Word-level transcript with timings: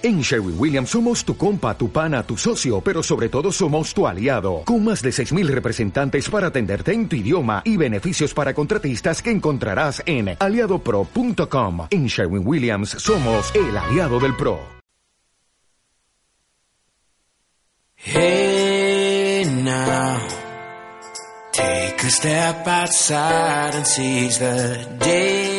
En 0.00 0.20
Sherwin 0.20 0.54
Williams 0.56 0.90
somos 0.90 1.24
tu 1.24 1.36
compa, 1.36 1.76
tu 1.76 1.90
pana, 1.90 2.22
tu 2.22 2.36
socio, 2.36 2.80
pero 2.80 3.02
sobre 3.02 3.28
todo 3.28 3.50
somos 3.50 3.92
tu 3.92 4.06
aliado, 4.06 4.62
con 4.64 4.84
más 4.84 5.02
de 5.02 5.10
6.000 5.10 5.48
representantes 5.48 6.30
para 6.30 6.48
atenderte 6.48 6.92
en 6.92 7.08
tu 7.08 7.16
idioma 7.16 7.62
y 7.64 7.76
beneficios 7.76 8.32
para 8.32 8.54
contratistas 8.54 9.20
que 9.20 9.32
encontrarás 9.32 10.00
en 10.06 10.36
aliadopro.com. 10.38 11.88
En 11.90 12.06
Sherwin 12.06 12.46
Williams 12.46 12.90
somos 12.90 13.52
el 13.56 13.76
aliado 13.76 14.20
del 14.20 14.36
PRO. 14.36 14.60
Hey 17.96 19.42
now, 19.64 20.20
take 21.52 22.04
a 22.04 22.10
step 22.10 22.68
outside 22.68 23.74
and 23.74 23.84
seize 23.84 24.38
the 24.38 24.86
day 25.00 25.57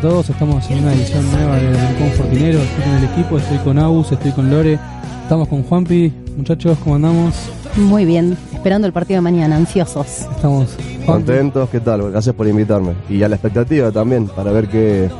todos. 0.00 0.30
Estamos 0.30 0.68
en 0.70 0.78
una 0.80 0.92
edición 0.92 1.30
nueva 1.32 1.56
de 1.56 1.72
Rincón 1.72 2.10
Fortinero. 2.16 2.58
Estoy 2.60 2.84
con 2.84 2.94
el 2.94 3.04
equipo, 3.04 3.38
estoy 3.38 3.58
con 3.58 3.78
Agus, 3.78 4.12
estoy 4.12 4.32
con 4.32 4.50
Lore. 4.50 4.78
Estamos 5.22 5.48
con 5.48 5.62
Juanpi. 5.62 6.12
Muchachos, 6.36 6.78
¿cómo 6.82 6.96
andamos? 6.96 7.34
Muy 7.76 8.04
bien, 8.04 8.36
esperando 8.52 8.86
el 8.86 8.92
partido 8.92 9.18
de 9.18 9.22
mañana, 9.22 9.56
ansiosos. 9.56 10.06
Estamos 10.34 10.76
Juanpi. 11.04 11.26
Contentos, 11.26 11.68
¿qué 11.70 11.80
tal? 11.80 12.10
Gracias 12.10 12.34
por 12.34 12.46
invitarme. 12.46 12.92
Y 13.08 13.22
a 13.22 13.28
la 13.28 13.36
expectativa 13.36 13.90
también, 13.90 14.28
para 14.28 14.52
ver 14.52 14.68
qué, 14.68 15.10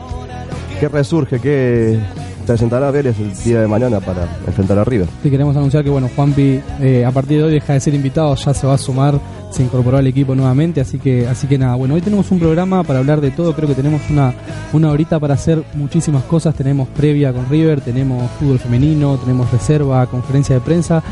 qué 0.81 0.89
resurge, 0.89 1.41
qué 1.41 1.99
presentará 2.47 2.91
Vélez 2.91 3.19
el 3.21 3.35
día 3.45 3.61
de 3.61 3.67
mañana 3.67 4.01
para 4.01 4.27
enfrentar 4.47 4.79
a 4.79 4.85
River. 4.85 5.09
Sí, 5.23 5.31
queremos 5.31 5.57
anunciar 5.57 5.85
que 5.85 5.91
bueno, 5.91 6.09
Juanpi 6.15 6.61
eh, 6.81 7.05
a 7.05 7.11
partir 7.11 7.39
de 7.39 7.45
hoy 7.45 7.53
deja 7.53 7.75
de 7.75 7.81
ser 7.81 7.95
invitado, 7.95 8.35
ya 8.37 8.55
se 8.55 8.67
va 8.67 8.75
a 8.75 8.79
sumar, 8.79 9.21
se 9.51 9.63
incorporó 9.63 9.97
al 9.97 10.07
equipo 10.07 10.35
nuevamente, 10.35 10.81
así 10.81 10.99
que, 10.99 11.27
así 11.27 11.47
que 11.47 11.57
nada, 11.59 11.75
bueno, 11.75 11.95
hoy 11.95 12.01
tenemos 12.03 12.31
un 12.31 12.39
programa 12.39 12.83
para 12.85 12.99
hablar 12.99 13.21
de 13.21 13.31
todo, 13.31 13.55
creo 13.55 13.67
que 13.69 13.75
tenemos 13.75 14.03
una, 14.11 14.35
una 14.73 14.91
horita 14.91 15.19
para 15.19 15.35
hacer 15.35 15.63
muchísimas 15.75 16.23
cosas, 16.25 16.55
tenemos 16.55 16.87
previa 16.89 17.33
con 17.33 17.49
River, 17.49 17.81
tenemos 17.81 18.31
fútbol 18.33 18.59
femenino, 18.59 19.17
tenemos 19.17 19.51
reserva, 19.51 20.07
conferencia 20.07 20.55
de 20.55 20.61
prensa 20.61 21.03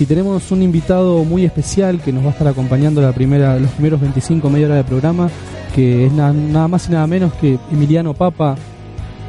y 0.00 0.06
tenemos 0.06 0.50
un 0.50 0.62
invitado 0.62 1.22
muy 1.24 1.44
especial 1.44 2.00
que 2.00 2.12
nos 2.12 2.24
va 2.24 2.28
a 2.28 2.32
estar 2.32 2.48
acompañando 2.48 3.00
la 3.00 3.12
primera, 3.12 3.58
los 3.60 3.70
primeros 3.70 4.00
25 4.00 4.50
media 4.50 4.66
hora 4.66 4.76
de 4.76 4.84
programa, 4.84 5.28
que 5.72 6.06
es 6.06 6.12
na- 6.12 6.32
nada 6.32 6.66
más 6.66 6.88
y 6.88 6.92
nada 6.92 7.06
menos 7.06 7.32
que 7.34 7.58
Emiliano 7.70 8.12
Papa, 8.12 8.56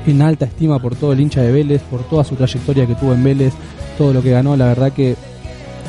en 0.07 0.21
alta 0.23 0.45
estima 0.45 0.79
por 0.79 0.95
todo 0.95 1.13
el 1.13 1.19
hincha 1.19 1.41
de 1.41 1.51
Vélez, 1.51 1.81
por 1.83 2.01
toda 2.09 2.23
su 2.23 2.35
trayectoria 2.35 2.87
que 2.87 2.95
tuvo 2.95 3.13
en 3.13 3.23
Vélez, 3.23 3.53
todo 3.97 4.11
lo 4.11 4.23
que 4.23 4.31
ganó, 4.31 4.55
la 4.57 4.65
verdad 4.65 4.91
que 4.91 5.15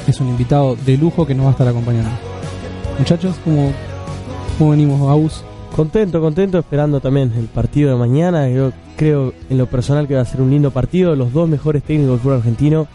es 0.07 0.21
un 0.21 0.29
invitado 0.29 0.77
de 0.87 0.97
lujo 0.99 1.27
que 1.27 1.35
nos 1.35 1.47
va 1.47 1.49
a 1.49 1.53
estar 1.53 1.69
acompañando. 1.69 2.11
Muchachos, 2.99 3.37
¿cómo, 3.45 3.73
cómo 4.59 4.71
venimos, 4.71 5.11
Agus? 5.11 5.45
Contento, 5.75 6.21
contento, 6.21 6.59
esperando 6.59 7.01
también 7.01 7.33
el 7.37 7.45
partido 7.45 7.91
de 7.91 7.97
mañana. 7.97 8.49
Yo 8.49 8.73
creo 8.97 9.35
en 9.51 9.59
lo 9.59 9.67
personal 9.67 10.09
que 10.09 10.15
va 10.15 10.23
a 10.23 10.25
ser 10.25 10.41
un 10.41 10.51
lindo 10.51 10.71
partido. 10.71 11.15
Los 11.15 11.33
dos 11.33 11.47
mejores 11.49 11.83
técnicos 11.83 12.13
del 12.13 12.21
fútbol 12.21 12.39
argentino, 12.39 12.87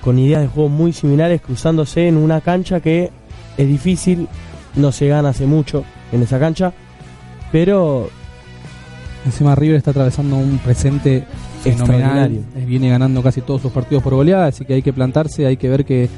con 0.00 0.18
ideas 0.18 0.42
de 0.42 0.48
juego 0.48 0.68
muy 0.68 0.92
similares, 0.92 1.40
cruzándose 1.40 2.08
en 2.08 2.16
una 2.16 2.40
cancha 2.40 2.80
que 2.80 3.10
es 3.56 3.68
difícil, 3.68 4.26
no 4.74 4.90
se 4.90 5.06
gana 5.06 5.28
hace 5.28 5.46
mucho 5.46 5.84
en 6.10 6.22
esa 6.22 6.40
cancha, 6.40 6.72
pero 7.52 8.10
Encima 9.24 9.54
River 9.54 9.76
está 9.76 9.92
atravesando 9.92 10.36
un 10.36 10.58
presente 10.58 11.24
fenomenal. 11.62 12.32
Eh, 12.56 12.64
viene 12.66 12.88
ganando 12.88 13.22
casi 13.22 13.40
todos 13.40 13.62
sus 13.62 13.72
partidos 13.72 14.02
por 14.02 14.14
goleada, 14.14 14.46
así 14.46 14.64
que 14.64 14.74
hay 14.74 14.82
que 14.82 14.92
plantarse, 14.92 15.46
hay 15.46 15.56
que 15.56 15.68
ver 15.68 15.84
qué, 15.84 16.08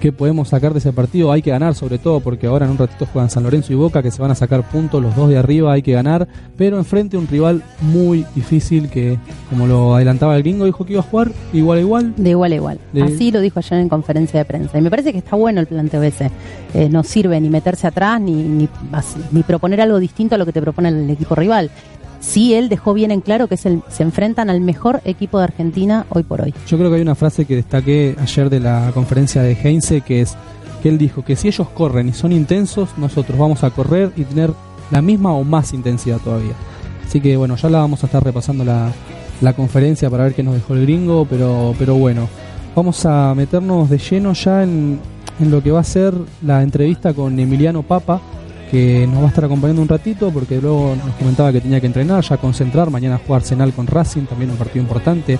qué 0.00 0.12
podemos 0.12 0.48
sacar 0.48 0.72
de 0.72 0.78
ese 0.78 0.92
partido, 0.92 1.32
hay 1.32 1.42
que 1.42 1.50
ganar 1.50 1.74
sobre 1.74 1.98
todo 1.98 2.20
porque 2.20 2.46
ahora 2.46 2.66
en 2.66 2.72
un 2.72 2.78
ratito 2.78 3.06
juegan 3.12 3.30
San 3.30 3.42
Lorenzo 3.42 3.72
y 3.72 3.76
Boca 3.76 4.02
que 4.02 4.10
se 4.10 4.22
van 4.22 4.30
a 4.30 4.34
sacar 4.34 4.62
puntos 4.68 5.02
los 5.02 5.14
dos 5.16 5.28
de 5.28 5.36
arriba, 5.38 5.72
hay 5.72 5.82
que 5.82 5.92
ganar, 5.92 6.28
pero 6.56 6.78
enfrente 6.78 7.16
a 7.16 7.20
un 7.20 7.26
rival 7.26 7.62
muy 7.80 8.24
difícil 8.34 8.88
que 8.90 9.18
como 9.50 9.66
lo 9.66 9.94
adelantaba 9.96 10.36
el 10.36 10.42
gringo 10.42 10.64
dijo 10.64 10.84
que 10.84 10.92
iba 10.94 11.00
a 11.00 11.04
jugar 11.04 11.32
igual 11.52 11.78
a 11.78 11.80
igual. 11.80 12.14
De 12.16 12.30
igual 12.30 12.52
a 12.52 12.54
igual. 12.54 12.78
De- 12.92 13.02
Así 13.02 13.30
lo 13.32 13.40
dijo 13.40 13.58
ayer 13.58 13.80
en 13.80 13.88
conferencia 13.88 14.38
de 14.38 14.44
prensa. 14.44 14.78
Y 14.78 14.82
me 14.82 14.90
parece 14.90 15.12
que 15.12 15.18
está 15.18 15.36
bueno 15.36 15.60
el 15.60 15.66
planteo 15.66 16.02
ese. 16.02 16.30
Eh, 16.74 16.88
no 16.90 17.02
sirve 17.02 17.40
ni 17.40 17.48
meterse 17.50 17.86
atrás 17.86 18.20
ni, 18.20 18.32
ni 19.32 19.42
proponer 19.42 19.80
algo 19.80 19.98
distinto 19.98 20.34
a 20.34 20.38
lo 20.38 20.46
que 20.46 20.52
te 20.52 20.60
propone 20.60 20.88
el 20.90 21.10
equipo 21.10 21.34
rival. 21.34 21.70
Sí, 22.20 22.54
él 22.54 22.68
dejó 22.68 22.94
bien 22.94 23.10
en 23.10 23.20
claro 23.20 23.46
que 23.46 23.56
se 23.56 23.80
enfrentan 23.98 24.50
al 24.50 24.60
mejor 24.60 25.00
equipo 25.04 25.38
de 25.38 25.44
Argentina 25.44 26.06
hoy 26.08 26.24
por 26.24 26.40
hoy. 26.40 26.54
Yo 26.66 26.76
creo 26.76 26.90
que 26.90 26.96
hay 26.96 27.02
una 27.02 27.14
frase 27.14 27.44
que 27.44 27.56
destaqué 27.56 28.16
ayer 28.18 28.50
de 28.50 28.60
la 28.60 28.90
conferencia 28.92 29.42
de 29.42 29.52
Heinze 29.52 30.00
que 30.00 30.22
es 30.22 30.36
que 30.82 30.88
él 30.88 30.98
dijo 30.98 31.24
que 31.24 31.36
si 31.36 31.48
ellos 31.48 31.68
corren 31.70 32.08
y 32.08 32.12
son 32.12 32.32
intensos, 32.32 32.90
nosotros 32.96 33.38
vamos 33.38 33.64
a 33.64 33.70
correr 33.70 34.12
y 34.16 34.24
tener 34.24 34.52
la 34.90 35.02
misma 35.02 35.32
o 35.32 35.44
más 35.44 35.72
intensidad 35.72 36.18
todavía. 36.18 36.54
Así 37.06 37.20
que 37.20 37.36
bueno, 37.36 37.56
ya 37.56 37.68
la 37.68 37.78
vamos 37.78 38.02
a 38.02 38.06
estar 38.06 38.22
repasando 38.22 38.64
la, 38.64 38.92
la 39.40 39.52
conferencia 39.52 40.10
para 40.10 40.24
ver 40.24 40.34
qué 40.34 40.42
nos 40.42 40.54
dejó 40.54 40.74
el 40.74 40.82
gringo, 40.82 41.26
pero, 41.28 41.74
pero 41.78 41.94
bueno, 41.94 42.28
vamos 42.74 43.04
a 43.06 43.34
meternos 43.34 43.88
de 43.90 43.98
lleno 43.98 44.32
ya 44.34 44.62
en, 44.62 45.00
en 45.40 45.50
lo 45.50 45.62
que 45.62 45.70
va 45.70 45.80
a 45.80 45.84
ser 45.84 46.14
la 46.42 46.62
entrevista 46.62 47.14
con 47.14 47.38
Emiliano 47.38 47.82
Papa, 47.82 48.20
que 48.70 49.06
nos 49.06 49.20
va 49.22 49.26
a 49.26 49.28
estar 49.28 49.44
acompañando 49.44 49.80
un 49.82 49.88
ratito 49.88 50.30
porque 50.30 50.60
luego 50.60 50.94
nos 51.04 51.14
comentaba 51.16 51.52
que 51.52 51.60
tenía 51.60 51.80
que 51.80 51.86
entrenar, 51.86 52.22
ya 52.22 52.36
concentrar, 52.36 52.90
mañana 52.90 53.18
juega 53.18 53.36
Arsenal 53.36 53.72
con 53.72 53.86
Racing, 53.86 54.22
también 54.24 54.50
un 54.50 54.56
partido 54.56 54.82
importante. 54.82 55.38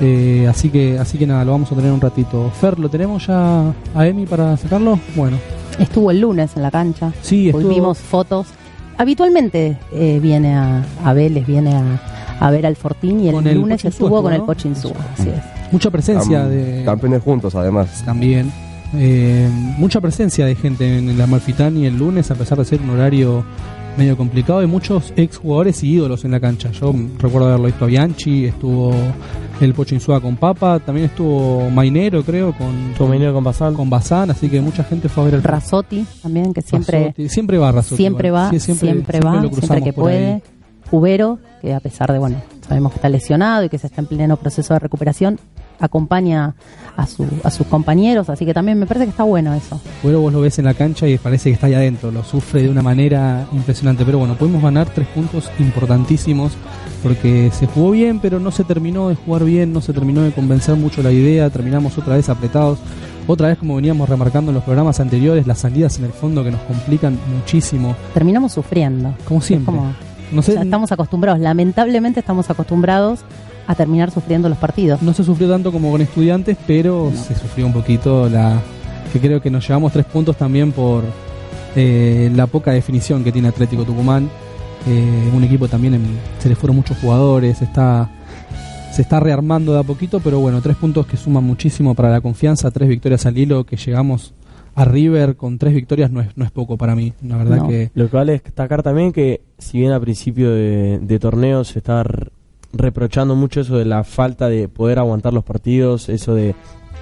Eh, 0.00 0.46
así 0.48 0.70
que 0.70 0.98
así 0.98 1.18
que 1.18 1.26
nada, 1.26 1.44
lo 1.44 1.52
vamos 1.52 1.70
a 1.72 1.74
tener 1.76 1.92
un 1.92 2.00
ratito. 2.00 2.50
Fer, 2.60 2.78
¿lo 2.78 2.88
tenemos 2.88 3.26
ya 3.26 3.72
a 3.94 4.06
Emi 4.06 4.24
para 4.26 4.56
sacarlo? 4.56 4.98
Bueno, 5.14 5.36
Estuvo 5.78 6.10
el 6.10 6.20
lunes 6.20 6.52
en 6.56 6.62
la 6.62 6.70
cancha. 6.70 7.12
sí, 7.22 7.44
Hoy 7.52 7.60
estuvo, 7.62 7.68
vimos 7.74 7.98
fotos. 7.98 8.46
Habitualmente 8.98 9.78
eh, 9.92 10.18
viene 10.22 10.54
a, 10.54 10.84
a 11.04 11.12
Vélez, 11.14 11.46
viene 11.46 11.74
a, 11.74 12.00
a 12.38 12.50
ver 12.50 12.66
al 12.66 12.76
Fortín 12.76 13.20
y 13.20 13.28
el 13.28 13.54
lunes 13.54 13.84
estuvo 13.84 14.22
con 14.22 14.32
el 14.32 14.40
¿no? 14.40 14.46
Pochinsúa. 14.46 14.92
Así 15.18 15.28
es. 15.28 15.72
mucha 15.72 15.90
presencia 15.90 16.44
Cam- 16.44 16.48
de 16.48 16.82
Campeones 16.84 17.22
juntos, 17.22 17.54
además. 17.54 18.02
también. 18.04 18.52
Eh, 18.94 19.48
mucha 19.78 20.00
presencia 20.00 20.44
de 20.46 20.54
gente 20.54 20.98
en 20.98 21.08
el 21.08 21.20
Amalfitani 21.20 21.86
el 21.86 21.96
lunes, 21.96 22.30
a 22.30 22.34
pesar 22.34 22.58
de 22.58 22.64
ser 22.64 22.80
un 22.80 22.90
horario 22.90 23.44
medio 23.96 24.16
complicado, 24.16 24.62
y 24.62 24.66
muchos 24.66 25.12
exjugadores 25.16 25.82
y 25.84 25.92
ídolos 25.92 26.24
en 26.24 26.30
la 26.32 26.40
cancha. 26.40 26.70
Yo 26.72 26.92
recuerdo 27.18 27.48
haberlo 27.48 27.66
visto 27.66 27.84
a 27.84 27.88
Bianchi, 27.88 28.46
estuvo 28.46 28.92
el 29.60 29.74
Pocho 29.74 29.94
Insúa 29.94 30.20
con 30.20 30.36
Papa, 30.36 30.78
también 30.80 31.06
estuvo 31.06 31.68
Mainero, 31.70 32.22
creo, 32.22 32.54
con, 32.56 32.94
con 32.96 33.44
Bazán. 33.44 33.74
con 33.74 33.90
Bazán, 33.90 34.30
así 34.30 34.48
que 34.48 34.60
mucha 34.60 34.84
gente 34.84 35.08
fue 35.08 35.22
a 35.22 35.26
ver 35.26 35.34
el 35.34 35.42
Razotti 35.42 36.06
también, 36.22 36.54
que 36.54 36.62
siempre, 36.62 36.98
Razzotti. 37.08 37.28
siempre 37.28 37.58
va 37.58 37.72
Razzotti, 37.72 37.96
siempre 37.96 38.30
va, 38.30 38.50
Sí, 38.50 38.60
siempre, 38.60 39.20
va, 39.20 39.42
siempre 39.42 39.82
que 39.82 39.88
ahí. 39.90 39.92
puede. 39.92 40.42
Cubero, 40.90 41.38
que 41.60 41.72
a 41.72 41.78
pesar 41.78 42.10
de, 42.12 42.18
bueno, 42.18 42.42
sabemos 42.66 42.90
que 42.90 42.96
está 42.96 43.08
lesionado 43.08 43.64
y 43.64 43.68
que 43.68 43.78
se 43.78 43.86
está 43.86 44.00
en 44.00 44.06
pleno 44.08 44.36
proceso 44.36 44.74
de 44.74 44.80
recuperación, 44.80 45.38
acompaña 45.80 46.54
a, 46.96 47.06
su, 47.06 47.26
a 47.42 47.50
sus 47.50 47.66
compañeros, 47.66 48.28
así 48.30 48.44
que 48.44 48.52
también 48.54 48.78
me 48.78 48.86
parece 48.86 49.06
que 49.06 49.10
está 49.10 49.22
bueno 49.24 49.54
eso. 49.54 49.80
Bueno, 50.02 50.20
vos 50.20 50.32
lo 50.32 50.40
ves 50.40 50.58
en 50.58 50.66
la 50.66 50.74
cancha 50.74 51.08
y 51.08 51.16
parece 51.18 51.48
que 51.50 51.54
está 51.54 51.66
ahí 51.66 51.74
adentro, 51.74 52.10
lo 52.10 52.22
sufre 52.22 52.62
de 52.62 52.68
una 52.68 52.82
manera 52.82 53.46
impresionante. 53.52 54.04
Pero 54.04 54.18
bueno, 54.18 54.34
pudimos 54.34 54.62
ganar 54.62 54.88
tres 54.94 55.06
puntos 55.08 55.50
importantísimos 55.58 56.52
porque 57.02 57.50
se 57.52 57.66
jugó 57.66 57.92
bien, 57.92 58.20
pero 58.20 58.38
no 58.40 58.50
se 58.50 58.64
terminó 58.64 59.08
de 59.08 59.14
jugar 59.14 59.44
bien, 59.44 59.72
no 59.72 59.80
se 59.80 59.92
terminó 59.92 60.22
de 60.22 60.32
convencer 60.32 60.76
mucho 60.76 61.02
la 61.02 61.10
idea, 61.10 61.48
terminamos 61.50 61.96
otra 61.98 62.16
vez 62.16 62.28
apretados. 62.28 62.78
Otra 63.26 63.48
vez, 63.48 63.58
como 63.58 63.76
veníamos 63.76 64.08
remarcando 64.08 64.50
en 64.50 64.56
los 64.56 64.64
programas 64.64 64.98
anteriores, 64.98 65.46
las 65.46 65.58
salidas 65.60 65.98
en 65.98 66.04
el 66.06 66.10
fondo 66.12 66.42
que 66.42 66.50
nos 66.50 66.60
complican 66.62 67.18
muchísimo, 67.36 67.94
Terminamos 68.12 68.52
sufriendo. 68.52 69.14
como 69.24 69.40
siempre. 69.40 69.72
Es 69.72 69.78
como- 69.80 69.92
No 70.32 70.42
sé, 70.42 70.54
estamos 70.54 70.90
acostumbrados, 70.92 71.40
lamentablemente 71.40 72.20
estamos 72.20 72.50
acostumbrados 72.50 73.20
a 73.70 73.74
terminar 73.76 74.10
sufriendo 74.10 74.48
los 74.48 74.58
partidos. 74.58 75.00
no 75.02 75.12
se 75.12 75.22
sufrió 75.22 75.48
tanto 75.48 75.70
como 75.70 75.90
con 75.90 76.00
estudiantes, 76.00 76.56
pero 76.66 77.12
se 77.14 77.34
sufrió 77.34 77.66
un 77.66 77.72
poquito 77.72 78.28
la 78.28 78.60
que 79.12 79.20
creo 79.20 79.40
que 79.40 79.50
nos 79.50 79.66
llevamos 79.66 79.92
tres 79.92 80.06
puntos 80.06 80.36
también 80.36 80.72
por 80.72 81.04
eh, 81.76 82.30
la 82.34 82.46
poca 82.46 82.72
definición 82.72 83.22
que 83.22 83.32
tiene 83.32 83.48
Atlético 83.48 83.84
Tucumán. 83.84 84.28
Eh, 84.88 85.30
un 85.34 85.44
equipo 85.44 85.68
también 85.68 85.94
en- 85.94 86.18
se 86.38 86.48
le 86.48 86.56
fueron 86.56 86.76
muchos 86.76 86.96
jugadores, 86.98 87.60
está 87.62 88.08
se 88.92 89.02
está 89.02 89.20
rearmando 89.20 89.72
de 89.72 89.78
a 89.78 89.82
poquito, 89.84 90.18
pero 90.18 90.40
bueno, 90.40 90.60
tres 90.60 90.76
puntos 90.76 91.06
que 91.06 91.16
suman 91.16 91.44
muchísimo 91.44 91.94
para 91.94 92.10
la 92.10 92.20
confianza, 92.20 92.72
tres 92.72 92.88
victorias 92.88 93.24
al 93.24 93.38
hilo 93.38 93.64
que 93.64 93.76
llegamos 93.76 94.34
a 94.74 94.84
River 94.84 95.36
con 95.36 95.58
tres 95.58 95.74
victorias 95.74 96.10
no 96.10 96.20
es, 96.20 96.28
no 96.36 96.44
es 96.44 96.50
poco 96.50 96.76
para 96.76 96.96
mí. 96.96 97.12
La 97.22 97.36
verdad 97.36 97.58
No. 97.58 97.68
que 97.68 97.90
Lo 97.94 98.10
que 98.10 98.16
vale 98.16 98.32
destacar 98.32 98.82
también 98.82 99.12
que 99.12 99.42
si 99.58 99.78
bien 99.78 99.92
a 99.92 100.00
principio 100.00 100.50
de, 100.50 100.98
de 101.00 101.18
torneo 101.20 101.62
se 101.62 101.78
está 101.78 102.02
reprochando 102.72 103.34
mucho 103.34 103.60
eso 103.60 103.78
de 103.78 103.84
la 103.84 104.04
falta 104.04 104.48
de 104.48 104.68
poder 104.68 104.98
aguantar 104.98 105.32
los 105.32 105.44
partidos, 105.44 106.08
eso 106.08 106.34
de 106.34 106.54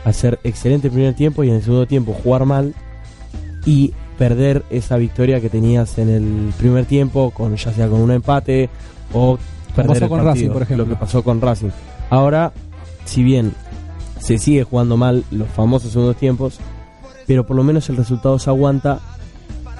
hacer 0.04 0.38
excelente 0.44 0.90
primer 0.90 1.14
tiempo 1.14 1.44
y 1.44 1.48
en 1.48 1.56
el 1.56 1.62
segundo 1.62 1.86
tiempo 1.86 2.14
jugar 2.14 2.44
mal 2.44 2.74
y 3.66 3.92
perder 4.16 4.64
esa 4.70 4.96
victoria 4.96 5.40
que 5.40 5.48
tenías 5.48 5.98
en 5.98 6.08
el 6.08 6.52
primer 6.58 6.86
tiempo, 6.86 7.30
con 7.30 7.56
ya 7.56 7.72
sea 7.72 7.88
con 7.88 8.00
un 8.00 8.10
empate 8.10 8.68
o 9.12 9.38
perder 9.76 9.92
pasó 9.92 10.04
el 10.04 10.08
con 10.08 10.18
partido, 10.18 10.34
Racing, 10.34 10.50
por 10.50 10.62
ejemplo. 10.62 10.84
Lo 10.84 10.90
que 10.90 10.96
pasó 10.96 11.22
con 11.22 11.40
Racing. 11.40 11.70
Ahora, 12.10 12.52
si 13.04 13.22
bien 13.22 13.52
se 14.18 14.38
sigue 14.38 14.64
jugando 14.64 14.96
mal 14.96 15.24
los 15.30 15.48
famosos 15.48 15.92
segundos 15.92 16.16
tiempos, 16.16 16.58
pero 17.26 17.46
por 17.46 17.56
lo 17.56 17.62
menos 17.62 17.88
el 17.88 17.96
resultado 17.96 18.38
se 18.38 18.50
aguanta 18.50 19.00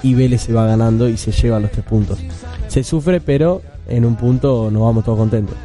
y 0.03 0.13
Vélez 0.13 0.43
se 0.43 0.53
va 0.53 0.65
ganando 0.65 1.09
y 1.09 1.17
se 1.17 1.31
lleva 1.31 1.59
los 1.59 1.71
tres 1.71 1.85
puntos. 1.85 2.19
Se 2.67 2.83
sufre, 2.83 3.19
pero 3.19 3.61
en 3.87 4.05
un 4.05 4.15
punto 4.15 4.69
nos 4.71 4.81
vamos 4.83 5.03
todos 5.03 5.17
contentos. 5.17 5.57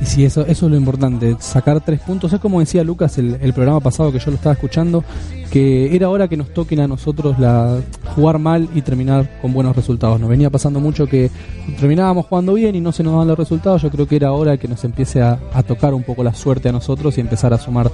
Y 0.00 0.06
sí, 0.06 0.24
eso, 0.24 0.46
eso 0.46 0.66
es 0.66 0.70
lo 0.70 0.78
importante, 0.78 1.36
sacar 1.40 1.80
tres 1.82 2.00
puntos. 2.00 2.32
Es 2.32 2.40
como 2.40 2.60
decía 2.60 2.82
Lucas 2.82 3.18
el, 3.18 3.36
el 3.40 3.52
programa 3.52 3.80
pasado 3.80 4.10
que 4.10 4.18
yo 4.18 4.30
lo 4.30 4.36
estaba 4.36 4.54
escuchando, 4.54 5.04
que 5.50 5.94
era 5.94 6.08
hora 6.08 6.26
que 6.26 6.38
nos 6.38 6.54
toquen 6.54 6.80
a 6.80 6.88
nosotros 6.88 7.38
la 7.38 7.78
jugar 8.14 8.38
mal 8.38 8.68
y 8.74 8.80
terminar 8.80 9.28
con 9.42 9.52
buenos 9.52 9.76
resultados. 9.76 10.18
Nos 10.18 10.30
venía 10.30 10.48
pasando 10.48 10.80
mucho 10.80 11.06
que 11.06 11.30
terminábamos 11.78 12.26
jugando 12.26 12.54
bien 12.54 12.74
y 12.76 12.80
no 12.80 12.92
se 12.92 13.02
nos 13.02 13.12
daban 13.12 13.28
los 13.28 13.38
resultados. 13.38 13.82
Yo 13.82 13.90
creo 13.90 14.08
que 14.08 14.16
era 14.16 14.32
hora 14.32 14.56
que 14.56 14.68
nos 14.68 14.82
empiece 14.84 15.20
a, 15.20 15.38
a 15.52 15.62
tocar 15.62 15.92
un 15.92 16.02
poco 16.02 16.24
la 16.24 16.32
suerte 16.32 16.70
a 16.70 16.72
nosotros 16.72 17.18
y 17.18 17.20
empezar 17.20 17.52
a 17.52 17.58
sumar 17.58 17.90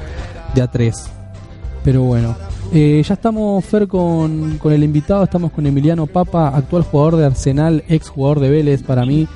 de 0.55 0.62
a 0.62 0.70
tres. 0.70 1.11
Pero 1.82 2.03
bueno, 2.03 2.37
eh, 2.73 3.03
ya 3.06 3.14
estamos, 3.14 3.64
Fer, 3.64 3.87
con, 3.87 4.58
con 4.58 4.73
el 4.73 4.82
invitado, 4.82 5.23
estamos 5.25 5.53
con 5.53 5.67
Emiliano 5.67 6.06
Papa, 6.06 6.49
actual 6.49 6.82
jugador 6.82 7.17
de 7.17 7.26
Arsenal, 7.26 7.85
ex 7.88 8.08
jugador 8.08 8.41
de 8.41 8.50
Vélez 8.50 8.82
para 8.82 9.05
mí. 9.06 9.29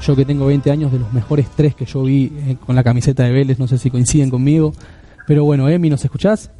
Yo 0.00 0.16
que 0.16 0.24
tengo 0.24 0.46
20 0.46 0.70
años, 0.70 0.92
de 0.92 0.98
los 0.98 1.12
mejores 1.12 1.48
tres 1.56 1.74
que 1.74 1.84
yo 1.84 2.02
vi 2.02 2.32
eh, 2.46 2.56
con 2.64 2.74
la 2.76 2.82
camiseta 2.82 3.24
de 3.24 3.32
Vélez, 3.32 3.58
no 3.58 3.66
sé 3.66 3.78
si 3.78 3.90
coinciden 3.90 4.30
conmigo. 4.30 4.72
Pero 5.26 5.44
bueno, 5.44 5.68
Emi, 5.68 5.90
¿nos 5.90 6.04
escuchás? 6.04 6.50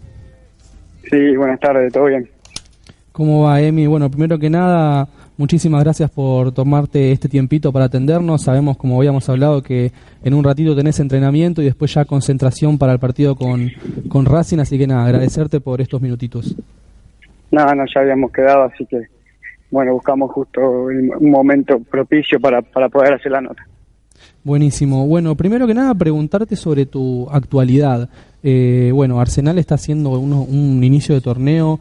Sí, 1.11 1.37
buenas 1.37 1.59
tardes, 1.59 1.93
todo 1.93 2.05
bien. 2.05 2.29
¿Cómo 3.13 3.43
va, 3.43 3.61
Emi? 3.61 3.87
Bueno, 3.87 4.09
primero 4.11 4.39
que 4.39 4.49
nada, 4.49 5.09
muchísimas 5.37 5.83
gracias 5.83 6.11
por 6.11 6.53
tomarte 6.53 7.11
este 7.11 7.29
tiempito 7.29 7.73
para 7.73 7.87
atendernos. 7.87 8.43
Sabemos, 8.43 8.77
como 8.77 8.99
habíamos 8.99 9.29
hablado, 9.29 9.63
que 9.63 9.91
en 10.23 10.35
un 10.35 10.45
ratito 10.45 10.77
tenés 10.77 11.01
entrenamiento 11.01 11.63
y 11.63 11.65
después 11.65 11.93
ya 11.93 12.05
concentración 12.05 12.79
para 12.79 12.93
el 12.93 12.99
partido 13.01 13.35
con, 13.35 13.71
con 14.09 14.25
Racing, 14.25 14.59
así 14.59 14.79
que 14.79 14.87
nada, 14.87 15.05
agradecerte 15.05 15.61
por 15.61 15.81
estos 15.81 16.01
minutitos. 16.01 16.55
Nada, 17.51 17.75
no, 17.75 17.85
ya 17.93 18.03
habíamos 18.03 18.31
quedado, 18.31 18.63
así 18.63 18.87
que, 18.87 19.03
bueno, 19.71 19.93
buscamos 19.95 20.31
justo 20.33 20.91
el- 20.91 21.11
un 21.19 21.31
momento 21.31 21.79
propicio 21.91 22.39
para, 22.41 22.63
para 22.63 22.89
poder 22.89 23.15
hacer 23.15 23.33
la 23.33 23.41
nota. 23.41 23.67
Buenísimo. 24.43 25.07
Bueno, 25.07 25.35
primero 25.35 25.67
que 25.67 25.75
nada, 25.75 25.95
preguntarte 25.95 26.57
sobre 26.57 26.87
tu 26.87 27.29
actualidad. 27.31 28.09
Eh, 28.43 28.91
bueno, 28.95 29.21
Arsenal 29.21 29.59
está 29.59 29.75
haciendo 29.75 30.11
uno- 30.19 30.43
un 30.43 30.83
inicio 30.83 31.15
de 31.15 31.21
torneo 31.21 31.79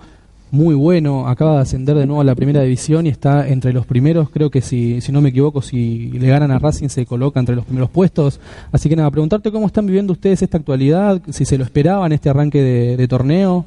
muy 0.51 0.73
bueno, 0.73 1.27
acaba 1.27 1.55
de 1.57 1.61
ascender 1.61 1.95
de 1.95 2.07
nuevo 2.07 2.21
a 2.21 2.23
la 2.23 2.33
primera 2.33 2.61
división 2.63 3.05
y 3.05 3.09
está 3.09 3.47
entre 3.47 3.71
los 3.71 3.85
primeros, 3.85 4.31
creo 4.31 4.49
que 4.49 4.61
si, 4.61 4.99
si 4.99 5.11
no 5.11 5.21
me 5.21 5.29
equivoco, 5.29 5.61
si 5.61 6.09
le 6.13 6.27
ganan 6.27 6.49
a 6.49 6.57
Racing 6.57 6.87
se 6.87 7.05
coloca 7.05 7.39
entre 7.39 7.55
los 7.55 7.65
primeros 7.65 7.89
puestos. 7.91 8.39
Así 8.71 8.89
que 8.89 8.95
nada, 8.95 9.11
preguntarte 9.11 9.51
cómo 9.51 9.67
están 9.67 9.85
viviendo 9.85 10.11
ustedes 10.13 10.41
esta 10.41 10.57
actualidad, 10.57 11.21
si 11.29 11.45
se 11.45 11.55
lo 11.57 11.63
esperaban 11.63 12.11
este 12.13 12.29
arranque 12.31 12.61
de, 12.63 12.97
de 12.97 13.07
torneo. 13.07 13.63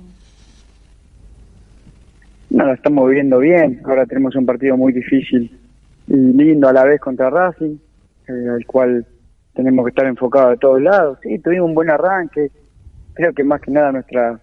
Lo 2.53 2.71
estamos 2.75 3.09
viviendo 3.09 3.39
bien. 3.39 3.81
Ahora 3.85 4.05
tenemos 4.05 4.37
un 4.37 4.45
partido 4.45 4.77
muy 4.77 4.93
difícil 4.93 5.59
y 6.07 6.17
lindo 6.17 6.69
a 6.69 6.73
la 6.75 6.85
vez 6.85 7.01
contra 7.01 7.31
Racing, 7.31 7.79
eh, 8.29 8.49
al 8.51 8.67
cual 8.67 9.07
tenemos 9.55 9.87
que 9.87 9.89
estar 9.89 10.05
enfocados 10.05 10.51
de 10.51 10.57
todos 10.59 10.83
lados. 10.83 11.19
Sí, 11.23 11.39
tuvimos 11.39 11.71
un 11.71 11.75
buen 11.75 11.89
arranque. 11.89 12.51
Creo 13.15 13.33
que 13.33 13.43
más 13.43 13.61
que 13.63 13.71
nada 13.71 13.93
nuestra 13.93 14.39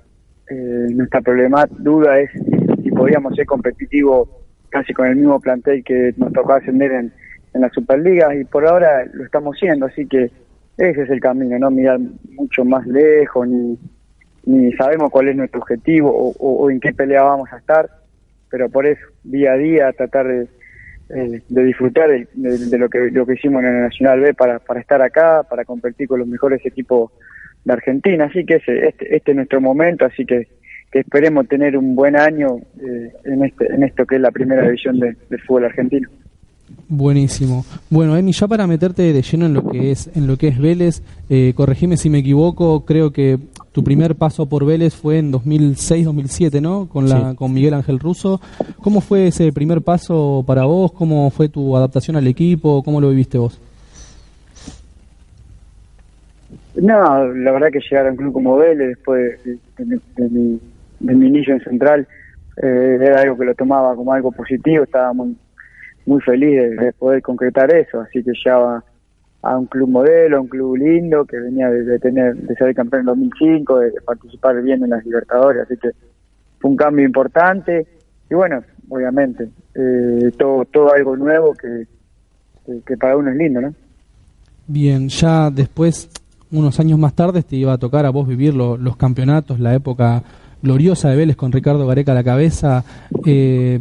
eh, 0.49 0.87
nuestra 0.95 1.21
problema 1.21 1.67
duda 1.69 2.19
es 2.19 2.31
si 2.83 2.89
podíamos 2.89 3.35
ser 3.35 3.45
competitivos 3.45 4.27
casi 4.69 4.91
con 4.91 5.05
el 5.05 5.15
mismo 5.15 5.39
plantel 5.39 5.83
que 5.83 6.11
nos 6.17 6.33
tocó 6.33 6.53
ascender 6.53 6.91
en, 6.91 7.13
en 7.53 7.61
la 7.61 7.69
Superliga 7.69 8.35
y 8.35 8.43
por 8.43 8.65
ahora 8.65 9.05
lo 9.13 9.23
estamos 9.23 9.57
siendo, 9.59 9.85
así 9.85 10.07
que 10.07 10.31
ese 10.77 11.03
es 11.03 11.09
el 11.11 11.19
camino, 11.19 11.59
no 11.59 11.69
mirar 11.69 11.99
mucho 12.35 12.65
más 12.65 12.87
lejos 12.87 13.47
ni, 13.47 13.77
ni 14.45 14.71
sabemos 14.73 15.11
cuál 15.11 15.27
es 15.27 15.35
nuestro 15.35 15.59
objetivo 15.59 16.33
o 16.39 16.71
en 16.71 16.79
qué 16.79 16.93
pelea 16.93 17.23
vamos 17.23 17.51
a 17.51 17.57
estar, 17.57 17.98
pero 18.49 18.69
por 18.69 18.85
eso, 18.85 19.01
día 19.23 19.53
a 19.53 19.57
día, 19.57 19.91
tratar 19.93 20.27
de, 20.27 20.47
eh, 21.09 21.41
de 21.47 21.63
disfrutar 21.63 22.09
de, 22.09 22.77
lo 22.77 22.89
que 22.89 23.09
lo 23.11 23.25
que 23.25 23.33
hicimos 23.33 23.63
en 23.63 23.69
el 23.75 23.81
Nacional 23.81 24.19
B 24.19 24.33
para, 24.33 24.59
para 24.59 24.79
estar 24.79 25.01
acá, 25.01 25.43
para 25.43 25.65
competir 25.65 26.07
con 26.07 26.19
los 26.19 26.27
mejores 26.27 26.65
equipos 26.65 27.11
de 27.65 27.73
Argentina, 27.73 28.25
así 28.25 28.45
que 28.45 28.55
ese, 28.55 28.87
este, 28.87 29.15
este 29.15 29.31
es 29.31 29.35
nuestro 29.35 29.59
momento, 29.61 30.05
así 30.05 30.25
que, 30.25 30.47
esperemos 30.91 31.47
tener 31.47 31.77
un 31.77 31.93
buen 31.95 32.15
año 32.15 32.57
eh, 32.81 33.11
en 33.25 33.43
este 33.45 33.71
en 33.71 33.83
esto 33.83 34.05
que 34.07 34.15
es 34.15 34.21
la 34.21 34.31
primera 34.31 34.63
división 34.63 34.99
de- 34.99 35.15
fútbol 35.45 35.65
argentino. 35.65 36.09
Buenísimo. 36.87 37.63
Bueno, 37.91 38.17
Emi, 38.17 38.31
ya 38.31 38.47
para 38.47 38.65
meterte 38.65 39.13
de 39.13 39.21
lleno 39.21 39.45
en 39.45 39.53
lo 39.53 39.69
que 39.69 39.91
es 39.91 40.09
en 40.15 40.25
lo 40.25 40.37
que 40.37 40.47
es 40.47 40.57
Vélez, 40.59 41.03
eh, 41.29 41.53
corregime 41.55 41.97
si 41.97 42.09
me 42.09 42.19
equivoco, 42.19 42.85
creo 42.85 43.11
que 43.11 43.37
tu 43.71 43.83
primer 43.83 44.15
paso 44.15 44.47
por 44.47 44.65
Vélez 44.65 44.95
fue 44.95 45.19
en 45.19 45.31
2006-2007, 45.31 46.61
¿no? 46.61 46.87
Con 46.87 47.07
la 47.07 47.31
Sí. 47.31 47.35
con 47.37 47.53
Miguel 47.53 47.73
Ángel 47.75 47.99
Russo. 47.99 48.41
¿Cómo 48.81 48.99
fue 49.01 49.27
ese 49.27 49.51
primer 49.53 49.81
paso 49.81 50.43
para 50.45 50.65
vos? 50.65 50.91
¿Cómo 50.91 51.29
fue 51.29 51.49
tu 51.49 51.75
adaptación 51.77 52.15
al 52.17 52.27
equipo? 52.27 52.81
¿Cómo 52.83 52.99
lo 52.99 53.09
viviste 53.09 53.37
vos? 53.37 53.59
No, 56.75 57.25
la 57.33 57.51
verdad 57.51 57.69
que 57.71 57.79
llegar 57.79 58.07
a 58.07 58.11
un 58.11 58.15
club 58.15 58.33
como 58.33 58.55
Vélez 58.57 58.89
después 58.89 59.43
de, 59.43 59.57
de- 59.77 59.99
de 60.15 60.29
mi, 60.29 60.59
de 60.99 61.15
mi 61.15 61.27
inicio 61.27 61.53
en 61.53 61.61
Central 61.63 62.07
eh, 62.61 62.97
era 63.01 63.21
algo 63.21 63.37
que 63.37 63.45
lo 63.45 63.55
tomaba 63.55 63.95
como 63.95 64.13
algo 64.13 64.31
positivo, 64.31 64.83
estaba 64.83 65.13
muy 65.13 65.35
muy 66.05 66.21
feliz 66.21 66.49
de, 66.57 66.69
de 66.75 66.93
poder 66.93 67.21
concretar 67.21 67.71
eso, 67.73 68.01
así 68.01 68.23
que 68.23 68.31
llegaba 68.33 68.83
a 69.41 69.57
un 69.57 69.67
club 69.67 69.89
modelo, 69.89 70.37
a 70.37 70.41
un 70.41 70.47
club 70.47 70.75
lindo 70.77 71.25
que 71.25 71.37
venía 71.39 71.69
de, 71.69 71.97
tener 71.99 72.35
de 72.35 72.55
ser 72.55 72.73
campeón 72.75 73.01
en 73.01 73.05
2005, 73.07 73.79
de, 73.79 73.91
de 73.91 74.01
participar 74.01 74.61
bien 74.61 74.83
en 74.83 74.89
las 74.89 75.05
Libertadores, 75.05 75.63
así 75.63 75.77
que 75.77 75.89
fue 76.59 76.69
un 76.71 76.75
cambio 76.77 77.05
importante 77.05 77.87
y 78.29 78.35
bueno, 78.35 78.61
obviamente 78.89 79.49
eh, 79.75 80.31
todo 80.37 80.65
todo 80.65 80.93
algo 80.93 81.15
nuevo 81.15 81.53
que, 81.53 81.87
que, 82.65 82.81
que 82.85 82.97
para 82.97 83.15
uno 83.15 83.31
es 83.31 83.37
lindo, 83.37 83.61
¿no? 83.61 83.73
Bien, 84.67 85.07
ya 85.09 85.49
después, 85.49 86.09
unos 86.51 86.79
años 86.79 86.99
más 86.99 87.13
tarde, 87.15 87.41
te 87.43 87.55
iba 87.55 87.73
a 87.73 87.77
tocar 87.77 88.05
a 88.05 88.09
vos 88.11 88.27
vivir 88.27 88.53
lo- 88.53 88.77
los 88.77 88.97
campeonatos, 88.97 89.59
la 89.59 89.73
época 89.73 90.21
gloriosa 90.61 91.09
de 91.09 91.15
Vélez 91.15 91.35
con 91.37 91.51
Ricardo 91.51 91.87
Gareca 91.87 92.11
a 92.11 92.15
la 92.15 92.23
cabeza. 92.23 92.83
Eh, 93.25 93.79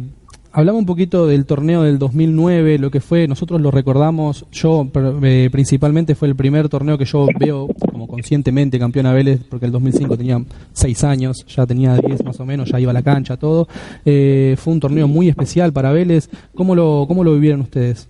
hablaba 0.51 0.77
un 0.77 0.85
poquito 0.85 1.27
del 1.27 1.45
torneo 1.45 1.83
del 1.83 1.99
2009, 1.99 2.79
lo 2.79 2.89
que 2.91 2.99
fue, 2.99 3.27
nosotros 3.27 3.61
lo 3.61 3.71
recordamos, 3.71 4.45
yo 4.51 4.87
eh, 5.23 5.49
principalmente 5.51 6.15
fue 6.15 6.27
el 6.27 6.35
primer 6.35 6.69
torneo 6.69 6.97
que 6.97 7.05
yo 7.05 7.27
veo 7.39 7.67
como 7.91 8.07
conscientemente 8.07 8.79
campeón 8.79 9.05
a 9.05 9.13
Vélez, 9.13 9.41
porque 9.49 9.65
el 9.67 9.71
2005 9.71 10.17
tenía 10.17 10.41
6 10.73 11.03
años, 11.03 11.45
ya 11.47 11.65
tenía 11.65 11.95
10 11.97 12.23
más 12.25 12.39
o 12.39 12.45
menos, 12.45 12.69
ya 12.71 12.79
iba 12.79 12.91
a 12.91 12.93
la 12.93 13.03
cancha, 13.03 13.37
todo. 13.37 13.67
Eh, 14.05 14.55
fue 14.57 14.73
un 14.73 14.79
torneo 14.79 15.07
muy 15.07 15.29
especial 15.29 15.71
para 15.73 15.91
Vélez. 15.91 16.29
¿Cómo 16.55 16.75
lo, 16.75 17.05
cómo 17.07 17.23
lo 17.23 17.33
vivieron 17.33 17.61
ustedes? 17.61 18.09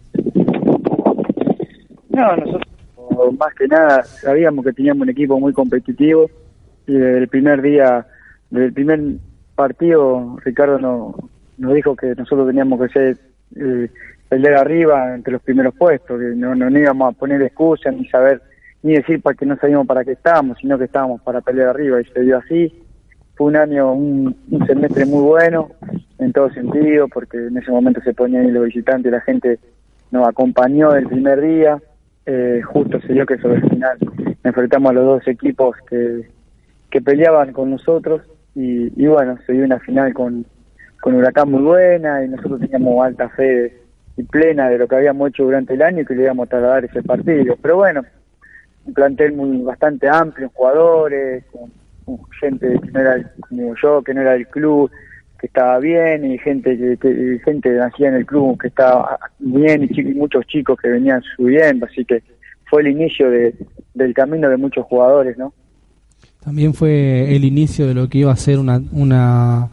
No, 2.10 2.36
nosotros 2.36 2.64
más 3.38 3.54
que 3.54 3.68
nada 3.68 4.04
sabíamos 4.04 4.66
que 4.66 4.74
teníamos 4.74 5.04
un 5.04 5.10
equipo 5.10 5.40
muy 5.40 5.54
competitivo 5.54 6.30
y 6.88 6.94
desde 6.94 7.18
el 7.20 7.28
primer 7.28 7.62
día, 7.62 8.08
desde 8.50 8.66
el 8.68 8.74
primer 8.74 9.00
partido, 9.56 10.38
Ricardo 10.44 10.80
no- 10.80 11.16
nos 11.60 11.74
dijo 11.74 11.96
que 11.96 12.16
nosotros 12.16 12.48
teníamos 12.48 12.82
que 12.82 12.90
ser 12.90 13.18
eh, 13.56 13.90
pelear 14.28 14.56
arriba 14.56 15.16
entre 15.16 15.34
los 15.34 15.42
primeros 15.42 15.76
puestos, 15.76 16.20
que 16.20 16.36
no, 16.36 16.56
no, 16.56 16.70
no 16.70 16.80
íbamos 16.80 17.14
a 17.14 17.18
poner 17.18 17.42
excusas 17.42 17.94
ni 17.94 18.08
saber 18.08 18.42
ni 18.82 18.94
decir 18.94 19.22
para 19.22 19.36
que 19.36 19.46
no 19.46 19.58
sabíamos 19.58 19.88
para 19.88 20.06
qué 20.06 20.14
estábamos, 20.14 20.58
sino 20.60 20.78
que 20.78 20.86
estábamos 20.86 21.22
para 21.22 21.42
pelear 21.42 21.70
arriba 21.70 22.00
y 22.00 22.06
se 22.06 22.22
dio 22.22 22.38
así. 22.38 22.74
Fue 23.36 23.48
un 23.48 23.56
año, 23.56 23.94
un, 23.94 24.36
semestre 24.68 25.06
muy 25.06 25.24
bueno 25.24 25.70
en 26.18 26.32
todo 26.32 26.50
sentido, 26.52 27.08
porque 27.08 27.38
en 27.48 27.58
ese 27.58 27.72
momento 27.72 28.02
se 28.02 28.14
ponían 28.14 28.46
ahí 28.46 28.52
los 28.52 28.66
visitantes, 28.66 29.12
la 29.12 29.22
gente 29.22 29.60
nos 30.12 30.28
acompañó 30.28 30.96
el 30.96 31.08
primer 31.08 31.42
día, 31.42 31.80
eh, 32.26 32.62
justo 32.64 33.00
se 33.02 33.14
dio 33.14 33.26
que 33.26 33.38
sobre 33.38 33.56
el 33.56 33.70
final 33.70 33.98
enfrentamos 34.44 34.90
a 34.92 34.94
los 34.94 35.06
dos 35.06 35.28
equipos 35.28 35.76
que, 35.90 36.30
que 36.90 37.02
peleaban 37.02 37.54
con 37.54 37.72
nosotros 37.72 38.22
y, 38.56 38.92
y 39.02 39.08
bueno, 39.08 39.38
se 39.46 39.54
dio 39.54 39.64
una 39.64 39.80
final 39.80 40.14
con, 40.14 40.46
con 41.00 41.16
Huracán 41.16 41.50
muy 41.52 41.62
buena 41.62 42.24
y 42.24 42.30
nosotros 42.30 42.60
teníamos 42.62 43.06
alta 43.06 43.30
fe 43.30 43.78
y 44.18 44.24
plena 44.24 44.70
de 44.70 44.78
lo 44.78 44.88
que 44.88 44.96
habíamos 44.96 45.30
hecho 45.30 45.44
durante 45.44 45.74
el 45.74 45.82
año 45.82 46.02
y 46.02 46.06
que 46.06 46.16
le 46.16 46.24
íbamos 46.24 46.48
a 46.48 46.50
trasladar 46.50 46.86
ese 46.86 47.02
partido. 47.04 47.56
Pero 47.62 47.78
bueno, 47.78 48.04
un 48.86 48.94
plantel 48.94 49.34
muy 49.34 49.58
bastante 49.62 50.10
amplio, 50.10 50.52
jugadores, 50.54 51.44
gente 52.40 52.80
que 52.82 52.92
no 52.92 53.00
era 53.00 53.32
como 53.48 53.76
yo, 53.82 54.02
que 54.02 54.14
no 54.14 54.22
era 54.22 54.34
del 54.34 54.48
club, 54.48 54.90
que 55.40 55.48
estaba 55.48 55.80
bien 55.80 56.26
y 56.30 56.38
gente 56.38 56.78
que, 56.78 56.98
que- 56.98 57.40
gente 57.46 57.70
nacida 57.72 58.10
en 58.10 58.16
el 58.16 58.26
club 58.26 58.60
que 58.60 58.68
estaba 58.68 59.18
bien 59.40 59.88
y, 59.90 60.02
y 60.02 60.14
muchos 60.16 60.46
chicos 60.48 60.78
que 60.82 60.90
venían 60.90 61.22
subiendo, 61.38 61.86
así 61.86 62.04
que 62.04 62.22
fue 62.70 62.82
el 62.82 62.90
inicio 62.90 63.30
de, 63.32 63.54
del 63.94 64.14
camino 64.14 64.50
de 64.50 64.58
muchos 64.58 64.86
jugadores, 64.86 65.38
¿no? 65.38 65.54
También 66.44 66.74
fue 66.74 67.36
el 67.36 67.44
inicio 67.46 67.88
de 67.88 67.94
lo 67.94 68.08
que 68.10 68.20
iba 68.20 68.32
a 68.32 68.36
ser 68.36 68.60
una, 68.60 68.82
una, 68.92 69.70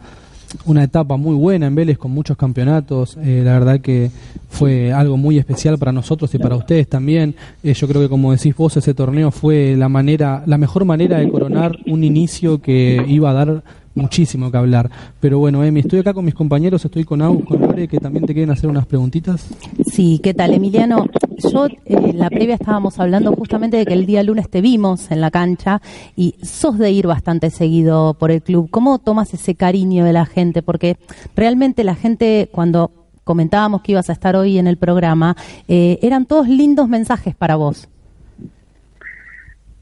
una 0.65 0.83
etapa 0.83 1.17
muy 1.17 1.35
buena 1.35 1.67
en 1.67 1.75
Vélez 1.75 1.97
con 1.97 2.11
muchos 2.11 2.37
campeonatos. 2.37 3.17
Eh, 3.17 3.41
la 3.43 3.53
verdad 3.53 3.81
que 3.81 4.11
fue 4.49 4.91
algo 4.93 5.17
muy 5.17 5.37
especial 5.37 5.77
para 5.77 5.91
nosotros 5.91 6.33
y 6.33 6.37
para 6.37 6.55
ustedes 6.55 6.87
también. 6.87 7.35
Eh, 7.63 7.73
yo 7.73 7.87
creo 7.87 8.01
que 8.01 8.09
como 8.09 8.31
decís 8.31 8.55
vos, 8.55 8.77
ese 8.77 8.93
torneo 8.93 9.31
fue 9.31 9.75
la 9.75 9.89
manera, 9.89 10.43
la 10.45 10.57
mejor 10.57 10.85
manera 10.85 11.17
de 11.17 11.29
coronar 11.29 11.77
un 11.85 12.03
inicio 12.03 12.61
que 12.61 13.03
iba 13.07 13.29
a 13.29 13.33
dar 13.33 13.63
muchísimo 13.97 14.51
que 14.51 14.57
hablar. 14.57 14.89
Pero 15.19 15.39
bueno, 15.39 15.63
Emi, 15.63 15.81
estoy 15.81 15.99
acá 15.99 16.13
con 16.13 16.23
mis 16.23 16.35
compañeros, 16.35 16.85
estoy 16.85 17.03
con 17.03 17.21
Agus, 17.21 17.43
con 17.45 17.59
Lore, 17.59 17.87
que 17.87 17.99
también 17.99 18.25
te 18.25 18.33
quieren 18.33 18.51
hacer 18.51 18.69
unas 18.69 18.85
preguntitas. 18.85 19.47
Sí, 19.91 20.19
¿qué 20.23 20.33
tal, 20.33 20.53
Emiliano? 20.53 21.07
Yo 21.37 21.67
eh, 21.67 21.77
en 21.85 22.17
la 22.17 22.29
previa 22.29 22.55
estábamos 22.55 22.99
hablando 22.99 23.31
justamente 23.33 23.77
de 23.77 23.85
que 23.85 23.93
el 23.93 24.07
día 24.07 24.23
lunes 24.23 24.49
te 24.49 24.59
vimos 24.59 25.11
en 25.11 25.21
la 25.21 25.29
cancha 25.29 25.81
y 26.15 26.35
sos 26.41 26.79
de 26.79 26.89
ir 26.89 27.05
bastante 27.05 27.51
seguido 27.51 28.15
por 28.15 28.31
el 28.31 28.41
club. 28.41 28.69
¿Cómo 28.71 28.97
tomas 28.97 29.33
ese 29.35 29.53
cariño 29.53 30.03
de 30.03 30.13
la 30.13 30.25
gente? 30.25 30.63
Porque 30.63 30.97
realmente 31.35 31.83
la 31.83 31.93
gente, 31.93 32.49
cuando 32.51 32.91
comentábamos 33.23 33.83
que 33.83 33.91
ibas 33.91 34.09
a 34.09 34.13
estar 34.13 34.35
hoy 34.35 34.57
en 34.57 34.65
el 34.65 34.77
programa, 34.77 35.35
eh, 35.67 35.99
eran 36.01 36.25
todos 36.25 36.47
lindos 36.47 36.89
mensajes 36.89 37.35
para 37.35 37.55
vos. 37.55 37.87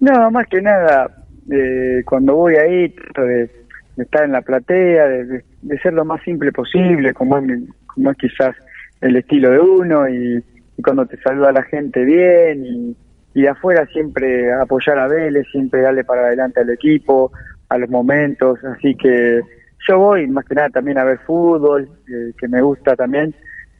No, 0.01 0.29
más 0.31 0.47
que 0.47 0.61
nada, 0.61 1.09
eh, 1.49 2.01
cuando 2.05 2.35
voy 2.35 2.55
ahí, 2.55 2.93
de, 3.15 3.49
estar 3.97 4.25
en 4.25 4.33
la 4.33 4.41
platea, 4.41 5.07
de, 5.07 5.25
de- 5.61 5.79
ser 5.81 5.93
lo 5.93 6.03
más 6.03 6.21
simple 6.23 6.51
posible, 6.51 7.13
como 7.13 7.37
como 7.85 8.11
es 8.11 8.17
quizás 8.17 8.55
el 8.99 9.15
estilo 9.15 9.51
de 9.51 9.59
uno, 9.59 10.09
y, 10.09 10.43
y 10.77 10.81
cuando 10.81 11.05
te 11.05 11.17
saluda 11.21 11.51
la 11.51 11.63
gente 11.63 12.03
bien, 12.03 12.65
y, 12.65 12.95
y 13.33 13.41
de 13.41 13.49
afuera 13.49 13.85
siempre 13.87 14.51
apoyar 14.53 14.97
a 14.97 15.07
Vélez, 15.07 15.45
siempre 15.51 15.81
darle 15.81 16.03
para 16.03 16.27
adelante 16.27 16.61
al 16.61 16.69
equipo, 16.69 17.31
a 17.69 17.77
los 17.77 17.89
momentos, 17.89 18.63
así 18.63 18.95
que 18.95 19.41
yo 19.87 19.99
voy 19.99 20.27
más 20.27 20.45
que 20.45 20.55
nada 20.55 20.69
también 20.69 20.97
a 20.97 21.03
ver 21.03 21.19
fútbol, 21.19 21.89
eh, 22.07 22.33
que 22.37 22.47
me 22.47 22.61
gusta 22.61 22.95
también, 22.95 23.35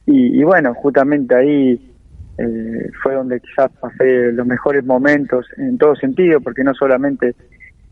y, 0.08 0.44
bueno, 0.44 0.72
justamente 0.74 1.34
ahí 1.34 1.92
eh, 2.38 2.90
fue 3.02 3.14
donde 3.14 3.40
quizás 3.40 3.72
pasé 3.80 4.30
los 4.30 4.46
mejores 4.46 4.84
momentos 4.84 5.46
en 5.56 5.78
todo 5.78 5.96
sentido, 5.96 6.40
porque 6.40 6.62
no 6.62 6.74
solamente 6.74 7.34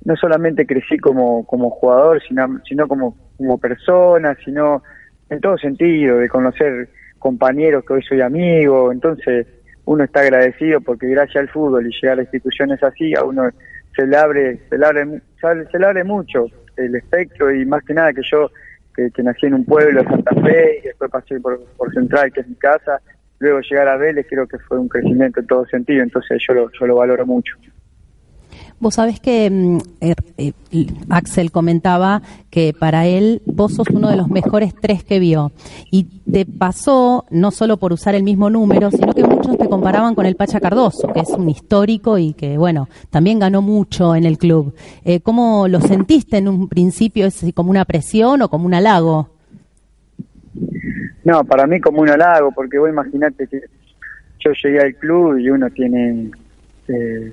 no 0.04 0.14
solamente 0.16 0.66
crecí 0.66 0.98
como, 0.98 1.44
como 1.46 1.70
jugador, 1.70 2.22
sino, 2.22 2.60
sino 2.68 2.86
como, 2.86 3.16
como 3.36 3.58
persona, 3.58 4.36
sino 4.44 4.82
en 5.30 5.40
todo 5.40 5.58
sentido, 5.58 6.18
de 6.18 6.28
conocer 6.28 6.88
compañeros 7.24 7.86
que 7.86 7.94
hoy 7.94 8.02
soy 8.02 8.20
amigo, 8.20 8.92
entonces 8.92 9.46
uno 9.86 10.04
está 10.04 10.20
agradecido 10.20 10.82
porque 10.82 11.06
gracias 11.06 11.36
al 11.36 11.48
fútbol 11.48 11.86
y 11.86 11.90
llegar 11.90 12.18
a 12.18 12.22
instituciones 12.22 12.82
así, 12.82 13.14
a 13.14 13.24
uno 13.24 13.48
se 13.96 14.06
le 14.06 14.14
abre, 14.14 14.60
se 14.68 14.76
le 14.76 14.84
abre, 14.84 15.22
se 15.40 15.78
le 15.78 15.86
abre 15.86 16.04
mucho 16.04 16.44
el 16.76 16.94
espectro 16.94 17.50
y 17.50 17.64
más 17.64 17.82
que 17.82 17.94
nada 17.94 18.12
que 18.12 18.20
yo, 18.30 18.50
que, 18.94 19.10
que 19.10 19.22
nací 19.22 19.46
en 19.46 19.54
un 19.54 19.64
pueblo 19.64 20.02
de 20.02 20.06
Santa 20.06 20.34
Fe 20.34 20.80
y 20.80 20.86
después 20.88 21.10
pasé 21.10 21.40
por, 21.40 21.64
por 21.78 21.94
Central, 21.94 22.30
que 22.30 22.42
es 22.42 22.46
mi 22.46 22.56
casa, 22.56 23.00
luego 23.38 23.60
llegar 23.60 23.88
a 23.88 23.96
Vélez 23.96 24.26
creo 24.28 24.46
que 24.46 24.58
fue 24.58 24.78
un 24.78 24.90
crecimiento 24.90 25.40
en 25.40 25.46
todo 25.46 25.64
sentido, 25.64 26.02
entonces 26.02 26.42
yo 26.46 26.52
lo, 26.52 26.70
yo 26.78 26.86
lo 26.86 26.96
valoro 26.96 27.24
mucho. 27.24 27.56
Vos 28.84 28.96
sabés 28.96 29.18
que 29.18 29.48
mm, 29.50 29.78
er- 30.02 30.14
eh, 30.36 30.52
Axel 31.08 31.50
comentaba 31.50 32.20
que 32.50 32.74
para 32.78 33.06
él 33.06 33.40
vos 33.46 33.72
sos 33.72 33.88
uno 33.88 34.10
de 34.10 34.16
los 34.16 34.28
mejores 34.28 34.74
tres 34.78 35.02
que 35.02 35.18
vio. 35.18 35.52
Y 35.90 36.04
te 36.30 36.44
pasó, 36.44 37.24
no 37.30 37.50
solo 37.50 37.78
por 37.78 37.94
usar 37.94 38.14
el 38.14 38.22
mismo 38.22 38.50
número, 38.50 38.90
sino 38.90 39.14
que 39.14 39.24
muchos 39.24 39.56
te 39.56 39.70
comparaban 39.70 40.14
con 40.14 40.26
el 40.26 40.36
Pacha 40.36 40.60
Cardoso, 40.60 41.08
que 41.14 41.20
es 41.20 41.30
un 41.30 41.48
histórico 41.48 42.18
y 42.18 42.34
que, 42.34 42.58
bueno, 42.58 42.90
también 43.08 43.38
ganó 43.38 43.62
mucho 43.62 44.14
en 44.14 44.24
el 44.26 44.36
club. 44.36 44.74
Eh, 45.02 45.20
¿Cómo 45.20 45.66
lo 45.66 45.80
sentiste 45.80 46.36
en 46.36 46.48
un 46.48 46.68
principio? 46.68 47.24
¿Es 47.24 47.42
como 47.54 47.70
una 47.70 47.86
presión 47.86 48.42
o 48.42 48.50
como 48.50 48.66
un 48.66 48.74
halago? 48.74 49.30
No, 51.24 51.42
para 51.44 51.66
mí 51.66 51.80
como 51.80 52.02
un 52.02 52.10
halago, 52.10 52.52
porque 52.54 52.78
vos 52.78 52.90
imaginate 52.90 53.46
que 53.48 53.62
yo 54.40 54.50
llegué 54.62 54.80
al 54.82 54.94
club 54.96 55.38
y 55.38 55.48
uno 55.48 55.70
tiene, 55.70 56.30
eh, 56.88 57.32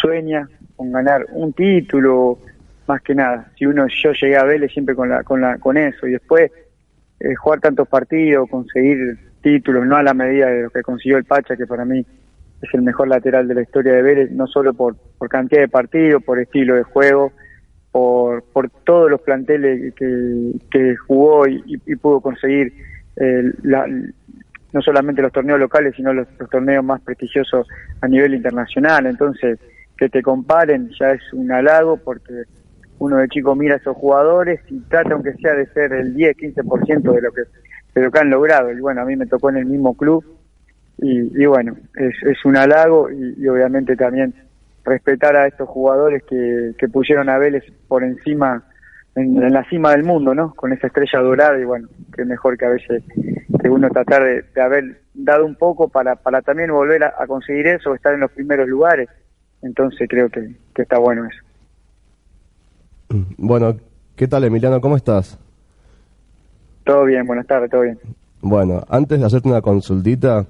sueña 0.00 0.48
con 0.76 0.92
ganar 0.92 1.26
un 1.32 1.52
título, 1.52 2.38
más 2.86 3.02
que 3.02 3.14
nada. 3.14 3.50
Si 3.56 3.66
uno, 3.66 3.86
yo 3.88 4.12
llegué 4.12 4.36
a 4.36 4.44
Vélez 4.44 4.72
siempre 4.72 4.94
con 4.94 5.08
la, 5.08 5.22
con 5.22 5.40
la, 5.40 5.58
con 5.58 5.76
eso, 5.76 6.06
y 6.06 6.12
después 6.12 6.50
eh, 7.20 7.34
jugar 7.34 7.60
tantos 7.60 7.88
partidos, 7.88 8.48
conseguir 8.48 9.18
títulos, 9.42 9.86
no 9.86 9.96
a 9.96 10.02
la 10.02 10.14
medida 10.14 10.46
de 10.46 10.62
lo 10.62 10.70
que 10.70 10.82
consiguió 10.82 11.18
el 11.18 11.24
Pacha, 11.24 11.56
que 11.56 11.66
para 11.66 11.84
mí 11.84 12.04
es 12.60 12.74
el 12.74 12.82
mejor 12.82 13.08
lateral 13.08 13.46
de 13.46 13.54
la 13.54 13.62
historia 13.62 13.92
de 13.92 14.02
Vélez, 14.02 14.30
no 14.32 14.46
solo 14.46 14.72
por, 14.74 14.96
por 15.18 15.28
cantidad 15.28 15.60
de 15.60 15.68
partidos, 15.68 16.22
por 16.24 16.38
estilo 16.40 16.74
de 16.74 16.82
juego, 16.82 17.32
por, 17.92 18.42
por 18.52 18.68
todos 18.84 19.10
los 19.10 19.20
planteles 19.20 19.94
que, 19.94 20.52
que 20.70 20.96
jugó 20.96 21.46
y, 21.48 21.62
y- 21.86 21.96
pudo 21.96 22.20
conseguir 22.20 22.72
eh, 23.16 23.42
la- 23.62 23.86
no 24.72 24.82
solamente 24.82 25.22
los 25.22 25.32
torneos 25.32 25.58
locales, 25.58 25.94
sino 25.96 26.12
los, 26.12 26.26
los 26.38 26.50
torneos 26.50 26.84
más 26.84 27.00
prestigiosos 27.00 27.66
a 28.00 28.08
nivel 28.08 28.34
internacional. 28.34 29.06
Entonces, 29.06 29.58
que 29.98 30.08
te 30.08 30.22
comparen 30.22 30.90
ya 30.98 31.12
es 31.12 31.32
un 31.32 31.50
halago 31.50 31.96
porque 31.96 32.44
uno 32.98 33.16
de 33.16 33.28
chico 33.28 33.54
mira 33.54 33.74
a 33.74 33.78
esos 33.78 33.96
jugadores 33.96 34.60
y 34.70 34.80
trata 34.80 35.14
aunque 35.14 35.34
sea 35.34 35.54
de 35.54 35.66
ser 35.66 35.92
el 35.92 36.14
10, 36.14 36.36
15% 36.36 37.12
de 37.12 37.20
lo 37.20 37.32
que 37.32 37.42
de 37.94 38.02
lo 38.02 38.10
que 38.10 38.18
han 38.18 38.30
logrado. 38.30 38.72
Y 38.72 38.80
bueno, 38.80 39.02
a 39.02 39.04
mí 39.04 39.16
me 39.16 39.26
tocó 39.26 39.50
en 39.50 39.56
el 39.56 39.66
mismo 39.66 39.96
club 39.96 40.24
y, 40.98 41.42
y 41.42 41.46
bueno, 41.46 41.76
es, 41.94 42.14
es 42.22 42.44
un 42.44 42.56
halago 42.56 43.10
y, 43.10 43.46
obviamente 43.46 43.96
también 43.96 44.34
respetar 44.84 45.36
a 45.36 45.46
estos 45.46 45.68
jugadores 45.68 46.22
que, 46.24 46.72
que 46.78 46.88
pusieron 46.88 47.28
a 47.28 47.38
Vélez 47.38 47.64
por 47.88 48.02
encima, 48.02 48.64
en, 49.14 49.52
la 49.52 49.64
cima 49.68 49.90
del 49.92 50.02
mundo, 50.02 50.34
¿no? 50.34 50.54
Con 50.54 50.72
esa 50.72 50.86
estrella 50.86 51.20
dorada 51.20 51.58
y 51.58 51.64
bueno, 51.64 51.88
que 52.14 52.24
mejor 52.24 52.56
que 52.56 52.66
a 52.66 52.70
veces 52.70 53.02
que 53.60 53.68
uno 53.68 53.90
tratar 53.90 54.24
de, 54.24 54.44
de 54.54 54.60
haber 54.62 55.02
dado 55.12 55.44
un 55.44 55.56
poco 55.56 55.88
para, 55.88 56.16
para 56.16 56.40
también 56.40 56.72
volver 56.72 57.04
a, 57.04 57.14
a 57.18 57.26
conseguir 57.26 57.66
eso, 57.66 57.94
estar 57.94 58.14
en 58.14 58.20
los 58.20 58.30
primeros 58.30 58.68
lugares. 58.68 59.08
Entonces 59.62 60.06
creo 60.08 60.28
que, 60.28 60.54
que 60.74 60.82
está 60.82 60.98
bueno 60.98 61.24
eso. 61.26 61.42
Bueno, 63.36 63.76
¿qué 64.16 64.28
tal 64.28 64.44
Emiliano? 64.44 64.80
¿Cómo 64.80 64.96
estás? 64.96 65.38
Todo 66.84 67.04
bien, 67.04 67.26
buenas 67.26 67.46
tardes, 67.46 67.70
todo 67.70 67.82
bien. 67.82 67.98
Bueno, 68.40 68.82
antes 68.88 69.18
de 69.18 69.26
hacerte 69.26 69.48
una 69.48 69.60
consultita, 69.62 70.46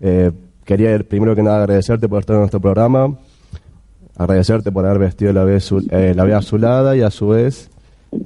eh, 0.00 0.30
quería 0.64 0.98
primero 1.00 1.34
que 1.34 1.42
nada 1.42 1.60
agradecerte 1.60 2.08
por 2.08 2.20
estar 2.20 2.34
en 2.34 2.40
nuestro 2.40 2.60
programa, 2.60 3.16
agradecerte 4.16 4.70
por 4.70 4.84
haber 4.84 4.98
vestido 4.98 5.32
la 5.32 5.44
azul- 5.44 5.86
eh, 5.90 6.12
la 6.14 6.36
azulada 6.36 6.96
y 6.96 7.02
a 7.02 7.10
su 7.10 7.28
vez 7.28 7.70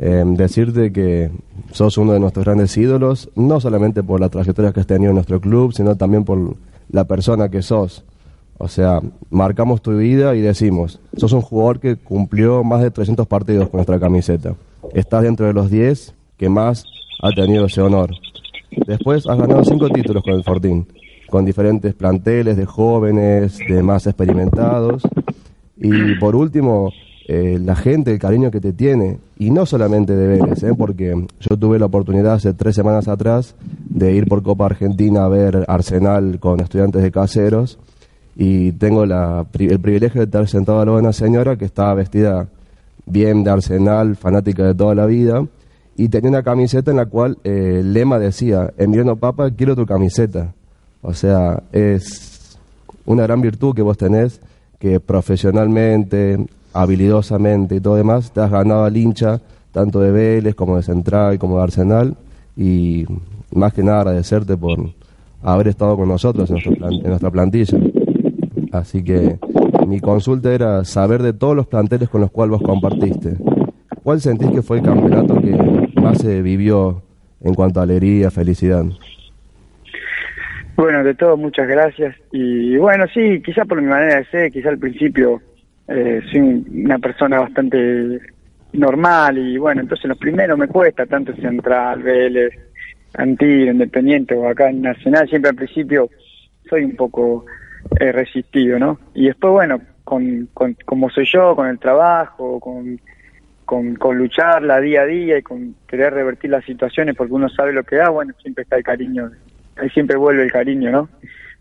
eh, 0.01 0.25
decirte 0.27 0.93
que 0.93 1.31
sos 1.73 1.97
uno 1.99 2.13
de 2.13 2.21
nuestros 2.21 2.45
grandes 2.45 2.77
ídolos, 2.77 3.31
no 3.37 3.61
solamente 3.61 4.03
por 4.03 4.21
la 4.21 4.31
trayectoria 4.31 4.73
que 4.73 4.81
has 4.81 4.87
tenido 4.87 5.11
en 5.11 5.17
nuestro 5.17 5.41
club, 5.41 5.73
sino 5.73 5.95
también 5.97 6.25
por 6.25 6.57
la 6.91 7.05
persona 7.05 7.49
que 7.51 7.63
sos. 7.63 8.05
O 8.59 8.69
sea, 8.69 9.01
marcamos 9.31 9.83
tu 9.83 9.97
vida 9.97 10.35
y 10.35 10.41
decimos, 10.41 11.01
sos 11.17 11.33
un 11.33 11.43
jugador 11.43 11.81
que 11.81 11.97
cumplió 11.97 12.63
más 12.63 12.83
de 12.83 12.91
300 12.91 13.27
partidos 13.27 13.69
con 13.69 13.79
nuestra 13.79 13.99
camiseta. 13.99 14.55
Estás 14.93 15.23
dentro 15.23 15.47
de 15.47 15.53
los 15.53 15.71
10 15.71 16.15
que 16.37 16.49
más 16.49 16.85
ha 17.21 17.31
tenido 17.31 17.67
ese 17.67 17.81
honor. 17.81 18.11
Después 18.87 19.27
has 19.27 19.39
ganado 19.39 19.65
cinco 19.65 19.89
títulos 19.89 20.23
con 20.23 20.35
el 20.35 20.45
Fortín, 20.45 20.87
con 21.29 21.45
diferentes 21.45 21.95
planteles 21.95 22.57
de 22.57 22.67
jóvenes, 22.67 23.59
de 23.69 23.83
más 23.83 24.07
experimentados. 24.07 25.03
Y 25.77 26.15
por 26.17 26.37
último, 26.37 26.93
eh, 27.27 27.59
la 27.61 27.75
gente, 27.75 28.13
el 28.13 28.19
cariño 28.19 28.51
que 28.51 28.61
te 28.61 28.73
tiene, 28.73 29.19
y 29.39 29.51
no 29.51 29.65
solamente 29.65 30.15
de 30.15 30.27
Vélez, 30.27 30.63
¿eh? 30.63 30.75
porque 30.77 31.27
yo 31.41 31.57
tuve 31.57 31.79
la 31.79 31.87
oportunidad 31.87 32.35
hace 32.35 32.53
tres 32.53 32.75
semanas 32.75 33.09
atrás 33.09 33.55
de 33.89 34.13
ir 34.13 34.27
por 34.27 34.43
Copa 34.43 34.67
Argentina 34.67 35.25
a 35.25 35.29
ver 35.29 35.65
Arsenal 35.69 36.39
con 36.39 36.61
estudiantes 36.61 37.03
de 37.03 37.11
caseros, 37.11 37.79
y 38.37 38.73
tengo 38.73 39.07
la, 39.07 39.47
el 39.59 39.81
privilegio 39.81 40.21
de 40.21 40.25
estar 40.25 40.49
sentado 40.49 40.81
al 40.81 40.87
lado 40.87 40.99
de 40.99 41.05
una 41.05 41.13
señora 41.13 41.57
que 41.57 41.65
estaba 41.65 41.95
vestida 41.95 42.49
bien 43.07 43.45
de 43.45 43.51
Arsenal, 43.51 44.17
fanática 44.17 44.65
de 44.65 44.75
toda 44.75 44.95
la 44.95 45.07
vida, 45.07 45.47
y 45.97 46.09
tenía 46.09 46.31
una 46.31 46.43
camiseta 46.43 46.91
en 46.91 46.97
la 46.97 47.07
cual 47.07 47.39
eh, 47.45 47.79
el 47.81 47.93
lema 47.93 48.19
decía, 48.19 48.73
Emiliano 48.77 49.17
Papa, 49.17 49.51
quiero 49.51 49.77
tu 49.77 49.87
camiseta. 49.87 50.53
O 51.03 51.15
sea, 51.15 51.63
es 51.71 52.59
una 53.07 53.25
gran 53.25 53.41
virtud 53.41 53.75
que 53.75 53.83
vos 53.83 53.97
tenés, 53.97 54.41
que 54.81 54.99
profesionalmente, 54.99 56.45
habilidosamente 56.73 57.77
y 57.77 57.81
todo 57.81 57.95
demás, 57.95 58.33
te 58.33 58.41
has 58.41 58.51
ganado 58.51 58.85
al 58.85 58.97
hincha, 58.97 59.41
tanto 59.71 60.01
de 60.01 60.11
Vélez 60.11 60.55
como 60.55 60.77
de 60.77 60.83
Central, 60.83 61.39
como 61.39 61.59
de 61.59 61.63
Arsenal, 61.63 62.17
y 62.57 63.07
más 63.53 63.73
que 63.73 63.85
nada 63.85 64.01
agradecerte 64.01 64.57
por 64.57 64.79
haber 65.43 65.69
estado 65.69 65.97
con 65.97 66.09
nosotros 66.09 66.51
en 66.51 67.03
nuestra 67.05 67.31
plantilla. 67.31 67.79
Así 68.73 69.03
que 69.05 69.39
mi 69.87 70.01
consulta 70.01 70.53
era 70.55 70.85
saber 70.85 71.23
de 71.23 71.33
todos 71.33 71.55
los 71.57 71.67
planteles 71.67 72.09
con 72.09 72.21
los 72.21 72.31
cuales 72.31 72.53
vos 72.59 72.63
compartiste. 72.63 73.37
¿Cuál 74.03 74.21
sentís 74.21 74.51
que 74.51 74.63
fue 74.63 74.79
el 74.79 74.85
campeonato 74.85 75.41
que 75.41 75.53
más 76.01 76.19
se 76.19 76.43
vivió 76.43 77.03
en 77.43 77.55
cuanto 77.55 77.81
a 77.81 77.83
alegría, 77.83 78.31
felicidad. 78.31 78.85
Bueno, 80.77 81.05
de 81.05 81.15
todo, 81.15 81.37
muchas 81.37 81.69
gracias. 81.69 82.17
Y 82.33 82.77
bueno, 82.77 83.05
sí, 83.13 83.41
quizá 83.45 83.65
por 83.65 83.81
mi 83.81 83.89
manera 83.89 84.17
de 84.17 84.25
ser, 84.27 84.51
quizá 84.51 84.71
al 84.71 84.79
principio 84.79 85.41
eh, 85.87 86.21
soy 86.31 86.41
un- 86.41 86.67
una 86.87 86.99
persona 86.99 87.41
bastante 87.41 88.19
normal 88.73 89.37
y 89.39 89.59
bueno, 89.59 89.83
entonces 89.83 90.07
los 90.07 90.17
primeros 90.19 90.59
me 90.59 90.67
cuesta, 90.67 91.05
tanto 91.07 91.33
en 91.33 91.41
Central, 91.43 92.03
Vélez, 92.03 92.53
Antiguo, 93.15 93.71
Independiente 93.71 94.35
o 94.35 94.49
acá 94.49 94.71
en 94.71 94.81
Nacional, 94.83 95.29
siempre 95.29 95.51
al 95.51 95.57
principio 95.57 96.09
soy 96.69 96.85
un 96.85 96.97
poco 96.97 97.45
eh, 98.01 98.13
resistido, 98.13 98.79
¿no? 98.79 98.99
Y 99.15 99.27
después, 99.27 99.53
bueno, 99.53 99.81
con, 100.05 100.49
con 100.53 100.77
como 100.85 101.11
soy 101.11 101.27
yo, 101.33 101.55
con 101.57 101.69
el 101.69 101.79
trabajo, 101.79 102.61
con, 102.61 103.01
con, 103.65 103.95
con 103.97 104.19
lucharla 104.19 104.81
día 104.81 105.03
a 105.03 105.07
día 105.07 105.39
y 105.39 105.43
con 105.43 105.75
querer 105.89 106.13
revertir 106.15 106.51
las 106.51 106.65
situaciones 106.65 107.15
porque 107.17 107.33
uno 107.33 107.49
sabe 107.49 107.73
lo 107.73 107.85
que 107.85 107.97
da, 107.97 108.11
bueno, 108.11 108.35
siempre 108.43 108.63
está 108.63 108.77
el 108.77 108.85
cariño, 108.85 109.31
ahí 109.77 109.89
siempre 109.91 110.17
vuelve 110.17 110.43
el 110.45 110.53
cariño, 110.53 110.91
¿no? 110.91 111.09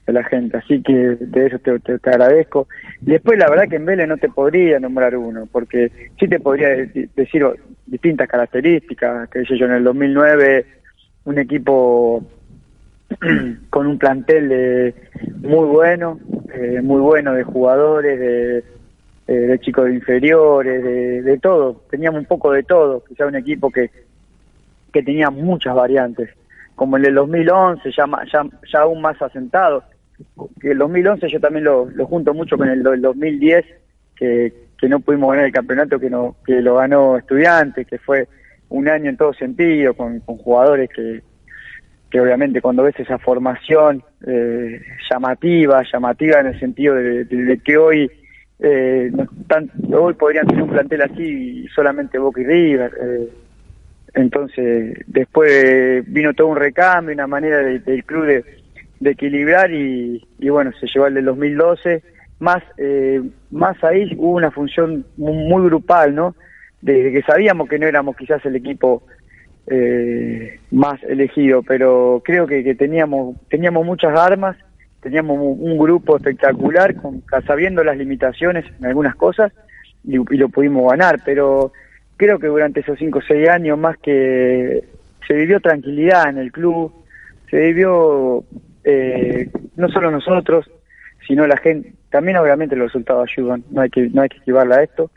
De 0.05 0.11
la 0.11 0.23
gente, 0.25 0.57
así 0.57 0.81
que 0.81 0.91
de 0.93 1.45
eso 1.45 1.59
te, 1.59 1.79
te- 1.79 2.09
agradezco. 2.09 2.67
Y 3.01 3.11
después, 3.11 3.39
la 3.39 3.49
verdad 3.49 3.69
que 3.69 3.77
en 3.77 3.85
Vélez 3.85 4.05
no 4.07 4.17
te 4.17 4.27
podría 4.27 4.77
nombrar 4.77 5.15
uno, 5.15 5.47
porque 5.49 5.91
sí 6.19 6.27
te 6.27 6.41
podría 6.41 6.67
de- 6.69 7.07
decir 7.15 7.45
distintas 7.85 8.27
características, 8.27 9.29
que 9.29 9.45
yo, 9.45 9.65
en 9.65 9.71
el 9.71 9.83
2009 9.85 10.65
un 11.25 11.39
equipo 11.39 12.21
con 13.69 13.87
un 13.87 13.97
plantel 13.97 14.49
de- 14.49 14.95
muy 15.39 15.67
bueno, 15.67 16.19
eh, 16.53 16.81
muy 16.81 17.01
bueno 17.01 17.33
de 17.33 17.43
jugadores, 17.43 18.19
de, 18.19 18.63
eh, 19.27 19.59
chicos 19.59 19.85
de 19.85 19.95
inferiores, 19.95 20.83
de, 21.23 21.37
todo. 21.39 21.81
Teníamos 21.89 22.21
un 22.21 22.25
poco 22.25 22.51
de 22.51 22.63
todo, 22.63 23.03
quizá 23.03 23.25
un 23.25 23.35
equipo 23.35 23.71
que, 23.71 23.89
que 24.91 25.03
tenía 25.03 25.29
muchas 25.29 25.75
variantes, 25.75 26.29
como 26.75 26.97
el 26.97 27.03
del 27.03 27.15
2011, 27.15 27.91
ya, 27.95 28.05
ya, 28.31 28.45
ya 28.71 28.79
aún 28.79 29.01
más 29.01 29.21
asentado. 29.21 29.83
Que 30.61 30.71
el 30.71 30.77
2011 30.77 31.27
yo 31.29 31.39
también 31.39 31.65
lo, 31.65 31.89
lo 31.89 32.05
junto 32.05 32.33
mucho 32.33 32.57
con 32.57 32.69
el 32.69 32.83
del 32.83 33.01
2010, 33.01 33.65
que, 34.15 34.53
que 34.77 34.89
no 34.89 34.99
pudimos 34.99 35.31
ganar 35.31 35.45
el 35.45 35.51
campeonato, 35.51 35.99
que, 35.99 36.09
no, 36.09 36.35
que 36.45 36.61
lo 36.61 36.75
ganó 36.75 37.17
Estudiantes, 37.17 37.87
que 37.87 37.97
fue 37.97 38.27
un 38.69 38.87
año 38.87 39.09
en 39.09 39.17
todo 39.17 39.33
sentido, 39.33 39.93
con, 39.93 40.19
con 40.21 40.37
jugadores 40.37 40.89
que, 40.95 41.21
que 42.13 42.21
obviamente 42.21 42.61
cuando 42.61 42.83
ves 42.83 42.93
esa 42.99 43.17
formación 43.17 44.03
eh, 44.27 44.79
llamativa, 45.09 45.81
llamativa 45.91 46.39
en 46.41 46.45
el 46.45 46.59
sentido 46.59 46.93
de, 46.93 47.59
que 47.65 47.75
hoy 47.75 48.11
eh, 48.59 49.11
hoy 49.91 50.13
podrían 50.13 50.45
tener 50.45 50.61
un 50.61 50.69
plantel 50.69 51.01
así 51.01 51.67
solamente 51.73 52.19
Boca 52.19 52.39
y 52.39 52.43
River. 52.45 52.91
eh, 53.01 53.29
entonces 54.13 54.95
después 55.07 56.03
vino 56.05 56.35
todo 56.35 56.49
un 56.49 56.57
recambio, 56.57 57.15
una 57.15 57.25
manera 57.25 57.57
de- 57.57 57.79
del 57.79 58.03
club 58.05 58.25
de, 58.27 59.09
equilibrar 59.09 59.71
y, 59.71 60.23
y 60.37 60.49
bueno, 60.49 60.71
se 60.79 60.85
llevó 60.85 61.07
el 61.07 61.15
del 61.15 61.25
2012. 61.25 62.03
Más, 62.39 62.61
eh, 62.77 63.21
más 63.49 63.83
ahí 63.83 64.13
hubo 64.17 64.35
una 64.35 64.51
función 64.51 65.03
mu- 65.17 65.33
muy, 65.33 65.65
grupal, 65.65 66.13
¿no? 66.13 66.35
De, 66.79 67.03
de 67.05 67.11
que 67.11 67.21
sabíamos 67.23 67.67
que 67.67 67.79
no 67.79 67.87
éramos 67.87 68.15
quizás 68.15 68.45
el 68.45 68.55
equipo 68.55 69.01
eh, 69.67 70.59
más 70.71 71.01
elegido, 71.03 71.63
pero 71.63 72.21
creo 72.23 72.47
que, 72.47 72.63
que 72.63 72.75
teníamos 72.75 73.35
teníamos 73.49 73.85
muchas 73.85 74.17
armas, 74.17 74.57
teníamos 75.01 75.37
un, 75.39 75.77
grupo 75.77 76.17
espectacular, 76.17 76.95
con, 76.95 77.23
sabiendo 77.45 77.83
las 77.83 77.97
limitaciones 77.97 78.65
en 78.79 78.85
algunas 78.85 79.15
cosas, 79.15 79.51
y, 80.03 80.15
y 80.15 80.37
lo 80.37 80.49
pudimos 80.49 80.91
ganar, 80.91 81.21
pero 81.23 81.71
creo 82.17 82.39
que 82.39 82.47
durante 82.47 82.81
esos 82.81 82.97
5 82.99 83.19
o 83.19 83.21
6 83.21 83.49
años 83.49 83.77
más 83.77 83.97
que 83.97 84.83
se 85.27 85.33
vivió 85.33 85.59
tranquilidad 85.59 86.29
en 86.29 86.37
el 86.37 86.51
club, 86.51 86.93
se 87.49 87.57
vivió 87.57 88.43
eh, 88.83 89.49
no 89.75 89.89
solo 89.89 90.11
nosotros, 90.11 90.69
sino 91.27 91.47
la 91.47 91.57
gente, 91.57 91.93
también 92.09 92.37
obviamente 92.37 92.75
los 92.75 92.87
resultados 92.87 93.29
ayudan, 93.29 93.63
no 93.71 93.81
hay 93.81 93.89
que, 93.89 94.09
no 94.09 94.21
hay 94.21 94.29
que 94.29 94.37
esquivarla 94.37 94.77
a 94.77 94.83
esto, 94.83 95.11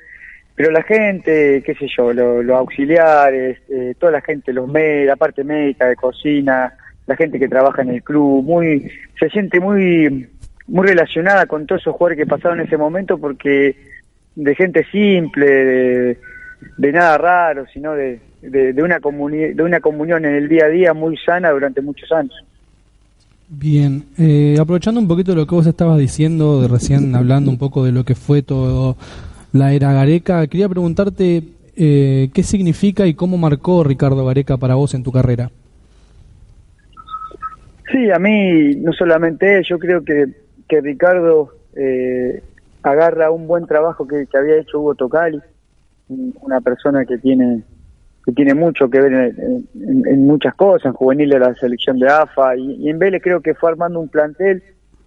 pero 0.56 0.70
la 0.72 0.82
gente, 0.82 1.62
qué 1.64 1.74
sé 1.74 1.86
yo, 1.96 2.12
lo- 2.12 2.42
los 2.42 2.56
auxiliares, 2.56 3.58
eh, 3.68 3.94
toda 3.98 4.12
la 4.12 4.20
gente, 4.22 4.52
los 4.52 4.68
la 4.72 5.14
parte 5.16 5.44
médica, 5.44 5.86
de 5.86 5.94
cocina, 5.96 6.72
la 7.06 7.14
gente 7.14 7.38
que 7.38 7.48
trabaja 7.48 7.82
en 7.82 7.90
el 7.90 8.02
club, 8.02 8.42
muy, 8.42 8.90
se 9.20 9.28
siente 9.28 9.60
muy, 9.60 10.26
muy 10.66 10.86
relacionada 10.88 11.46
con 11.46 11.66
todos 11.66 11.82
esos 11.82 11.94
jugadores 11.94 12.18
que 12.18 12.26
pasaron 12.26 12.58
en 12.58 12.66
ese 12.66 12.76
momento 12.76 13.18
porque 13.18 13.76
de 14.34 14.54
gente 14.54 14.84
simple, 14.90 15.46
de, 15.46 16.92
nada 16.92 17.18
raro, 17.18 17.66
sino 17.72 17.92
de, 17.92 18.18
de, 18.42 18.72
de 18.72 18.82
una 18.82 18.98
de 18.98 19.62
una 19.62 19.80
comunión 19.80 20.24
en 20.24 20.34
el 20.34 20.48
día 20.48 20.64
a 20.64 20.68
día 20.68 20.94
muy 20.94 21.16
sana 21.18 21.50
durante 21.50 21.80
muchos 21.82 22.10
años. 22.12 22.34
Bien, 23.48 24.04
eh, 24.18 24.56
aprovechando 24.60 24.98
un 25.00 25.06
poquito 25.06 25.34
lo 25.34 25.46
que 25.46 25.54
vos 25.54 25.66
estabas 25.66 25.98
diciendo, 25.98 26.60
de 26.62 26.68
recién 26.68 27.14
hablando 27.14 27.50
un 27.50 27.58
poco 27.58 27.84
de 27.84 27.92
lo 27.92 28.04
que 28.04 28.16
fue 28.16 28.42
todo 28.42 28.96
la 29.58 29.72
era 29.72 29.92
Gareca, 29.92 30.46
quería 30.46 30.68
preguntarte 30.68 31.42
eh, 31.76 32.30
qué 32.32 32.42
significa 32.42 33.06
y 33.06 33.14
cómo 33.14 33.36
marcó 33.38 33.84
Ricardo 33.84 34.24
Gareca 34.24 34.56
para 34.56 34.74
vos 34.74 34.94
en 34.94 35.02
tu 35.02 35.12
carrera. 35.12 35.50
Sí, 37.90 38.10
a 38.10 38.18
mí 38.18 38.74
no 38.76 38.92
solamente 38.92 39.62
yo 39.68 39.78
creo 39.78 40.04
que, 40.04 40.26
que 40.68 40.80
Ricardo 40.80 41.52
eh, 41.76 42.42
agarra 42.82 43.30
un 43.30 43.46
buen 43.46 43.66
trabajo 43.66 44.06
que, 44.06 44.26
había 44.36 44.56
hecho 44.56 44.80
Hugo 44.80 44.94
Tocali, 44.94 45.40
un- 46.08 46.34
una 46.42 46.60
persona 46.60 47.04
que 47.04 47.18
tiene 47.18 47.62
que 48.24 48.32
tiene 48.32 48.54
mucho 48.54 48.90
que 48.90 49.00
ver 49.00 49.34
en 49.76 50.26
muchas 50.26 50.52
cosas, 50.56 50.86
en 50.86 50.94
juvenil 50.94 51.30
de 51.30 51.38
la 51.38 51.54
selección 51.54 51.96
de 52.00 52.08
AFA, 52.08 52.56
y, 52.56 52.72
y 52.74 52.88
en 52.90 52.98
Vélez 52.98 53.22
creo 53.22 53.40
que 53.40 53.54
fue 53.54 53.70
armando 53.70 54.00
un 54.00 54.08
plantel 54.08 54.64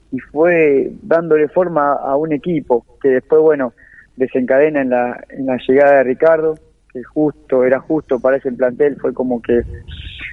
y 0.09 0.19
fue 0.19 0.93
dándole 1.01 1.49
forma 1.49 1.91
a 1.95 2.15
un 2.15 2.31
equipo 2.31 2.85
que 3.01 3.09
después, 3.09 3.41
bueno, 3.41 3.73
desencadena 4.19 4.81
en 4.81 4.89
la, 4.89 5.23
en 5.29 5.45
la 5.45 5.57
llegada 5.67 5.97
de 5.97 6.03
Ricardo, 6.03 6.55
que 6.91 7.01
justo, 7.03 7.63
era 7.63 7.79
justo 7.79 8.19
para 8.19 8.37
ese 8.37 8.51
plantel, 8.51 8.97
fue 8.99 9.13
como 9.13 9.41
que, 9.41 9.61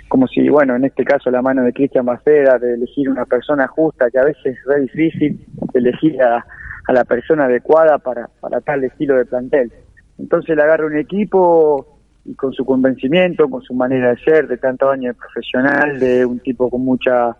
como 0.08 0.26
si, 0.26 0.48
bueno, 0.48 0.74
en 0.74 0.84
este 0.84 1.04
caso 1.04 1.30
la 1.30 1.40
mano 1.40 1.62
de 1.62 1.72
Cristian 1.72 2.04
Maceda, 2.04 2.58
de 2.58 2.74
elegir 2.74 3.08
una 3.08 3.24
persona 3.24 3.66
justa, 3.68 4.10
que 4.10 4.18
a 4.18 4.24
veces 4.24 4.44
es 4.44 4.64
re 4.66 4.80
difícil 4.80 5.46
elegir 5.72 6.20
a, 6.22 6.44
la 6.88 7.04
persona 7.04 7.46
adecuada 7.46 7.98
para, 7.98 8.28
para 8.40 8.60
tal 8.60 8.84
estilo 8.84 9.16
de 9.16 9.24
plantel. 9.24 9.72
Entonces 10.18 10.54
le 10.54 10.62
agarra 10.62 10.86
un 10.86 10.96
equipo 10.96 11.98
y 12.24 12.34
con 12.34 12.52
su 12.52 12.64
convencimiento, 12.64 13.48
con 13.48 13.60
su 13.62 13.74
manera 13.74 14.10
de 14.10 14.18
ser, 14.18 14.46
de 14.46 14.56
tantos 14.56 14.92
años 14.92 15.14
de 15.14 15.20
profesional, 15.20 15.98
de 15.98 16.24
un 16.24 16.38
tipo 16.38 16.70
con 16.70 16.84
mucha 16.84 17.36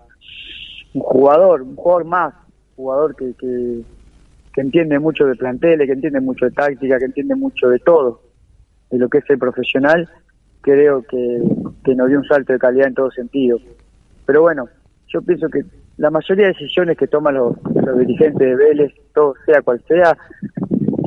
un 0.95 1.01
jugador, 1.01 1.63
un 1.63 1.77
jugador 1.77 2.05
más, 2.07 2.35
jugador 2.75 3.15
que, 3.15 3.35
que, 3.35 3.83
que 4.57 4.63
entiende 4.63 4.99
mucho 4.99 5.27
de 5.27 5.35
planteles, 5.35 5.87
que 5.87 5.93
entiende 5.93 6.19
mucho 6.19 6.47
de 6.47 6.51
táctica, 6.51 6.99
que 6.99 7.05
entiende 7.05 7.35
mucho 7.35 7.69
de 7.69 7.79
todo, 7.79 8.23
de 8.91 8.99
lo 8.99 9.07
que 9.11 9.19
es 9.19 9.25
el 9.29 9.39
profesional, 9.39 10.09
creo 10.63 11.03
que, 11.03 11.43
que 11.85 11.95
nos 11.95 12.09
dio 12.09 12.19
un 12.19 12.25
salto 12.25 12.55
de 12.55 12.59
calidad 12.59 12.89
en 12.89 12.95
todo 12.95 13.11
sentido. 13.11 13.59
Pero 14.25 14.41
bueno, 14.41 14.67
yo 15.09 15.21
pienso 15.21 15.51
que 15.51 15.63
la 15.99 16.11
mayoría 16.11 16.47
de 16.47 16.53
decisiones 16.55 16.97
que 16.97 17.07
toman 17.07 17.35
los, 17.35 17.55
dirigentes 17.99 18.39
de 18.39 18.57
Vélez, 18.57 18.95
todo 19.13 19.35
sea 19.45 19.61
cual 19.61 19.83
sea, 19.87 20.17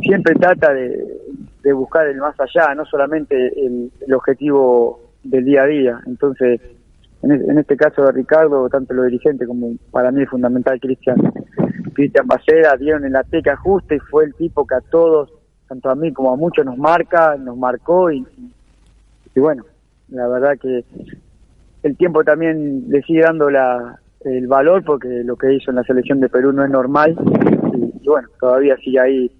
siempre 0.03 0.35
trata 0.35 0.71
de, 0.71 1.73
buscar 1.73 2.07
el 2.07 2.17
más 2.17 2.39
allá, 2.39 2.75
no 2.75 2.85
solamente 2.85 3.35
el, 3.65 4.13
objetivo 4.13 5.09
del 5.23 5.43
día 5.43 5.63
a 5.63 5.67
día. 5.67 5.99
Entonces, 6.05 6.61
en, 7.23 7.31
en 7.31 7.57
este 7.57 7.75
caso 7.75 8.03
de 8.05 8.11
Ricardo, 8.11 8.69
tanto 8.69 8.93
los 8.93 9.05
dirigentes 9.05 9.47
como 9.47 9.71
para 9.89 10.11
mí 10.11 10.21
es 10.21 10.29
fundamental 10.29 10.79
Cristian 10.79 11.17
Cristian 11.99 12.27
Baceda 12.27 12.77
dieron 12.77 13.03
en 13.03 13.11
la 13.11 13.25
teca 13.25 13.57
justa 13.57 13.93
y 13.93 13.99
fue 13.99 14.23
el 14.23 14.33
tipo 14.35 14.65
que 14.65 14.75
a 14.75 14.79
todos, 14.79 15.33
tanto 15.67 15.89
a 15.89 15.95
mí 15.95 16.13
como 16.13 16.31
a 16.31 16.37
muchos 16.37 16.65
nos 16.65 16.77
marca, 16.77 17.35
nos 17.35 17.57
marcó 17.57 18.09
y, 18.09 18.25
y 19.35 19.39
bueno, 19.41 19.65
la 20.07 20.29
verdad 20.29 20.57
que 20.57 20.85
el 21.83 21.97
tiempo 21.97 22.23
también 22.23 22.85
le 22.87 23.01
sigue 23.01 23.23
dando 23.23 23.49
la, 23.49 23.99
el 24.21 24.47
valor 24.47 24.85
porque 24.85 25.09
lo 25.25 25.35
que 25.35 25.53
hizo 25.53 25.71
en 25.71 25.75
la 25.75 25.83
selección 25.83 26.21
de 26.21 26.29
Perú 26.29 26.53
no 26.53 26.63
es 26.63 26.69
normal 26.69 27.17
y, 27.73 28.01
y 28.01 28.07
bueno, 28.07 28.29
todavía 28.39 28.77
sigue 28.77 29.01
ahí 29.01 29.31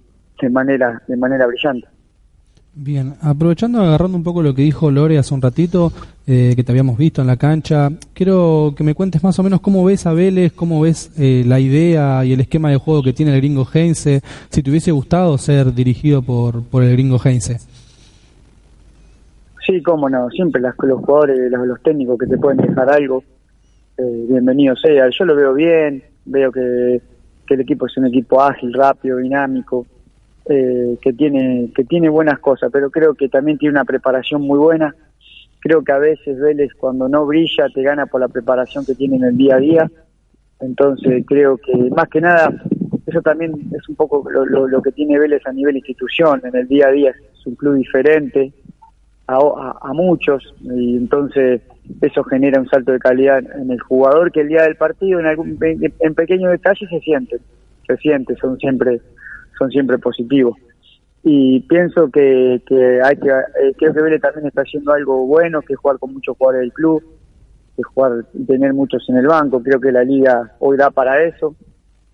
de 0.42 0.50
manera 0.50 1.00
de 1.08 1.16
manera 1.16 1.46
brillante. 1.46 1.88
Bien, 2.72 3.14
aprovechando, 3.20 3.80
agarrando 3.82 4.16
un 4.16 4.22
poco 4.22 4.42
lo 4.42 4.54
que 4.54 4.62
dijo 4.62 4.90
Lore 4.92 5.18
hace 5.18 5.34
un 5.34 5.42
ratito, 5.42 5.92
eh, 6.26 6.52
que 6.54 6.62
te 6.62 6.70
habíamos 6.70 6.96
visto 6.96 7.20
en 7.20 7.26
la 7.26 7.36
cancha, 7.36 7.90
quiero 8.14 8.74
que 8.76 8.84
me 8.84 8.94
cuentes 8.94 9.24
más 9.24 9.36
o 9.38 9.42
menos 9.42 9.60
cómo 9.60 9.84
ves 9.84 10.06
a 10.06 10.12
Vélez, 10.12 10.52
cómo 10.52 10.80
ves 10.80 11.10
eh, 11.18 11.42
la 11.46 11.58
idea 11.58 12.24
y 12.24 12.32
el 12.32 12.40
esquema 12.40 12.70
de 12.70 12.76
juego 12.76 13.02
que 13.02 13.12
tiene 13.12 13.32
el 13.34 13.38
gringo 13.40 13.66
Heinze, 13.74 14.22
si 14.50 14.62
te 14.62 14.70
hubiese 14.70 14.92
gustado 14.92 15.36
ser 15.36 15.74
dirigido 15.74 16.22
por, 16.22 16.62
por 16.62 16.84
el 16.84 16.92
gringo 16.92 17.18
Heinze. 17.22 17.58
Sí, 19.66 19.82
cómo 19.82 20.08
no, 20.08 20.30
siempre 20.30 20.62
las- 20.62 20.74
los 20.80 21.00
jugadores, 21.00 21.50
los, 21.50 21.66
los 21.66 21.82
técnicos 21.82 22.18
que 22.18 22.26
te 22.28 22.38
pueden 22.38 22.58
dejar 22.58 22.88
algo, 22.88 23.24
eh, 23.98 24.26
bienvenido 24.28 24.76
sea. 24.76 25.08
Yo 25.10 25.24
lo 25.24 25.34
veo 25.34 25.54
bien, 25.54 26.04
veo 26.24 26.52
que, 26.52 27.02
que 27.46 27.54
el 27.54 27.60
equipo 27.62 27.86
es 27.86 27.96
un 27.96 28.06
equipo 28.06 28.40
ágil, 28.40 28.72
rápido, 28.72 29.18
dinámico, 29.18 29.86
eh, 30.50 30.98
que 31.00 31.12
tiene 31.12 31.70
que 31.74 31.84
tiene 31.84 32.08
buenas 32.08 32.38
cosas, 32.38 32.70
pero 32.72 32.90
creo 32.90 33.14
que 33.14 33.28
también 33.28 33.58
tiene 33.58 33.72
una 33.72 33.84
preparación 33.84 34.42
muy 34.42 34.58
buena 34.58 34.94
Creo 35.60 35.84
que 35.84 35.92
a 35.92 35.98
veces 35.98 36.40
Vélez 36.40 36.72
cuando 36.74 37.08
no 37.08 37.26
brilla 37.26 37.68
te 37.72 37.82
gana 37.82 38.06
por 38.06 38.20
la 38.20 38.28
preparación 38.28 38.84
que 38.84 38.94
tiene 38.94 39.16
en 39.16 39.24
el 39.24 39.36
día 39.36 39.56
a 39.56 39.58
día. 39.58 39.90
Entonces 40.58 41.24
creo 41.26 41.58
que 41.58 41.74
más 41.90 42.08
que 42.08 42.20
nada 42.20 42.50
eso 43.06 43.20
también 43.22 43.52
es 43.76 43.88
un 43.88 43.96
poco 43.96 44.24
lo, 44.30 44.82
que 44.82 44.92
tiene 44.92 45.18
Vélez 45.18 45.42
a 45.46 45.52
nivel 45.52 45.76
institución. 45.76 46.40
En 46.44 46.56
el 46.56 46.66
día 46.66 46.88
a 46.88 46.92
día 46.92 47.10
es 47.10 47.46
un 47.46 47.56
club 47.56 47.74
diferente 47.74 48.52
a, 49.26 49.36
a, 49.36 49.78
a 49.82 49.92
muchos 49.92 50.42
y 50.62 50.96
entonces 50.96 51.60
eso 52.00 52.24
genera 52.24 52.60
un 52.60 52.68
salto 52.68 52.92
de 52.92 52.98
calidad 52.98 53.42
en 53.58 53.70
el 53.70 53.80
jugador 53.80 54.32
que 54.32 54.40
el 54.40 54.48
día 54.48 54.62
del 54.62 54.76
partido 54.76 55.20
en 55.20 55.26
algún 55.26 55.58
en 55.60 56.14
pequeños 56.14 56.52
detalles 56.52 56.88
se 56.88 57.00
siente 57.00 57.38
se 57.86 57.96
siente 57.96 58.36
son 58.36 58.56
siempre 58.58 59.00
son 59.60 59.70
siempre 59.70 59.98
positivos 59.98 60.56
y 61.22 61.60
pienso 61.60 62.10
que, 62.10 62.62
que 62.66 63.00
hay 63.02 63.16
que 63.16 63.28
eh, 63.28 63.74
creo 63.76 63.92
que 63.94 64.02
Vélez 64.02 64.20
también 64.20 64.46
está 64.46 64.62
haciendo 64.62 64.92
algo 64.92 65.26
bueno 65.26 65.60
que 65.60 65.74
es 65.74 65.78
jugar 65.78 65.98
con 65.98 66.14
muchos 66.14 66.36
jugadores 66.36 66.62
del 66.62 66.72
club 66.72 67.04
que 67.76 67.82
jugar 67.82 68.24
tener 68.46 68.74
muchos 68.74 69.06
en 69.08 69.18
el 69.18 69.26
banco 69.26 69.62
creo 69.62 69.78
que 69.78 69.92
la 69.92 70.02
liga 70.02 70.56
hoy 70.58 70.76
da 70.76 70.90
para 70.90 71.22
eso 71.22 71.54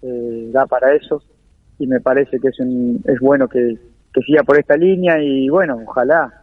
eh, 0.03 0.51
da 0.53 0.67
para 0.67 0.93
eso 0.93 1.23
y 1.79 1.87
me 1.87 2.01
parece 2.01 2.39
que 2.41 2.49
es 2.49 2.61
un, 2.61 3.01
es 3.07 3.21
bueno 3.21 3.49
que, 3.49 3.79
que 4.13 4.21
siga 4.23 4.43
por 4.43 4.59
esta 4.59 4.77
línea 4.77 5.23
y 5.23 5.49
bueno 5.49 5.81
ojalá 5.87 6.43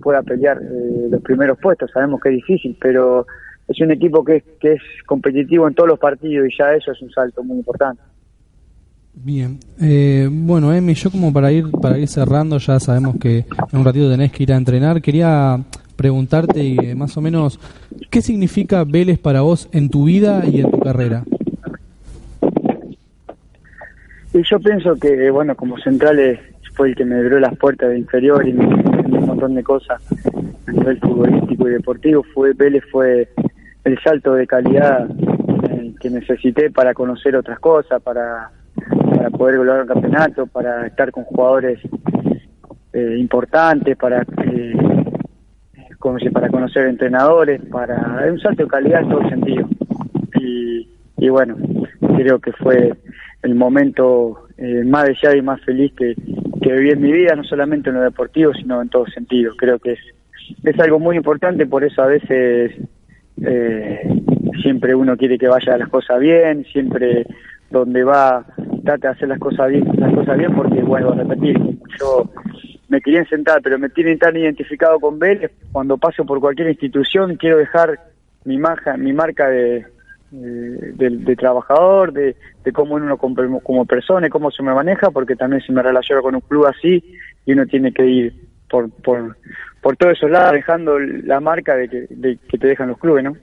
pueda 0.00 0.22
pelear 0.22 0.60
eh, 0.62 1.08
los 1.10 1.22
primeros 1.22 1.58
puestos. 1.58 1.90
Sabemos 1.92 2.20
que 2.20 2.30
es 2.30 2.36
difícil, 2.36 2.76
pero 2.80 3.26
es 3.68 3.80
un 3.80 3.90
equipo 3.92 4.24
que 4.24 4.42
que 4.60 4.72
es 4.72 4.82
competitivo 5.06 5.68
en 5.68 5.74
todos 5.74 5.88
los 5.88 5.98
partidos 5.98 6.48
y 6.48 6.56
ya 6.56 6.74
eso 6.74 6.92
es 6.92 7.00
un 7.02 7.10
salto 7.10 7.44
muy 7.44 7.58
importante. 7.58 8.02
Bien, 9.12 9.58
eh, 9.80 10.28
bueno, 10.30 10.72
Emi, 10.72 10.94
yo 10.94 11.10
como 11.10 11.32
para 11.32 11.52
ir 11.52 11.70
para 11.70 11.98
ir 11.98 12.08
cerrando, 12.08 12.58
ya 12.58 12.80
sabemos 12.80 13.16
que 13.20 13.44
en 13.72 13.78
un 13.78 13.84
ratito 13.84 14.10
tenés 14.10 14.32
que 14.32 14.44
ir 14.44 14.52
a 14.52 14.56
entrenar. 14.56 15.02
Quería 15.02 15.58
preguntarte 15.96 16.90
eh, 16.90 16.94
más 16.94 17.16
o 17.16 17.20
menos 17.20 17.60
qué 18.08 18.22
significa 18.22 18.84
Vélez 18.84 19.18
para 19.18 19.42
vos 19.42 19.68
en 19.72 19.90
tu 19.90 20.04
vida 20.04 20.42
y 20.46 20.60
en 20.60 20.70
tu 20.70 20.80
carrera. 20.80 21.24
Y 24.32 24.42
yo 24.48 24.60
pienso 24.60 24.94
que, 24.94 25.30
bueno, 25.30 25.56
como 25.56 25.76
centrales 25.78 26.38
fue 26.74 26.90
el 26.90 26.96
que 26.96 27.04
me 27.04 27.16
abrió 27.16 27.40
las 27.40 27.56
puertas 27.58 27.90
de 27.90 27.98
inferior 27.98 28.46
y 28.46 28.52
me 28.52 28.64
enseñó 28.64 29.18
un 29.18 29.26
montón 29.26 29.54
de 29.54 29.62
cosas 29.62 30.00
a 30.66 30.72
nivel 30.72 30.98
futbolístico 31.00 31.68
y 31.68 31.72
deportivo. 31.72 32.22
Fue 32.32 32.52
Vélez 32.54 32.84
fue 32.90 33.28
el 33.84 33.98
salto 34.02 34.34
de 34.34 34.46
calidad 34.46 35.10
eh, 35.70 35.94
que 36.00 36.10
necesité 36.10 36.70
para 36.70 36.94
conocer 36.94 37.36
otras 37.36 37.58
cosas, 37.58 38.00
para, 38.00 38.50
para 39.20 39.28
poder 39.28 39.56
lograr 39.56 39.82
un 39.82 39.86
campeonato, 39.86 40.46
para 40.46 40.86
estar 40.86 41.10
con 41.12 41.24
jugadores 41.24 41.78
eh, 42.94 43.16
importantes, 43.18 43.94
para 43.98 44.22
eh, 44.22 44.72
como 45.98 46.18
si 46.18 46.30
para 46.30 46.48
conocer 46.48 46.86
entrenadores, 46.86 47.60
para 47.70 48.24
un 48.32 48.40
salto 48.40 48.62
de 48.62 48.68
calidad 48.70 49.02
en 49.02 49.08
todo 49.10 49.28
sentido. 49.28 49.68
Y, 50.40 50.88
y 51.18 51.28
bueno, 51.28 51.54
creo 52.16 52.38
que 52.38 52.52
fue 52.52 52.94
el 53.42 53.54
momento 53.54 54.46
eh, 54.56 54.84
más 54.86 55.04
deseado 55.04 55.36
y 55.36 55.42
más 55.42 55.60
feliz 55.66 55.92
que, 55.92 56.14
que 56.62 56.72
viví 56.72 56.88
en 56.88 57.02
mi 57.02 57.12
vida, 57.12 57.36
no 57.36 57.44
solamente 57.44 57.90
en 57.90 57.96
lo 57.96 58.02
deportivo, 58.02 58.54
sino 58.54 58.80
en 58.80 58.88
todo 58.88 59.04
sentido. 59.08 59.52
Creo 59.54 59.78
que 59.78 59.92
es, 59.92 60.00
es 60.64 60.80
algo 60.80 60.98
muy 60.98 61.18
importante, 61.18 61.66
por 61.66 61.84
eso 61.84 62.00
a 62.00 62.06
veces 62.06 62.72
eh, 63.42 64.00
siempre 64.62 64.94
uno 64.94 65.14
quiere 65.18 65.36
que 65.36 65.48
vaya 65.48 65.76
las 65.76 65.90
cosas 65.90 66.18
bien, 66.20 66.64
siempre 66.72 67.26
donde 67.70 68.04
va 68.04 68.44
trata 68.84 69.08
de 69.08 69.14
hacer 69.14 69.28
las 69.28 69.38
cosas 69.38 69.68
bien, 69.68 69.84
las 69.96 70.12
cosas 70.14 70.36
bien 70.38 70.54
porque 70.54 70.80
a 70.80 71.14
repetir, 71.14 71.58
yo 71.98 72.28
me 72.88 73.00
quería 73.00 73.24
sentar, 73.26 73.60
pero 73.62 73.78
me 73.78 73.88
tienen 73.88 74.18
tan 74.18 74.36
identificado 74.36 74.98
con 74.98 75.18
Vélez, 75.18 75.52
cuando 75.70 75.96
paso 75.96 76.24
por 76.24 76.40
cualquier 76.40 76.68
institución 76.68 77.36
quiero 77.36 77.58
dejar 77.58 78.00
mi, 78.44 78.58
maja, 78.58 78.96
mi 78.96 79.12
marca 79.12 79.48
de, 79.48 79.86
de, 80.30 81.10
de, 81.10 81.36
trabajador, 81.36 82.12
de, 82.12 82.34
de 82.64 82.72
cómo 82.72 82.96
uno 82.96 83.16
como, 83.16 83.60
como 83.60 83.84
persona 83.84 84.26
y 84.26 84.30
cómo 84.30 84.50
se 84.50 84.62
me 84.62 84.74
maneja, 84.74 85.10
porque 85.10 85.36
también 85.36 85.62
se 85.62 85.72
me 85.72 85.82
relaciona 85.82 86.22
con 86.22 86.34
un 86.34 86.40
club 86.40 86.66
así 86.66 87.04
y 87.46 87.52
uno 87.52 87.66
tiene 87.66 87.92
que 87.92 88.06
ir 88.06 88.34
por, 88.68 88.90
por, 88.90 89.36
por 89.80 89.96
todos 89.96 90.14
esos 90.14 90.30
lados 90.30 90.52
dejando 90.52 90.98
la 90.98 91.40
marca 91.40 91.76
de 91.76 91.88
que, 91.88 92.06
de 92.10 92.38
que 92.48 92.58
te 92.58 92.66
dejan 92.66 92.88
los 92.88 92.98
clubes, 92.98 93.24
¿no? 93.24 93.36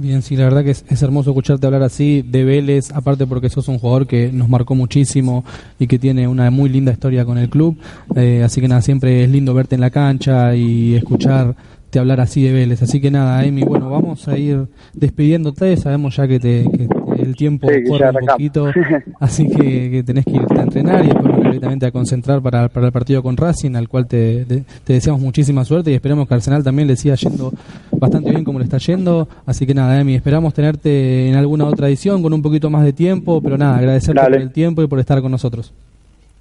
Bien, 0.00 0.22
sí, 0.22 0.36
la 0.36 0.44
verdad 0.44 0.62
que 0.62 0.70
es, 0.70 0.84
es, 0.88 1.02
hermoso 1.02 1.30
escucharte 1.30 1.66
hablar 1.66 1.82
así 1.82 2.22
de 2.22 2.44
Vélez, 2.44 2.92
aparte 2.94 3.26
porque 3.26 3.48
sos 3.48 3.66
un 3.66 3.80
jugador 3.80 4.06
que 4.06 4.30
nos 4.30 4.48
marcó 4.48 4.76
muchísimo 4.76 5.44
y 5.76 5.88
que 5.88 5.98
tiene 5.98 6.28
una 6.28 6.52
muy 6.52 6.68
linda 6.68 6.92
historia 6.92 7.24
con 7.24 7.36
el 7.36 7.50
club. 7.50 7.76
Eh, 8.14 8.44
así 8.44 8.60
que 8.60 8.68
nada, 8.68 8.80
siempre 8.80 9.24
es 9.24 9.30
lindo 9.30 9.54
verte 9.54 9.74
en 9.74 9.80
la 9.80 9.90
cancha 9.90 10.54
y 10.54 10.94
escucharte 10.94 11.98
hablar 11.98 12.20
así 12.20 12.44
de 12.44 12.52
Vélez. 12.52 12.80
Así 12.80 13.00
que 13.00 13.10
nada, 13.10 13.44
Emi, 13.44 13.62
bueno, 13.62 13.90
vamos 13.90 14.28
a 14.28 14.38
ir 14.38 14.68
despidiéndote. 14.94 15.76
Sabemos 15.76 16.14
ya 16.14 16.28
que, 16.28 16.38
te, 16.38 16.64
que 16.70 16.88
el 17.20 17.34
tiempo 17.34 17.66
Sí, 17.68 17.82
corre 17.88 18.10
un 18.10 18.26
poquito, 18.26 18.66
así 19.20 19.48
que, 19.48 19.90
que 19.90 20.02
tenés 20.04 20.24
que 20.24 20.36
irte 20.36 20.60
a 20.60 20.62
entrenar 20.62 21.04
y 21.04 21.08
después 21.08 21.36
directamente 21.42 21.86
a 21.86 21.90
concentrar 21.90 22.40
para, 22.40 22.68
para 22.68 22.86
el 22.86 22.92
partido 22.92 23.20
con 23.20 23.36
Racing, 23.36 23.74
al 23.74 23.88
cual 23.88 24.06
te, 24.06 24.44
te, 24.44 24.64
te 24.84 24.92
deseamos 24.92 25.20
muchísima 25.20 25.64
suerte 25.64 25.90
y 25.90 25.94
esperemos 25.94 26.28
que 26.28 26.34
Arsenal 26.34 26.62
también 26.62 26.86
le 26.86 26.94
siga 26.94 27.16
yendo 27.16 27.52
bastante 27.98 28.30
bien 28.30 28.44
como 28.44 28.58
le 28.58 28.64
está 28.64 28.78
yendo. 28.78 29.28
Así 29.46 29.66
que 29.66 29.74
nada, 29.74 30.00
Emi, 30.00 30.14
esperamos 30.14 30.54
tenerte 30.54 31.28
en 31.28 31.34
alguna 31.34 31.66
otra 31.66 31.88
edición 31.88 32.22
con 32.22 32.32
un 32.32 32.42
poquito 32.42 32.70
más 32.70 32.84
de 32.84 32.92
tiempo, 32.92 33.40
pero 33.40 33.58
nada, 33.58 33.78
agradecerte 33.78 34.20
Dale. 34.20 34.36
por 34.36 34.42
el 34.42 34.52
tiempo 34.52 34.82
y 34.82 34.86
por 34.86 34.98
estar 34.98 35.20
con 35.20 35.30
nosotros. 35.30 35.72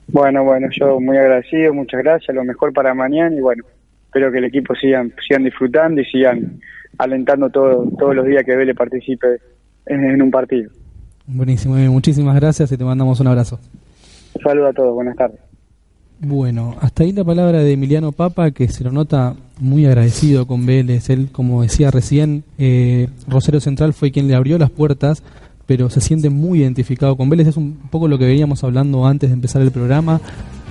Bueno, 0.08 0.44
bueno, 0.44 0.68
yo 0.72 1.00
muy 1.00 1.18
agradecido, 1.18 1.74
muchas 1.74 2.02
gracias, 2.02 2.34
lo 2.34 2.44
mejor 2.44 2.72
para 2.72 2.94
mañana 2.94 3.36
y 3.36 3.42
bueno, 3.42 3.64
espero 4.06 4.32
que 4.32 4.38
el 4.38 4.46
equipo 4.46 4.74
sigan, 4.76 5.14
sigan 5.28 5.44
disfrutando 5.44 6.00
y 6.00 6.06
sigan 6.06 6.60
alentando 6.98 7.50
todo, 7.50 7.86
todos 8.00 8.16
los 8.16 8.26
días 8.26 8.44
que 8.46 8.56
Vélez 8.56 8.76
participe 8.76 9.28
en, 9.86 10.04
en 10.06 10.22
un 10.22 10.32
partido. 10.32 10.72
Buenísimo, 11.26 11.78
Emi, 11.78 11.90
muchísimas 11.90 12.36
gracias 12.36 12.72
y 12.72 12.78
te 12.78 12.86
mandamos 12.86 13.20
un 13.20 13.28
abrazo. 13.28 13.60
Saludos 14.42 14.70
a 14.70 14.74
todos, 14.74 14.94
buenas 14.94 15.16
tardes. 15.18 15.40
Bueno, 16.20 16.76
hasta 16.82 17.04
ahí 17.04 17.12
la 17.12 17.24
palabra 17.24 17.60
de 17.60 17.74
Emiliano 17.74 18.12
Papa, 18.12 18.52
que 18.52 18.70
se 18.70 18.84
lo 18.84 18.92
nota 18.92 19.36
muy 19.60 19.86
agradecido 19.86 20.46
con 20.48 20.66
Vélez. 20.66 21.10
Él, 21.10 21.30
como 21.32 21.62
decía 21.62 21.92
recién, 21.92 22.44
eh, 22.58 23.10
Rosario 23.28 23.60
Central 23.60 23.94
fue 23.94 24.12
quien 24.12 24.28
le 24.28 24.36
abrió 24.36 24.58
las 24.58 24.70
puertas, 24.70 25.24
pero 25.66 25.90
se 25.90 26.00
siente 26.02 26.30
muy 26.30 26.60
identificado 26.62 27.16
con 27.18 27.30
Vélez. 27.30 27.48
Es 27.48 27.58
un 27.58 27.74
poco 27.90 28.08
lo 28.08 28.18
que 28.18 28.26
veníamos 28.26 28.64
hablando 28.64 29.06
antes 29.06 29.30
de 29.30 29.34
empezar 29.34 29.62
el 29.62 29.72
programa, 29.72 30.22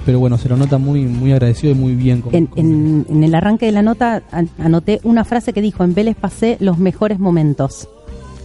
pero 0.05 0.20
bueno, 0.20 0.38
se 0.38 0.49
lo 0.49 0.57
nota 0.57 0.79
muy 0.79 1.03
muy 1.03 1.33
agradecido 1.33 1.72
y 1.72 1.75
muy 1.75 1.94
bien 1.94 2.22
con, 2.22 2.35
En, 2.35 2.46
con- 2.46 2.59
en- 2.61 3.07
en 3.09 3.25
el 3.25 3.35
arranque 3.35 3.66
de 3.66 3.72
la 3.72 3.83
nota 3.83 4.22
an- 4.31 4.49
anoté 4.59 5.01
una 5.03 5.25
frase 5.25 5.53
que 5.53 5.61
dijo, 5.61 5.83
en 5.85 5.94
Vélez 5.94 6.16
pasé 6.18 6.57
los 6.61 6.79
mejores 6.79 7.18
momentos 7.18 7.88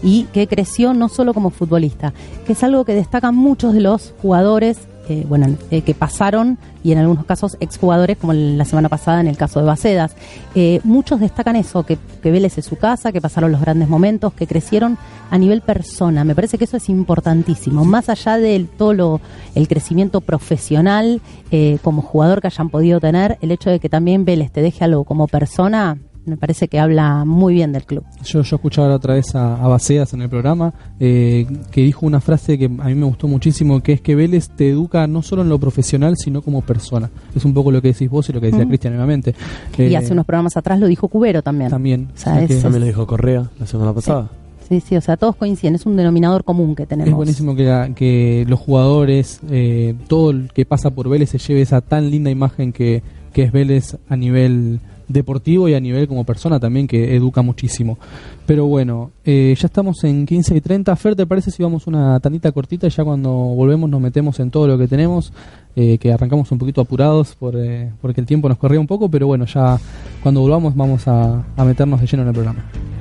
y 0.04 0.24
que 0.34 0.48
creció 0.48 0.96
no 0.96 1.08
solo 1.10 1.34
como 1.36 1.52
futbolista, 1.52 2.14
que 2.48 2.54
es 2.54 2.64
algo 2.64 2.84
que 2.86 2.96
destacan 2.96 3.36
muchos 3.36 3.74
de 3.76 3.82
los 3.82 4.14
jugadores 4.22 4.80
eh, 5.12 5.26
bueno, 5.28 5.58
eh, 5.71 5.82
que 5.82 5.93
pasaron 5.93 6.58
y 6.84 6.91
en 6.91 6.97
algunos 7.00 7.26
casos 7.26 7.58
exjugadores, 7.60 8.17
como 8.17 8.34
la 8.34 8.65
semana 8.65 8.89
pasada 8.89 9.19
en 9.19 9.28
el 9.28 9.38
caso 9.38 9.60
de 9.60 9.65
Bacedas. 9.65 10.15
Eh, 10.56 10.80
muchos 10.84 11.19
destacan 11.19 11.56
eso, 11.56 11.84
que, 11.84 11.97
que 12.24 12.32
Vélez 12.32 12.58
es 12.58 12.65
su 12.65 12.78
casa, 12.78 13.12
que 13.12 13.21
pasaron 13.21 13.52
los 13.52 13.62
grandes 13.62 13.89
momentos, 13.89 14.34
que 14.34 14.47
crecieron 14.47 14.97
a 15.30 15.38
nivel 15.38 15.62
persona. 15.62 16.24
Me 16.24 16.34
parece 16.34 16.58
que 16.58 16.63
eso 16.63 16.78
es 16.78 16.89
importantísimo, 16.89 17.86
más 17.86 18.10
allá 18.10 18.38
de 18.38 18.65
todo 18.78 18.93
lo, 18.93 19.21
el 19.54 19.67
crecimiento 19.67 20.21
profesional 20.21 21.21
eh, 21.52 21.78
como 21.84 22.02
jugador 22.02 22.41
que 22.41 22.47
hayan 22.47 22.69
podido 22.69 23.00
tener, 23.00 23.38
el 23.41 23.52
hecho 23.52 23.69
de 23.69 23.80
que 23.80 23.89
también 23.89 24.26
Vélez 24.26 24.52
te 24.52 24.62
deje 24.62 24.84
algo 24.84 25.04
como 25.04 25.28
persona, 25.28 25.97
me 26.26 26.38
parece 26.38 26.68
que 26.68 26.80
habla 26.80 27.26
muy 27.26 27.54
bien 27.54 27.72
del 27.72 27.84
club. 27.86 28.04
Yo, 28.24 28.42
yo 28.44 28.56
escuchaba 28.56 28.88
la 28.88 28.96
otra 28.96 29.16
vez 29.16 29.34
a, 29.36 29.56
a 29.56 29.68
Baceas 29.68 30.14
en 30.14 30.22
el 30.22 30.30
programa 30.30 30.74
eh, 31.00 31.46
que 31.72 31.82
dijo 31.82 32.06
una 32.06 32.20
frase 32.22 32.58
que 32.58 32.66
a 32.66 32.70
mí 32.86 32.96
me 32.96 33.06
gustó 33.06 33.28
muchísimo, 33.28 33.82
que 33.82 33.94
es 33.94 34.02
que 34.02 34.16
Vélez 34.16 34.50
te 34.50 34.70
educa 34.70 35.08
no 35.08 35.22
solo 35.24 35.42
en 35.42 35.50
lo 35.50 35.60
profesional, 35.60 36.16
sino 36.18 36.42
como 36.42 36.62
persona. 36.62 37.10
Es 37.36 37.44
un 37.46 37.54
poco 37.54 37.72
lo 37.72 37.82
que 37.82 37.90
decís 37.90 38.10
vos 38.10 38.30
y 38.30 38.34
lo 38.34 38.40
que 38.40 38.48
decía. 38.52 38.68
Cristian 38.68 38.94
nuevamente. 38.94 39.34
y 39.78 39.82
Eh, 39.84 39.98
hace 39.98 40.14
unos 40.14 40.26
programas 40.26 40.56
atrás 40.58 40.80
lo 40.80 40.88
dijo 40.88 41.08
Cubero 41.08 41.42
también. 41.42 41.70
También. 41.70 42.10
O 42.14 42.18
sea, 42.18 42.36
Así 42.36 42.48
que- 42.48 42.54
es- 42.58 42.62
También 42.62 42.82
lo 42.82 42.88
dijo 42.88 43.08
Correa 43.08 43.50
la 43.60 43.66
semana 43.66 43.94
pasada. 43.94 44.30
Sí, 44.70 44.80
sí, 44.80 44.96
o 44.96 45.02
sea, 45.02 45.18
todos 45.18 45.36
coinciden, 45.36 45.76
es 45.76 45.86
un 45.86 45.98
denominador 45.98 46.46
común 46.46 46.76
que 46.76 46.86
tenemos. 46.86 47.10
Es 47.10 47.16
buenísimo 47.16 47.56
que, 47.56 47.64
la- 47.66 47.90
que 47.94 48.46
los 48.48 48.58
jugadores, 48.60 49.42
eh, 49.50 49.96
todo 50.08 50.30
el 50.32 50.50
que 50.54 50.66
pasa 50.66 50.92
por 50.92 51.10
Vélez 51.10 51.30
se 51.32 51.40
lleve 51.40 51.62
esa 51.62 51.82
tan 51.82 52.10
linda 52.10 52.30
imagen 52.30 52.72
que, 52.72 53.04
que 53.34 53.44
es 53.44 53.52
Vélez 53.52 53.98
a 54.08 54.16
nivel 54.16 54.80
deportivo 55.12 55.67
y 55.69 55.74
a 55.74 55.80
nivel 55.80 56.08
como 56.08 56.24
persona 56.24 56.60
también, 56.60 56.88
que 56.88 57.15
educa 57.15 57.41
muchísimo. 57.41 57.97
Pero 58.45 58.65
bueno, 58.65 59.12
eh, 59.24 59.56
ya 59.58 59.67
estamos 59.67 60.04
en 60.04 60.26
15 60.26 60.56
y 60.56 60.62
30. 60.62 60.95
Fer, 60.95 61.15
¿te 61.15 61.26
parece 61.26 61.52
si 61.52 61.63
vamos 61.63 61.88
una 61.88 62.19
tanita 62.19 62.52
cortita 62.52 62.88
y 62.88 62.89
ya 62.89 63.04
cuando 63.04 63.32
volvemos 63.32 63.89
nos 63.89 64.02
metemos 64.02 64.39
en 64.39 64.52
todo 64.52 64.67
lo 64.67 64.78
que 64.78 64.88
tenemos? 64.88 65.32
Eh, 65.76 65.97
que 65.97 66.12
arrancamos 66.12 66.52
un 66.52 66.58
poquito 66.58 66.82
apurados 66.82 67.36
por, 67.36 67.56
eh, 67.56 67.91
porque 68.02 68.19
el 68.19 68.28
tiempo 68.28 68.50
nos 68.50 68.58
corría 68.58 68.80
un 68.80 68.88
poco, 68.88 69.10
pero 69.10 69.28
bueno, 69.28 69.45
ya 69.45 69.80
cuando 70.21 70.41
volvamos 70.41 70.76
vamos 70.76 71.08
a, 71.08 71.45
a 71.56 71.63
meternos 71.63 72.02
de 72.02 72.08
lleno 72.08 72.24
en 72.24 72.28
el 72.30 72.34
programa. 72.34 73.01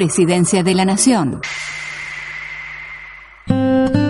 Presidencia 0.01 0.63
de 0.63 0.73
la 0.73 0.83
Nación. 0.83 1.41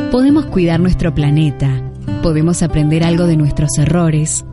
Podemos 0.10 0.46
cuidar 0.46 0.80
nuestro 0.80 1.14
planeta. 1.14 1.84
Podemos 2.24 2.64
aprender 2.64 3.04
algo 3.04 3.28
de 3.28 3.36
nuestros 3.36 3.78
errores. 3.78 4.46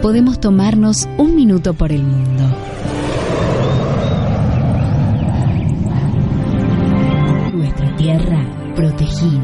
Podemos 0.00 0.40
tomarnos 0.40 1.06
un 1.18 1.36
minuto 1.36 1.74
por 1.74 1.92
el 1.92 2.04
mundo. 2.04 2.42
Nuestra 7.52 7.96
tierra 7.96 8.72
protegida. 8.74 9.42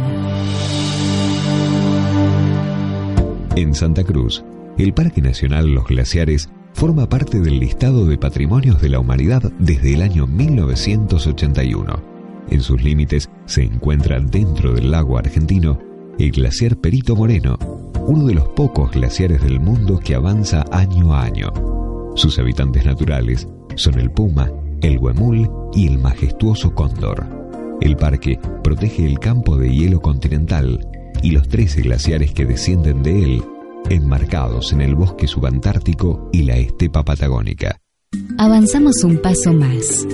En 3.54 3.74
Santa 3.74 4.02
Cruz, 4.02 4.42
el 4.78 4.94
Parque 4.94 5.20
Nacional 5.20 5.74
Los 5.74 5.84
Glaciares 5.88 6.48
forma 6.74 7.08
parte 7.08 7.40
del 7.40 7.60
listado 7.60 8.04
de 8.04 8.18
patrimonios 8.18 8.82
de 8.82 8.90
la 8.90 8.98
humanidad 8.98 9.42
desde 9.58 9.94
el 9.94 10.02
año 10.02 10.26
1981. 10.26 12.02
En 12.50 12.60
sus 12.60 12.82
límites 12.82 13.30
se 13.46 13.62
encuentra 13.62 14.20
dentro 14.20 14.74
del 14.74 14.90
lago 14.90 15.16
argentino 15.16 15.78
el 16.18 16.30
glaciar 16.30 16.76
Perito 16.76 17.16
Moreno, 17.16 17.56
uno 18.06 18.26
de 18.26 18.34
los 18.34 18.48
pocos 18.48 18.90
glaciares 18.90 19.42
del 19.42 19.60
mundo 19.60 19.98
que 19.98 20.14
avanza 20.14 20.64
año 20.70 21.14
a 21.14 21.22
año. 21.22 21.52
Sus 22.16 22.38
habitantes 22.38 22.84
naturales 22.84 23.48
son 23.76 23.98
el 23.98 24.10
puma, 24.10 24.50
el 24.82 24.98
huemul 24.98 25.48
y 25.72 25.86
el 25.86 25.98
majestuoso 25.98 26.74
cóndor. 26.74 27.26
El 27.80 27.96
parque 27.96 28.38
protege 28.62 29.06
el 29.06 29.18
campo 29.18 29.56
de 29.56 29.74
hielo 29.74 30.00
continental 30.00 30.86
y 31.22 31.30
los 31.30 31.48
13 31.48 31.82
glaciares 31.82 32.32
que 32.32 32.44
descienden 32.44 33.02
de 33.02 33.22
él, 33.22 33.42
enmarcados 33.90 34.72
en 34.72 34.80
el 34.80 34.94
bosque 34.94 35.26
subantártico 35.26 36.28
y 36.32 36.42
la 36.42 36.56
estepa 36.56 37.04
patagónica. 37.04 37.78
Avanzamos 38.38 39.02
un 39.04 39.18
paso 39.18 39.52
más. 39.52 40.06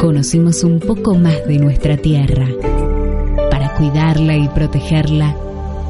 Conocimos 0.00 0.64
un 0.64 0.80
poco 0.80 1.14
más 1.14 1.46
de 1.46 1.58
nuestra 1.58 1.96
tierra. 1.96 2.46
Para 3.50 3.74
cuidarla 3.74 4.36
y 4.36 4.48
protegerla, 4.48 5.36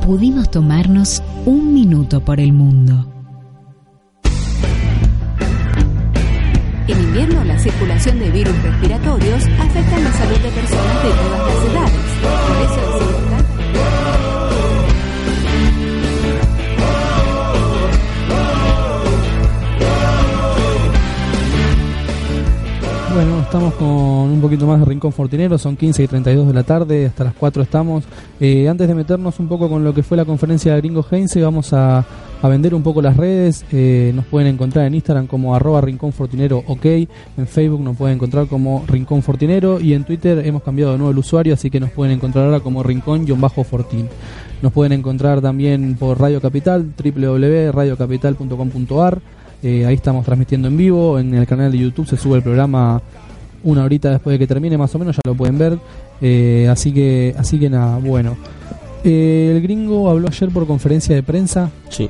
pudimos 0.05 0.51
tomarnos 0.51 1.23
un 1.45 1.75
minuto 1.75 2.25
por 2.25 2.41
el 2.41 2.53
mundo. 2.53 3.13
En 6.87 7.01
invierno, 7.01 7.45
la 7.45 7.59
circulación 7.59 8.19
de 8.19 8.31
virus 8.31 8.63
respiratorios 8.63 9.45
afecta 9.61 9.99
la 9.99 10.13
salud 10.13 10.39
de 10.39 10.51
personas 10.51 11.03
de 11.03 11.11
todas 11.11 11.47
las 11.47 11.65
edades. 11.71 12.19
Por 12.49 12.57
eso 12.65 13.18
Bueno, 23.19 23.41
estamos 23.41 23.75
con 23.75 23.89
un 23.89 24.41
poquito 24.41 24.65
más 24.65 24.79
de 24.79 24.85
Rincón 24.85 25.11
Fortinero, 25.11 25.59
son 25.59 25.77
15 25.77 26.05
y 26.05 26.07
32 26.07 26.47
de 26.47 26.55
la 26.55 26.63
tarde, 26.63 27.07
hasta 27.07 27.25
las 27.25 27.35
4 27.35 27.65
estamos. 27.65 28.05
Eh, 28.39 28.69
antes 28.69 28.87
de 28.87 28.95
meternos 28.95 29.41
un 29.41 29.49
poco 29.49 29.69
con 29.69 29.83
lo 29.83 29.93
que 29.93 30.05
fue 30.05 30.17
la 30.17 30.25
conferencia 30.25 30.73
de 30.73 30.81
Gringo 30.81 31.05
Heinze, 31.11 31.43
vamos 31.43 31.73
a, 31.73 32.07
vender 32.45 32.77
un 32.77 32.85
poco 32.85 33.03
las 33.03 33.17
redes. 33.17 33.65
Eh, 33.73 34.13
nos 34.15 34.25
pueden 34.27 34.55
encontrar 34.55 34.87
en 34.87 34.95
Instagram 34.95 35.27
como 35.27 35.57
arroba 35.57 35.81
Rincón 35.81 36.13
Fortinero 36.13 36.63
OK, 36.69 36.85
en 36.85 37.49
Facebook 37.49 37.81
nos 37.81 37.97
pueden 37.97 38.15
encontrar 38.15 38.47
como 38.47 38.85
Rincón 38.87 39.25
Fortinero 39.25 39.81
y 39.81 39.95
en 39.95 40.05
Twitter 40.05 40.47
hemos 40.47 40.63
cambiado 40.63 40.93
de 40.93 40.99
nuevo 40.99 41.11
el 41.11 41.19
usuario, 41.19 41.55
así 41.55 41.71
que 41.71 41.81
nos 41.81 41.91
pueden 41.91 42.15
encontrar 42.15 42.45
ahora 42.45 42.61
como 42.61 42.85
Rincón-Fortín. 42.85 44.09
Nos 44.63 44.73
pueden 44.73 44.93
encontrar 44.93 45.41
también 45.41 45.97
por 45.97 46.21
Radio 46.21 46.41
Capital, 46.41 46.93
www.radiocapital.com.ar. 46.97 49.38
Eh, 49.63 49.85
ahí 49.87 49.95
estamos 49.95 50.25
transmitiendo 50.25 50.69
en 50.69 50.77
vivo. 50.77 51.19
En 51.19 51.35
el 51.35 51.47
canal 51.47 51.73
de 51.73 51.79
YouTube 51.79 52.07
se 52.09 52.17
sube 52.17 52.37
el 52.37 52.43
programa 52.43 53.01
una 53.65 53.85
horita 53.85 54.11
después 54.11 54.35
de 54.35 54.39
que 54.39 54.47
termine, 54.47 54.79
más 54.79 54.95
o 54.95 54.99
menos, 54.99 55.17
ya 55.17 55.21
lo 55.25 55.35
pueden 55.35 55.59
ver. 55.59 55.79
Eh, 56.21 56.69
así 56.71 56.93
que 56.93 57.35
así 57.37 57.59
que 57.59 57.69
nada, 57.69 57.99
bueno. 57.99 58.37
Eh, 59.05 59.53
el 59.55 59.63
gringo 59.63 60.09
habló 60.11 60.29
ayer 60.29 60.49
por 60.51 60.67
conferencia 60.67 61.15
de 61.15 61.23
prensa 61.23 61.71
Sí. 61.89 62.09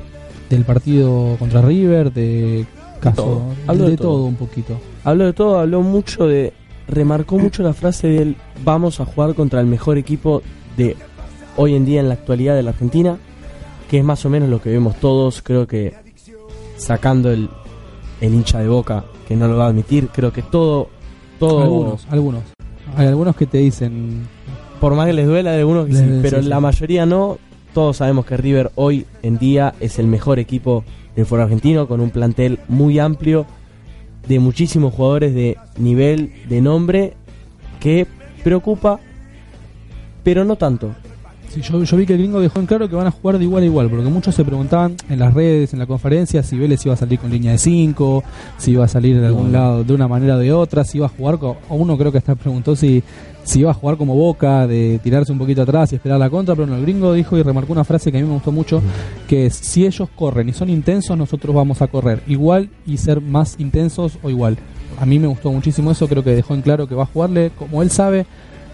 del 0.49 0.63
partido 0.65 1.35
contra 1.37 1.61
River, 1.61 2.11
de 2.13 2.65
caso, 2.99 3.15
todo. 3.23 3.39
de, 3.49 3.55
Habló 3.67 3.89
de 3.89 3.97
todo. 3.97 4.07
todo. 4.13 4.25
un 4.25 4.35
poquito. 4.35 4.79
Habló 5.03 5.25
de 5.25 5.33
todo, 5.33 5.59
habló 5.59 5.81
mucho 5.81 6.27
de. 6.27 6.53
Remarcó 6.87 7.37
mucho 7.37 7.61
la 7.61 7.73
frase 7.73 8.07
del 8.07 8.35
vamos 8.63 8.99
a 8.99 9.05
jugar 9.05 9.35
contra 9.35 9.61
el 9.61 9.67
mejor 9.67 9.99
equipo 9.99 10.41
de 10.75 10.95
hoy 11.55 11.75
en 11.75 11.85
día 11.85 11.99
en 11.99 12.07
la 12.07 12.15
actualidad 12.15 12.55
de 12.55 12.63
la 12.63 12.71
Argentina, 12.71 13.17
que 13.91 13.99
es 13.99 14.03
más 14.03 14.25
o 14.25 14.29
menos 14.31 14.49
lo 14.49 14.59
que 14.59 14.69
vemos 14.71 14.95
todos, 14.99 15.43
creo 15.43 15.67
que 15.67 15.93
sacando 16.79 17.31
el, 17.31 17.49
el 18.21 18.33
hincha 18.33 18.59
de 18.59 18.67
boca, 18.67 19.03
que 19.27 19.35
no 19.35 19.47
lo 19.47 19.57
va 19.57 19.65
a 19.65 19.69
admitir, 19.69 20.07
creo 20.07 20.33
que 20.33 20.41
todo, 20.41 20.89
todo 21.39 21.61
Algunos, 21.61 22.07
algunos. 22.09 22.41
Hay 22.95 23.07
algunos 23.07 23.35
que 23.35 23.45
te 23.45 23.59
dicen 23.59 24.27
por 24.79 24.95
más 24.95 25.05
que 25.07 25.13
les 25.13 25.27
duela, 25.27 25.51
hay 25.51 25.59
algunos 25.59 25.85
que 25.87 25.93
Les- 25.93 26.01
sí, 26.01 26.19
pero 26.21 26.41
sí. 26.41 26.47
la 26.49 26.59
mayoría 26.59 27.05
no. 27.05 27.37
Todos 27.73 27.97
sabemos 27.97 28.25
que 28.25 28.35
River 28.35 28.71
hoy 28.75 29.05
en 29.21 29.37
día 29.37 29.75
es 29.79 29.99
el 29.99 30.07
mejor 30.07 30.39
equipo 30.39 30.83
del 31.15 31.25
fútbol 31.27 31.41
argentino, 31.43 31.87
con 31.87 31.99
un 32.01 32.09
plantel 32.09 32.59
muy 32.67 32.97
amplio, 32.97 33.45
de 34.27 34.39
muchísimos 34.39 34.93
jugadores 34.93 35.35
de 35.35 35.57
nivel, 35.77 36.33
de 36.49 36.61
nombre, 36.61 37.13
que 37.79 38.07
preocupa, 38.43 38.99
pero 40.23 40.45
no 40.45 40.55
tanto. 40.55 40.95
Sí, 41.49 41.61
yo, 41.61 41.83
yo 41.83 41.97
vi 41.97 42.05
que 42.05 42.13
el 42.13 42.19
gringo 42.19 42.39
dejó 42.39 42.59
en 42.59 42.67
claro 42.67 42.87
que 42.87 42.95
van 42.95 43.07
a 43.07 43.11
jugar 43.11 43.39
de 43.39 43.43
igual 43.43 43.63
a 43.63 43.65
igual, 43.65 43.89
porque 43.89 44.03
muchos 44.05 44.35
se 44.35 44.45
preguntaban 44.45 44.95
en 45.09 45.17
las 45.17 45.33
redes, 45.33 45.73
en 45.73 45.79
la 45.79 45.87
conferencia, 45.87 46.43
si 46.43 46.57
Vélez 46.59 46.85
iba 46.85 46.93
a 46.93 46.97
salir 46.97 47.17
con 47.17 47.31
línea 47.31 47.53
de 47.53 47.57
5, 47.57 48.23
si 48.57 48.71
iba 48.71 48.85
a 48.85 48.87
salir 48.87 49.19
de 49.19 49.25
algún 49.25 49.51
lado 49.51 49.83
de 49.83 49.91
una 49.93 50.07
manera 50.07 50.35
o 50.35 50.37
de 50.39 50.53
otra, 50.53 50.83
si 50.83 50.97
iba 50.99 51.07
a 51.07 51.09
jugar, 51.09 51.39
co- 51.39 51.57
o 51.67 51.75
uno 51.75 51.97
creo 51.97 52.11
que 52.11 52.19
hasta 52.19 52.35
preguntó 52.35 52.75
si, 52.75 53.01
si 53.43 53.61
iba 53.61 53.71
a 53.71 53.73
jugar 53.73 53.97
como 53.97 54.13
Boca, 54.13 54.67
de 54.67 54.99
tirarse 55.01 55.31
un 55.31 55.39
poquito 55.39 55.63
atrás 55.63 55.91
y 55.91 55.95
esperar 55.95 56.19
la 56.19 56.29
contra, 56.29 56.53
pero 56.53 56.67
no, 56.67 56.75
el 56.75 56.83
gringo 56.83 57.13
dijo 57.13 57.35
y 57.35 57.41
remarcó 57.41 57.73
una 57.73 57.83
frase 57.83 58.11
que 58.11 58.19
a 58.19 58.21
mí 58.21 58.27
me 58.27 58.33
gustó 58.35 58.51
mucho, 58.51 58.79
que 59.27 59.47
es, 59.47 59.55
si 59.55 59.87
ellos 59.87 60.07
corren 60.15 60.49
y 60.49 60.53
son 60.53 60.69
intensos, 60.69 61.17
nosotros 61.17 61.55
vamos 61.55 61.81
a 61.81 61.87
correr 61.87 62.21
igual 62.27 62.69
y 62.85 62.97
ser 62.97 63.21
más 63.21 63.55
intensos 63.59 64.19
o 64.21 64.29
igual. 64.29 64.55
A 64.99 65.05
mí 65.07 65.17
me 65.17 65.25
gustó 65.27 65.51
muchísimo 65.51 65.89
eso, 65.89 66.07
creo 66.07 66.23
que 66.23 66.31
dejó 66.35 66.53
en 66.53 66.61
claro 66.61 66.87
que 66.87 66.93
va 66.93 67.03
a 67.03 67.07
jugarle 67.07 67.49
como 67.57 67.81
él 67.81 67.89
sabe, 67.89 68.27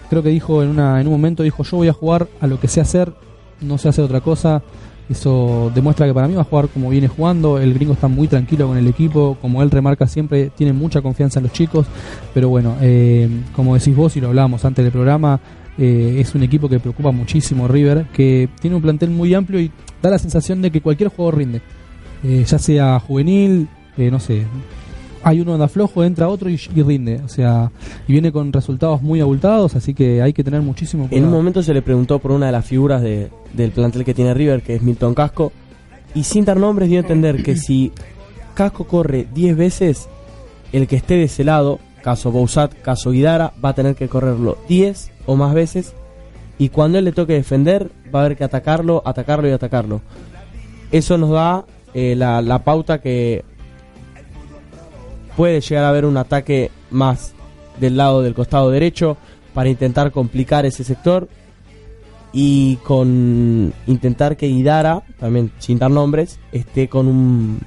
creo 0.08 0.22
que 0.22 0.30
dijo 0.30 0.62
en, 0.62 0.68
una, 0.68 1.00
en 1.00 1.06
un 1.06 1.12
momento, 1.12 1.42
dijo 1.42 1.62
yo 1.62 1.76
voy 1.78 1.88
a 1.88 1.92
jugar 1.92 2.28
a 2.40 2.46
lo 2.46 2.60
que 2.60 2.68
sé 2.68 2.80
hacer, 2.80 3.12
no 3.60 3.78
sé 3.78 3.88
hacer 3.88 4.04
otra 4.04 4.20
cosa. 4.20 4.62
Eso 5.08 5.70
demuestra 5.72 6.04
que 6.06 6.12
para 6.12 6.26
mí 6.26 6.34
va 6.34 6.40
a 6.40 6.44
jugar 6.44 6.68
como 6.68 6.90
viene 6.90 7.06
jugando. 7.06 7.58
El 7.58 7.74
gringo 7.74 7.92
está 7.92 8.08
muy 8.08 8.26
tranquilo 8.26 8.66
con 8.66 8.76
el 8.76 8.88
equipo. 8.88 9.36
Como 9.40 9.62
él 9.62 9.70
remarca 9.70 10.06
siempre, 10.06 10.50
tiene 10.50 10.72
mucha 10.72 11.00
confianza 11.00 11.38
en 11.38 11.44
los 11.44 11.52
chicos. 11.52 11.86
Pero 12.34 12.48
bueno, 12.48 12.76
eh, 12.80 13.28
como 13.54 13.74
decís 13.74 13.94
vos 13.94 14.16
y 14.16 14.20
lo 14.20 14.28
hablábamos 14.28 14.64
antes 14.64 14.84
del 14.84 14.92
programa, 14.92 15.38
eh, 15.78 16.16
es 16.18 16.34
un 16.34 16.42
equipo 16.42 16.68
que 16.68 16.80
preocupa 16.80 17.12
muchísimo 17.12 17.68
River, 17.68 18.06
que 18.12 18.48
tiene 18.60 18.74
un 18.74 18.82
plantel 18.82 19.10
muy 19.10 19.32
amplio 19.34 19.60
y 19.60 19.70
da 20.02 20.10
la 20.10 20.18
sensación 20.18 20.60
de 20.60 20.72
que 20.72 20.80
cualquier 20.80 21.10
jugador 21.10 21.38
rinde. 21.38 21.60
Eh, 22.24 22.44
ya 22.44 22.58
sea 22.58 22.98
juvenil, 22.98 23.68
no 23.96 24.18
sé, 24.18 24.44
hay 25.28 25.40
uno 25.40 25.54
anda 25.54 25.66
flojo, 25.66 26.04
entra 26.04 26.28
otro 26.28 26.48
y, 26.48 26.54
y 26.74 26.82
rinde. 26.82 27.20
O 27.24 27.28
sea, 27.28 27.72
y 28.06 28.12
viene 28.12 28.30
con 28.30 28.52
resultados 28.52 29.02
muy 29.02 29.20
abultados, 29.20 29.74
así 29.74 29.92
que 29.92 30.22
hay 30.22 30.32
que 30.32 30.44
tener 30.44 30.62
muchísimo 30.62 31.02
En 31.04 31.08
cuidado. 31.08 31.26
un 31.28 31.32
momento 31.34 31.62
se 31.64 31.74
le 31.74 31.82
preguntó 31.82 32.20
por 32.20 32.30
una 32.30 32.46
de 32.46 32.52
las 32.52 32.64
figuras 32.64 33.02
de- 33.02 33.30
del 33.52 33.72
plantel 33.72 34.04
que 34.04 34.14
tiene 34.14 34.34
River, 34.34 34.62
que 34.62 34.76
es 34.76 34.82
Milton 34.82 35.14
Casco, 35.14 35.52
y 36.14 36.22
sin 36.22 36.44
dar 36.44 36.58
nombres 36.58 36.88
dio 36.88 36.98
a 36.98 37.02
entender 37.02 37.42
que 37.42 37.56
si 37.56 37.90
Casco 38.54 38.84
corre 38.86 39.26
10 39.34 39.56
veces, 39.56 40.08
el 40.72 40.86
que 40.86 40.96
esté 40.96 41.14
de 41.14 41.24
ese 41.24 41.42
lado, 41.42 41.80
caso 42.02 42.30
Bouzat, 42.30 42.72
caso 42.80 43.10
Guidara, 43.10 43.52
va 43.64 43.70
a 43.70 43.74
tener 43.74 43.96
que 43.96 44.06
correrlo 44.08 44.58
10 44.68 45.10
o 45.26 45.34
más 45.34 45.52
veces, 45.54 45.92
y 46.56 46.68
cuando 46.68 46.98
él 46.98 47.04
le 47.04 47.10
toque 47.12 47.32
defender, 47.32 47.90
va 48.14 48.20
a 48.20 48.24
haber 48.26 48.36
que 48.36 48.44
atacarlo, 48.44 49.02
atacarlo 49.04 49.48
y 49.48 49.50
atacarlo. 49.50 50.00
Eso 50.92 51.18
nos 51.18 51.30
da 51.30 51.64
eh, 51.94 52.14
la, 52.16 52.40
la 52.42 52.62
pauta 52.62 53.00
que 53.00 53.44
puede 55.36 55.60
llegar 55.60 55.84
a 55.84 55.88
haber 55.90 56.04
un 56.04 56.16
ataque 56.16 56.70
más 56.90 57.32
del 57.80 57.96
lado 57.96 58.22
del 58.22 58.34
costado 58.34 58.70
derecho 58.70 59.16
para 59.54 59.68
intentar 59.68 60.10
complicar 60.12 60.64
ese 60.66 60.82
sector 60.84 61.28
y 62.32 62.76
con 62.76 63.72
intentar 63.86 64.36
que 64.36 64.46
Guidara, 64.48 65.02
también 65.18 65.50
sin 65.58 65.78
dar 65.78 65.90
nombres, 65.90 66.38
esté 66.52 66.88
con 66.88 67.06
un 67.06 67.58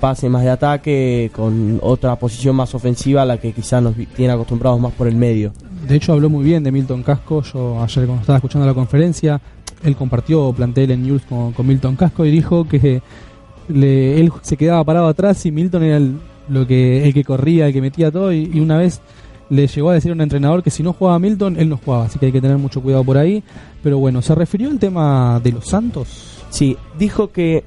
pase 0.00 0.28
más 0.28 0.42
de 0.42 0.50
ataque, 0.50 1.30
con 1.34 1.78
otra 1.82 2.16
posición 2.16 2.56
más 2.56 2.74
ofensiva 2.74 3.22
a 3.22 3.24
la 3.26 3.38
que 3.38 3.52
quizás 3.52 3.82
nos 3.82 3.94
tiene 4.16 4.32
acostumbrados 4.32 4.80
más 4.80 4.92
por 4.92 5.06
el 5.08 5.14
medio. 5.16 5.52
De 5.86 5.96
hecho, 5.96 6.12
habló 6.12 6.28
muy 6.30 6.44
bien 6.44 6.62
de 6.62 6.72
Milton 6.72 7.02
Casco. 7.02 7.42
Yo 7.42 7.82
ayer, 7.82 8.04
cuando 8.06 8.20
estaba 8.22 8.38
escuchando 8.38 8.66
la 8.66 8.74
conferencia, 8.74 9.40
él 9.82 9.96
compartió 9.96 10.52
plantel 10.52 10.90
en 10.92 11.02
News 11.02 11.22
con, 11.28 11.52
con 11.52 11.66
Milton 11.66 11.96
Casco 11.96 12.24
y 12.24 12.30
dijo 12.30 12.66
que 12.68 13.02
le- 13.68 14.20
él 14.20 14.30
se 14.42 14.56
quedaba 14.56 14.84
parado 14.84 15.06
atrás 15.08 15.44
y 15.46 15.50
Milton 15.52 15.82
era 15.82 15.96
el, 15.98 16.16
lo 16.48 16.66
que, 16.66 17.04
el 17.04 17.14
que 17.14 17.24
corría, 17.24 17.66
el 17.66 17.72
que 17.72 17.80
metía 17.80 18.10
todo. 18.10 18.32
Y, 18.32 18.50
y 18.52 18.60
una 18.60 18.78
vez 18.78 19.00
le 19.50 19.66
llegó 19.66 19.90
a 19.90 19.94
decir 19.94 20.12
a 20.12 20.14
un 20.14 20.20
entrenador 20.20 20.62
que 20.62 20.70
si 20.70 20.82
no 20.82 20.92
jugaba 20.92 21.18
Milton, 21.18 21.56
él 21.58 21.68
no 21.68 21.76
jugaba. 21.76 22.04
Así 22.04 22.18
que 22.18 22.26
hay 22.26 22.32
que 22.32 22.40
tener 22.40 22.58
mucho 22.58 22.80
cuidado 22.80 23.04
por 23.04 23.18
ahí. 23.18 23.42
Pero 23.82 23.98
bueno, 23.98 24.22
se 24.22 24.34
refirió 24.34 24.70
al 24.70 24.78
tema 24.78 25.40
de 25.42 25.52
los 25.52 25.66
Santos. 25.66 26.42
Sí, 26.50 26.76
dijo 26.98 27.30
que 27.32 27.64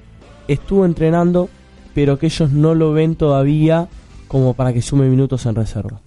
estuvo 0.47 0.85
entrenando, 0.85 1.49
pero 1.93 2.17
que 2.17 2.27
ellos 2.27 2.51
no 2.51 2.73
lo 2.73 2.93
ven 2.93 3.15
todavía 3.15 3.87
como 4.27 4.53
para 4.53 4.73
que 4.73 4.81
sume 4.81 5.07
minutos 5.09 5.45
en 5.45 5.55
reserva. 5.55 5.99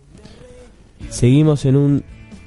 Seguimos 1.10 1.64
en 1.64 1.76
un 1.76 2.04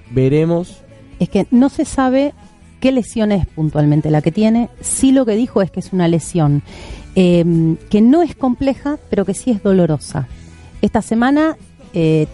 veremos. 0.10 0.82
Es 1.20 1.30
que 1.30 1.48
no 1.52 1.70
se 1.70 1.86
sabe 1.86 2.34
qué 2.80 2.92
lesión 2.92 3.32
es 3.32 3.46
puntualmente 3.48 4.12
la 4.12 4.22
que 4.22 4.32
tiene. 4.32 4.70
Sí 4.82 5.12
lo 5.12 5.26
que 5.26 5.36
dijo 5.36 5.62
es 5.62 5.72
que 5.72 5.80
es 5.80 5.94
una 5.94 6.08
lesión 6.08 6.64
eh, 7.16 7.76
que 7.90 8.02
no 8.02 8.22
es 8.22 8.36
compleja, 8.36 8.98
pero 9.10 9.26
que 9.26 9.34
sí 9.34 9.52
es 9.52 9.62
dolorosa. 9.64 10.28
Esta 10.82 11.02
semana 11.02 11.58
eh, 11.94 12.28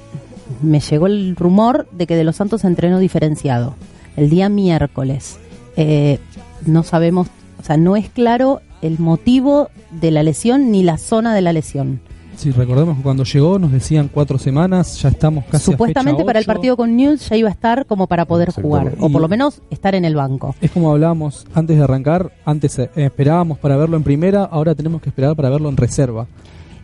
me 0.61 0.79
llegó 0.79 1.07
el 1.07 1.35
rumor 1.35 1.87
de 1.91 2.07
que 2.07 2.15
De 2.15 2.23
Los 2.23 2.35
Santos 2.35 2.63
entrenó 2.63 2.99
diferenciado, 2.99 3.75
el 4.15 4.29
día 4.29 4.49
miércoles. 4.49 5.37
Eh, 5.77 6.19
no 6.65 6.83
sabemos, 6.83 7.27
o 7.59 7.63
sea, 7.63 7.77
no 7.77 7.95
es 7.95 8.09
claro 8.09 8.61
el 8.81 8.99
motivo 8.99 9.69
de 9.91 10.11
la 10.11 10.23
lesión 10.23 10.71
ni 10.71 10.83
la 10.83 10.97
zona 10.97 11.33
de 11.33 11.41
la 11.41 11.53
lesión. 11.53 11.99
Si 12.37 12.51
recordemos 12.51 12.97
que 12.97 13.03
cuando 13.03 13.23
llegó 13.23 13.57
nos 13.57 13.71
decían 13.71 14.09
cuatro 14.13 14.37
semanas, 14.37 15.01
ya 15.01 15.09
estamos 15.09 15.45
casi 15.45 15.71
a 15.71 15.73
Supuestamente 15.73 16.17
fecha 16.17 16.25
para 16.25 16.39
el 16.39 16.45
partido 16.45 16.77
con 16.77 16.95
News 16.95 17.29
ya 17.29 17.35
iba 17.37 17.49
a 17.49 17.51
estar 17.51 17.85
como 17.85 18.07
para 18.07 18.25
poder 18.25 18.51
jugar, 18.51 18.93
o 18.99 19.09
por 19.09 19.21
lo 19.21 19.27
menos 19.27 19.61
estar 19.69 19.95
en 19.95 20.05
el 20.05 20.15
banco. 20.15 20.53
Es 20.61 20.71
como 20.71 20.91
hablábamos 20.91 21.45
antes 21.53 21.77
de 21.77 21.83
arrancar, 21.83 22.31
antes 22.45 22.77
eh, 22.79 22.89
esperábamos 22.95 23.57
para 23.57 23.77
verlo 23.77 23.97
en 23.97 24.03
primera, 24.03 24.43
ahora 24.43 24.75
tenemos 24.75 25.01
que 25.01 25.09
esperar 25.09 25.35
para 25.35 25.49
verlo 25.49 25.69
en 25.69 25.77
reserva. 25.77 26.27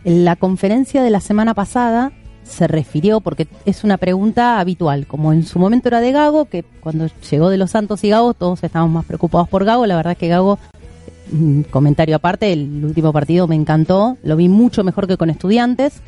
En 0.04 0.24
la 0.24 0.36
conferencia 0.36 1.02
de 1.02 1.10
la 1.10 1.20
semana 1.20 1.54
pasada 1.54 2.12
se 2.42 2.66
refirió, 2.66 3.20
porque 3.20 3.46
es 3.64 3.84
una 3.84 3.98
pregunta 3.98 4.58
habitual, 4.58 5.06
como 5.06 5.32
en 5.32 5.44
su 5.44 5.58
momento 5.58 5.88
era 5.88 6.00
de 6.00 6.12
Gago, 6.12 6.46
que 6.46 6.64
cuando 6.80 7.08
llegó 7.30 7.50
de 7.50 7.56
los 7.56 7.70
Santos 7.70 8.02
y 8.04 8.10
Gago 8.10 8.34
todos 8.34 8.64
estábamos 8.64 8.92
más 8.92 9.04
preocupados 9.04 9.48
por 9.48 9.64
Gago, 9.64 9.86
la 9.86 9.96
verdad 9.96 10.12
es 10.12 10.18
que 10.18 10.28
Gago, 10.28 10.58
comentario 11.70 12.16
aparte, 12.16 12.52
el 12.52 12.84
último 12.84 13.12
partido 13.12 13.46
me 13.48 13.54
encantó, 13.54 14.16
lo 14.22 14.36
vi 14.36 14.48
mucho 14.48 14.84
mejor 14.84 15.06
que 15.06 15.16
con 15.16 15.30
estudiantes. 15.30 16.00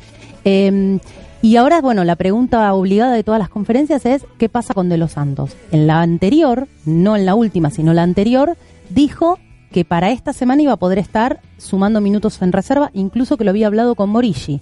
Eh, 0.43 0.99
y 1.41 1.57
ahora, 1.57 1.79
bueno, 1.81 2.03
la 2.03 2.15
pregunta 2.15 2.73
obligada 2.73 3.13
de 3.13 3.23
todas 3.23 3.39
las 3.39 3.49
conferencias 3.49 4.05
es, 4.05 4.25
¿qué 4.39 4.49
pasa 4.49 4.73
con 4.73 4.89
De 4.89 4.97
los 4.97 5.11
Santos? 5.11 5.51
En 5.71 5.85
la 5.87 6.01
anterior, 6.01 6.67
no 6.85 7.15
en 7.15 7.25
la 7.25 7.35
última, 7.35 7.69
sino 7.69 7.93
la 7.93 8.03
anterior, 8.03 8.57
dijo 8.89 9.37
que 9.71 9.85
para 9.85 10.11
esta 10.11 10.33
semana 10.33 10.61
iba 10.63 10.71
a 10.73 10.77
poder 10.77 10.97
estar 10.99 11.41
sumando 11.57 12.01
minutos 12.01 12.41
en 12.41 12.51
reserva, 12.51 12.89
incluso 12.93 13.37
que 13.37 13.43
lo 13.43 13.51
había 13.51 13.67
hablado 13.67 13.93
con 13.95 14.09
Morishi. 14.09 14.59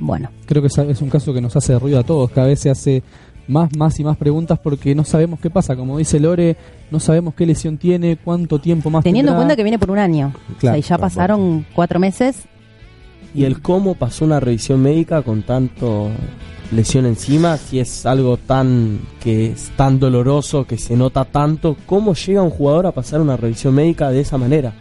Bueno, 0.00 0.30
Creo 0.46 0.62
que 0.62 0.68
es- 0.68 0.78
es 0.78 1.02
un 1.02 1.10
caso 1.10 1.34
que 1.34 1.40
nos 1.40 1.56
hace 1.56 1.76
ruido 1.78 1.98
a 1.98 2.04
todos, 2.04 2.30
cada 2.30 2.46
vez 2.46 2.60
se 2.60 2.70
hace 2.70 3.02
más, 3.48 3.74
más 3.76 3.98
y 3.98 4.04
más 4.04 4.16
preguntas 4.16 4.58
porque 4.62 4.94
no 4.94 5.04
sabemos 5.04 5.40
qué 5.40 5.50
pasa, 5.50 5.74
como 5.74 5.98
dice 5.98 6.20
Lore, 6.20 6.56
no 6.90 7.00
sabemos 7.00 7.34
qué 7.34 7.46
lesión 7.46 7.78
tiene, 7.78 8.16
cuánto 8.16 8.60
tiempo 8.60 8.90
más 8.90 9.02
teniendo 9.02 9.32
en 9.32 9.36
cuenta 9.36 9.56
que 9.56 9.62
viene 9.62 9.78
por 9.78 9.90
un 9.90 9.98
año. 9.98 10.32
Claro, 10.32 10.56
o 10.56 10.60
sea, 10.60 10.78
y 10.78 10.82
ya 10.82 10.98
pasaron 10.98 11.66
cuatro 11.74 11.98
meses. 11.98 12.44
Y 13.34 13.44
el 13.44 13.60
cómo 13.60 13.94
pasó 13.94 14.24
una 14.24 14.40
revisión 14.40 14.82
médica 14.82 15.22
con 15.22 15.42
tanto 15.42 16.10
lesión 16.70 17.06
encima, 17.06 17.56
si 17.56 17.80
es 17.80 18.06
algo 18.06 18.36
tan 18.36 19.00
que 19.20 19.52
es 19.52 19.70
tan 19.76 19.98
doloroso, 19.98 20.66
que 20.66 20.76
se 20.78 20.96
nota 20.96 21.24
tanto, 21.24 21.76
¿cómo 21.86 22.14
llega 22.14 22.42
un 22.42 22.50
jugador 22.50 22.86
a 22.86 22.92
pasar 22.92 23.20
una 23.20 23.36
revisión 23.36 23.74
médica 23.74 24.10
de 24.10 24.20
esa 24.20 24.38
manera? 24.38 24.74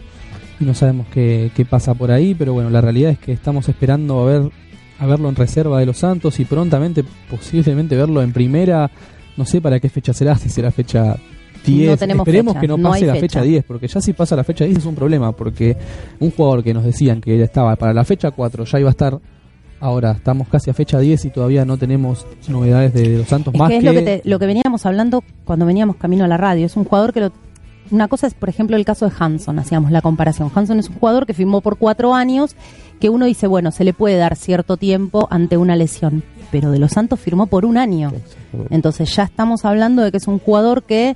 no 0.59 0.73
sabemos 0.73 1.05
qué, 1.13 1.51
qué 1.55 1.65
pasa 1.65 1.93
por 1.93 2.09
ahí, 2.11 2.33
pero 2.33 2.53
bueno, 2.53 2.69
la 2.69 2.81
realidad 2.81 3.11
es 3.11 3.19
que 3.19 3.31
estamos 3.31 3.69
esperando 3.69 4.21
a 4.21 4.25
ver 4.25 4.51
a 4.99 5.05
verlo 5.05 5.29
en 5.29 5.35
reserva 5.35 5.79
de 5.79 5.85
los 5.85 5.97
Santos 5.97 6.39
y 6.39 6.45
prontamente 6.45 7.03
posiblemente 7.29 7.95
verlo 7.95 8.21
en 8.21 8.33
primera, 8.33 8.89
no 9.37 9.45
sé 9.45 9.61
para 9.61 9.79
qué 9.79 9.89
fecha 9.89 10.13
será, 10.13 10.35
si 10.37 10.49
será 10.49 10.71
fecha 10.71 11.17
10, 11.65 11.89
No 11.91 11.97
tenemos 11.97 12.27
esperemos 12.27 12.53
fecha, 12.53 12.61
que 12.61 12.67
no 12.67 12.77
pase 12.77 13.05
la 13.05 13.13
fecha. 13.15 13.21
fecha 13.39 13.41
10, 13.41 13.63
porque 13.65 13.87
ya 13.87 13.99
si 14.01 14.13
pasa 14.13 14.35
la 14.35 14.43
fecha 14.43 14.65
10 14.65 14.77
es 14.79 14.85
un 14.85 14.95
problema, 14.95 15.31
porque 15.33 15.75
un 16.19 16.31
jugador 16.31 16.63
que 16.63 16.73
nos 16.73 16.83
decían 16.83 17.19
que 17.21 17.41
estaba 17.41 17.75
para 17.75 17.93
la 17.93 18.05
fecha 18.05 18.31
4 18.31 18.63
ya 18.65 18.79
iba 18.79 18.89
a 18.89 18.91
estar 18.91 19.19
Ahora 19.79 20.13
estamos 20.13 20.47
casi 20.47 20.71
a 20.71 20.73
fecha 20.73 20.97
10 20.99 21.25
y 21.25 21.29
todavía 21.29 21.63
no 21.63 21.77
tenemos 21.77 22.25
novedades 22.47 22.95
de, 22.95 23.09
de 23.09 23.17
los 23.19 23.27
Santos 23.27 23.53
Es 23.53 23.59
más 23.59 23.69
que 23.69 23.77
es 23.77 23.83
que 23.83 23.85
lo 23.85 23.93
que, 23.93 24.01
te- 24.01 24.21
lo 24.27 24.39
que 24.39 24.47
veníamos 24.47 24.87
hablando 24.87 25.23
cuando 25.45 25.67
veníamos 25.67 25.97
camino 25.97 26.25
a 26.25 26.27
la 26.27 26.35
radio. 26.37 26.65
Es 26.65 26.75
un 26.77 26.83
jugador 26.83 27.13
que 27.13 27.19
lo. 27.19 27.31
Una 27.91 28.07
cosa 28.07 28.27
es, 28.27 28.33
por 28.33 28.49
ejemplo, 28.49 28.75
el 28.75 28.85
caso 28.85 29.07
de 29.07 29.15
Hanson, 29.17 29.59
hacíamos 29.59 29.91
la 29.91 30.01
comparación. 30.01 30.51
Hanson 30.53 30.79
es 30.79 30.89
un 30.89 30.95
jugador 30.95 31.25
que 31.25 31.33
firmó 31.33 31.61
por 31.61 31.77
cuatro 31.77 32.13
años, 32.13 32.55
que 32.99 33.09
uno 33.09 33.25
dice, 33.25 33.47
bueno, 33.47 33.71
se 33.71 33.83
le 33.83 33.93
puede 33.93 34.17
dar 34.17 34.35
cierto 34.35 34.77
tiempo 34.77 35.27
ante 35.31 35.57
una 35.57 35.75
lesión, 35.75 36.23
pero 36.51 36.71
De 36.71 36.79
Los 36.79 36.91
Santos 36.91 37.19
firmó 37.19 37.47
por 37.47 37.65
un 37.65 37.77
año. 37.77 38.11
Entonces 38.69 39.15
ya 39.15 39.23
estamos 39.23 39.65
hablando 39.65 40.01
de 40.01 40.11
que 40.11 40.17
es 40.17 40.27
un 40.27 40.39
jugador 40.39 40.83
que, 40.83 41.15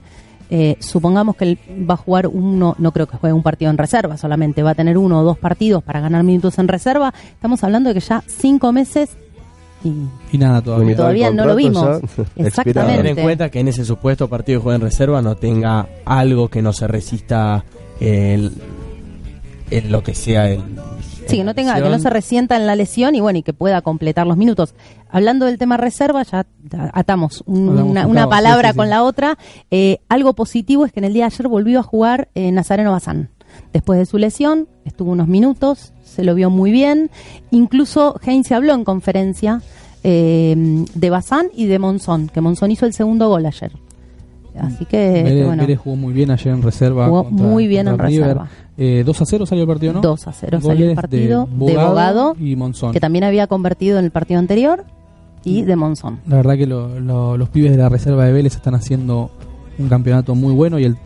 eh, 0.49 0.77
supongamos 0.79 1.35
que 1.35 1.45
él 1.45 1.59
va 1.89 1.95
a 1.95 1.97
jugar 1.97 2.27
uno, 2.27 2.75
no 2.77 2.91
creo 2.91 3.07
que 3.07 3.17
juegue 3.17 3.33
un 3.33 3.43
partido 3.43 3.71
en 3.71 3.77
reserva, 3.77 4.17
solamente 4.17 4.63
va 4.63 4.71
a 4.71 4.75
tener 4.75 4.97
uno 4.97 5.21
o 5.21 5.23
dos 5.23 5.37
partidos 5.37 5.83
para 5.83 6.01
ganar 6.01 6.23
minutos 6.23 6.59
en 6.59 6.67
reserva. 6.67 7.13
Estamos 7.31 7.63
hablando 7.63 7.89
de 7.89 7.95
que 7.95 8.01
ya 8.01 8.23
cinco 8.27 8.71
meses 8.71 9.17
y 10.31 10.37
nada 10.37 10.61
todavía. 10.61 10.95
Todavía 10.95 11.31
no 11.31 11.45
lo 11.45 11.55
vimos. 11.55 11.99
Exactamente. 12.35 12.97
Tener 12.97 13.17
en 13.17 13.23
cuenta 13.23 13.49
que 13.49 13.59
en 13.59 13.67
ese 13.67 13.85
supuesto 13.85 14.27
partido 14.27 14.59
de 14.59 14.63
juego 14.63 14.75
en 14.75 14.81
reserva 14.81 15.21
no 15.21 15.35
tenga 15.35 15.87
algo 16.05 16.49
que 16.49 16.61
no 16.61 16.73
se 16.73 16.87
resista 16.87 17.63
el, 17.99 18.51
en 19.69 19.91
lo 19.91 20.03
que 20.03 20.13
sea 20.15 20.49
el. 20.49 20.61
Sí, 21.27 21.37
que 21.37 21.43
no 21.43 21.55
tenga, 21.55 21.75
que 21.81 21.87
no 21.89 21.99
se 21.99 22.09
resienta 22.09 22.57
en 22.57 22.67
la 22.67 22.75
lesión 22.75 23.15
y 23.15 23.21
bueno, 23.21 23.39
y 23.39 23.43
que 23.43 23.53
pueda 23.53 23.81
completar 23.81 24.27
los 24.27 24.35
minutos. 24.37 24.73
Hablando 25.09 25.45
del 25.45 25.57
tema 25.57 25.77
reserva, 25.77 26.23
ya 26.23 26.45
atamos 26.93 27.43
un- 27.45 27.69
una, 27.79 28.27
palabra 28.27 28.69
sí, 28.69 28.73
sí, 28.73 28.77
con 28.77 28.89
la 28.89 29.03
otra. 29.03 29.37
Eh, 29.69 29.99
algo 30.09 30.33
positivo 30.33 30.85
es 30.85 30.91
que 30.91 30.99
en 30.99 31.05
el 31.05 31.13
día 31.13 31.23
de 31.27 31.33
ayer 31.35 31.47
volvió 31.47 31.79
a 31.79 31.83
jugar 31.83 32.29
eh, 32.35 32.51
Nazareno 32.51 32.91
Bazán. 32.91 33.29
Después 33.71 33.99
de 33.99 34.05
su 34.05 34.17
lesión, 34.17 34.67
estuvo 34.85 35.11
unos 35.11 35.27
minutos, 35.27 35.93
se 36.11 36.23
lo 36.23 36.35
vio 36.35 36.49
muy 36.49 36.71
bien. 36.71 37.09
Incluso 37.51 38.19
Heinz 38.25 38.51
habló 38.51 38.73
en 38.73 38.83
conferencia 38.83 39.61
eh, 40.03 40.85
de 40.93 41.09
Bazán 41.09 41.47
y 41.55 41.65
de 41.67 41.79
Monzón, 41.79 42.27
que 42.33 42.41
Monzón 42.41 42.71
hizo 42.71 42.85
el 42.85 42.93
segundo 42.93 43.29
gol 43.29 43.45
ayer. 43.45 43.71
Así 44.59 44.83
que, 44.85 45.23
Vélez, 45.23 45.45
bueno, 45.45 45.65
jugó 45.81 45.95
muy 45.95 46.13
bien 46.13 46.29
ayer 46.29 46.53
en 46.53 46.61
reserva. 46.61 47.07
Jugó 47.07 47.23
contra- 47.23 47.47
muy 47.47 47.67
bien 47.67 47.87
en 47.87 47.97
River. 47.97 48.21
reserva. 48.23 48.49
Eh, 48.77 49.03
2 49.05 49.21
a 49.21 49.25
0 49.25 49.45
salió 49.45 49.63
el 49.63 49.67
partido, 49.69 49.93
¿no? 49.93 50.01
2 50.01 50.27
a 50.27 50.33
0 50.33 50.59
salió 50.61 50.89
el 50.89 50.95
partido 50.95 51.45
de 51.49 51.55
Bogado 51.57 51.89
Bogado, 51.89 52.35
y 52.39 52.55
Monzón. 52.57 52.91
que 52.91 52.99
también 52.99 53.23
había 53.23 53.47
convertido 53.47 53.97
en 53.99 54.05
el 54.05 54.11
partido 54.11 54.39
anterior, 54.39 54.83
y 55.45 55.61
de 55.61 55.75
Monzón. 55.77 56.19
La 56.27 56.35
verdad 56.37 56.57
que 56.57 56.67
lo- 56.67 56.99
lo- 56.99 57.37
los 57.37 57.47
pibes 57.49 57.71
de 57.71 57.77
la 57.77 57.87
reserva 57.89 58.25
de 58.25 58.33
Vélez 58.33 58.55
están 58.55 58.75
haciendo 58.75 59.31
un 59.79 59.87
campeonato 59.87 60.35
muy 60.35 60.53
bueno 60.53 60.77
y 60.79 60.83
el 60.83 60.97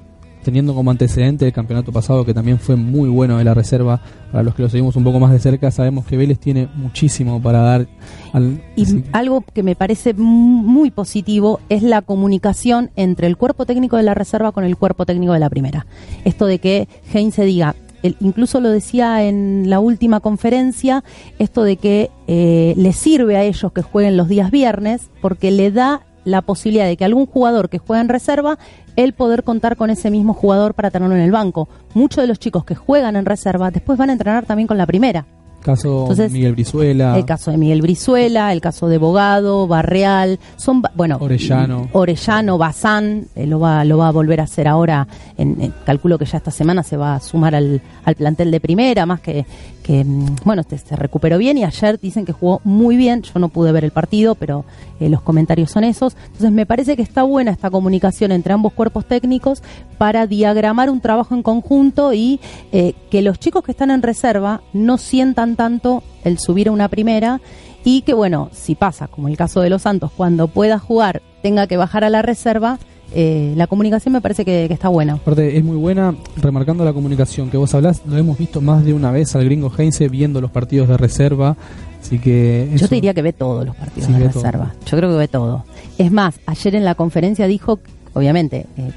teniendo 0.46 0.74
como 0.74 0.92
antecedente 0.92 1.46
el 1.46 1.52
campeonato 1.52 1.92
pasado 1.92 2.24
que 2.24 2.34
también 2.34 2.60
fue 2.60 2.78
muy 2.78 3.10
bueno 3.10 3.38
de 3.38 3.44
la 3.44 3.54
reserva. 3.54 4.00
Para 4.32 4.44
los 4.44 4.56
que 4.56 4.62
lo 4.64 4.70
seguimos 4.70 4.96
un 4.96 5.04
poco 5.04 5.20
más 5.20 5.32
de 5.32 5.40
cerca, 5.40 5.72
sabemos 5.72 6.06
que 6.06 6.16
Vélez 6.16 6.40
tiene 6.40 6.70
muchísimo 6.76 7.42
para 7.42 7.60
dar 7.60 7.88
al 8.32 8.62
Y 8.78 8.86
algo 9.12 9.42
que 9.54 9.64
me 9.64 9.76
parece 9.76 10.14
mu- 10.14 10.62
muy 10.64 10.92
positivo 10.92 11.60
es 11.68 11.84
la 11.84 12.02
comunicación 12.02 12.92
entre 12.96 13.28
el 13.28 13.36
cuerpo 13.36 13.66
técnico 13.66 13.98
de 13.98 14.04
la 14.04 14.14
reserva 14.14 14.52
con 14.54 14.64
el 14.64 14.78
cuerpo 14.78 15.06
técnico 15.06 15.34
de 15.34 15.40
la 15.40 15.50
primera. 15.50 15.86
Esto 16.24 16.46
de 16.46 16.60
que 16.60 16.88
Heinz 17.14 17.36
se 17.36 17.43
diga, 17.46 17.76
él 18.04 18.16
incluso 18.20 18.60
lo 18.60 18.70
decía 18.70 19.24
en 19.24 19.68
la 19.70 19.80
última 19.80 20.20
conferencia, 20.20 21.04
esto 21.39 21.64
de 21.64 21.78
que 21.78 22.12
eh, 22.28 22.76
le 22.78 22.93
sirve 22.93 23.36
a 23.36 23.43
ellos 23.43 23.72
que 23.74 23.82
jueguen 23.82 24.16
los 24.16 24.28
días 24.28 24.52
viernes 24.52 25.10
porque 25.22 25.50
le 25.50 25.72
da 25.72 26.02
la 26.26 26.41
posibilidad 26.41 26.86
de 26.86 26.97
que 26.97 27.05
algún 27.05 27.26
jugador 27.26 27.69
que 27.69 27.78
juega 27.78 28.01
en 28.01 28.09
reserva, 28.09 28.59
él 28.97 29.13
poder 29.13 29.43
contar 29.43 29.78
con 29.78 29.89
ese 29.89 30.11
mismo 30.11 30.34
jugador 30.34 30.73
para 30.73 30.91
tenerlo 30.91 31.15
en 31.15 31.21
el 31.21 31.32
banco. 31.32 31.69
Muchos 31.93 32.21
de 32.21 32.28
los 32.28 32.39
chicos 32.39 32.65
que 32.65 32.76
juegan 32.76 33.15
en 33.15 33.26
reserva 33.26 33.71
después 33.71 33.97
van 33.97 34.09
a 34.09 34.13
entrenar 34.13 34.45
también 34.45 34.67
con 34.67 34.78
la 34.78 34.86
primera. 34.86 35.26
Caso 35.66 36.01
Entonces, 36.03 36.32
Miguel 36.32 36.53
Brizuela, 36.53 37.18
El 37.18 37.26
caso 37.26 37.51
de 37.51 37.57
Miguel 37.57 37.82
Brizuela, 37.82 38.53
el 38.53 38.61
caso 38.61 38.88
de 38.88 38.97
Bogado, 38.97 39.68
Barreal, 39.68 40.39
son, 40.55 40.82
bueno, 40.95 41.18
Orellano. 41.20 41.89
Orellano, 41.91 42.57
Bazán, 42.57 43.28
eh, 43.36 43.47
lo 43.47 43.59
va, 43.59 43.84
lo 43.84 43.97
va 43.97 44.07
a 44.07 44.11
volver 44.11 44.39
a 44.39 44.43
hacer 44.43 44.68
ahora, 44.68 45.07
en, 45.38 45.61
en- 45.61 45.74
calculo 45.86 46.18
que 46.18 46.26
ya 46.26 46.38
esta 46.38 46.51
semana 46.51 46.84
se 46.84 46.95
va 46.97 47.16
a 47.16 47.20
sumar 47.20 47.55
al, 47.55 47.82
al 48.05 48.16
plantel 48.16 48.51
de 48.51 48.59
primera, 48.59 49.05
más 49.05 49.20
que, 49.20 49.45
que 49.84 50.03
mm, 50.05 50.36
bueno, 50.45 50.61
este, 50.61 50.78
se 50.78 50.95
recuperó 50.95 51.38
bien 51.38 51.57
y 51.57 51.63
ayer 51.63 51.99
dicen 51.99 52.26
que 52.26 52.32
jugó 52.32 52.61
muy 52.63 52.95
bien, 52.95 53.22
yo 53.24 53.39
no 53.39 53.49
pude 53.49 53.72
ver 53.72 53.84
el 53.84 53.91
partido, 53.91 54.36
pero 54.36 54.63
eh, 54.99 55.09
los 55.09 55.22
comentarios 55.22 55.72
son 55.72 55.84
esos, 55.84 56.16
entonces 56.28 56.51
me 56.51 56.66
parece 56.66 56.95
que 56.95 57.01
está 57.01 57.24
buena 57.24 57.51
esta 57.51 57.70
comunicación 57.72 58.32
entre 58.32 58.53
ambos 58.53 58.72
cuerpos 58.74 59.05
técnicos 59.05 59.61
para 59.97 60.28
diagramar 60.28 60.89
un 60.89 61.01
trabajo 61.01 61.34
en 61.36 61.41
conjunto 61.43 62.13
y 62.13 62.39
eh, 62.72 62.93
que 63.09 63.22
los 63.22 63.39
chicos 63.39 63.63
que 63.63 63.72
están 63.72 63.91
en 63.91 64.01
reserva 64.01 64.61
no 64.74 64.97
sientan 64.97 65.55
tanto 65.56 66.03
el 66.24 66.38
subir 66.39 66.68
a 66.70 66.72
una 66.72 66.88
primera 66.89 67.41
y 67.84 68.01
que 68.01 68.14
bueno, 68.14 68.49
si 68.51 68.76
pasa, 68.76 69.08
como 69.08 69.28
el 69.28 69.38
caso 69.38 69.62
de 69.62 69.70
los 69.70 69.84
Santos, 69.84 70.12
cuando 70.16 70.47
pueda 70.47 70.80
jugar 70.80 71.22
tenga 71.43 71.68
que 71.68 71.78
bajar 71.78 72.03
a 72.03 72.10
la 72.10 72.22
reserva, 72.24 72.80
eh, 73.14 73.53
la 73.56 73.68
comunicación 73.68 74.14
me 74.14 74.22
parece 74.22 74.43
que, 74.43 74.66
que 74.68 74.74
está 74.74 74.89
buena. 74.89 75.14
Aparte, 75.14 75.56
es 75.58 75.64
muy 75.64 75.78
buena, 75.78 76.16
remarcando 76.38 76.84
la 76.84 76.91
comunicación 76.93 77.49
que 77.51 77.58
vos 77.58 77.74
hablás, 77.76 78.01
lo 78.08 78.18
hemos 78.18 78.38
visto 78.38 78.62
más 78.62 78.84
de 78.84 78.93
una 78.93 79.12
vez 79.12 79.36
al 79.36 79.45
gringo 79.45 79.72
Heinze 79.78 80.10
viendo 80.10 80.41
los 80.41 80.49
partidos 80.49 80.88
de 80.88 80.97
reserva, 80.97 81.56
así 82.01 82.18
que... 82.18 82.68
Yo 82.76 82.88
te 82.88 82.95
diría 82.95 83.14
que 83.14 83.22
ve 83.22 83.32
todos 83.32 83.64
los 83.66 83.76
partidos 83.76 84.08
Sí, 84.08 84.14
de 84.14 84.30
todo. 84.30 84.41
reserva. 84.43 84.74
Yo 84.88 84.97
creo 84.97 85.12
que 85.12 85.18
ve 85.18 85.28
todo. 85.28 85.64
Es 85.99 86.12
más, 86.12 86.39
ayer 86.47 86.74
en 86.76 86.84
la 86.84 86.95
conferencia 86.95 87.45
dijo, 87.45 87.80
obviamente, 88.16 88.66
eh, 88.78 88.91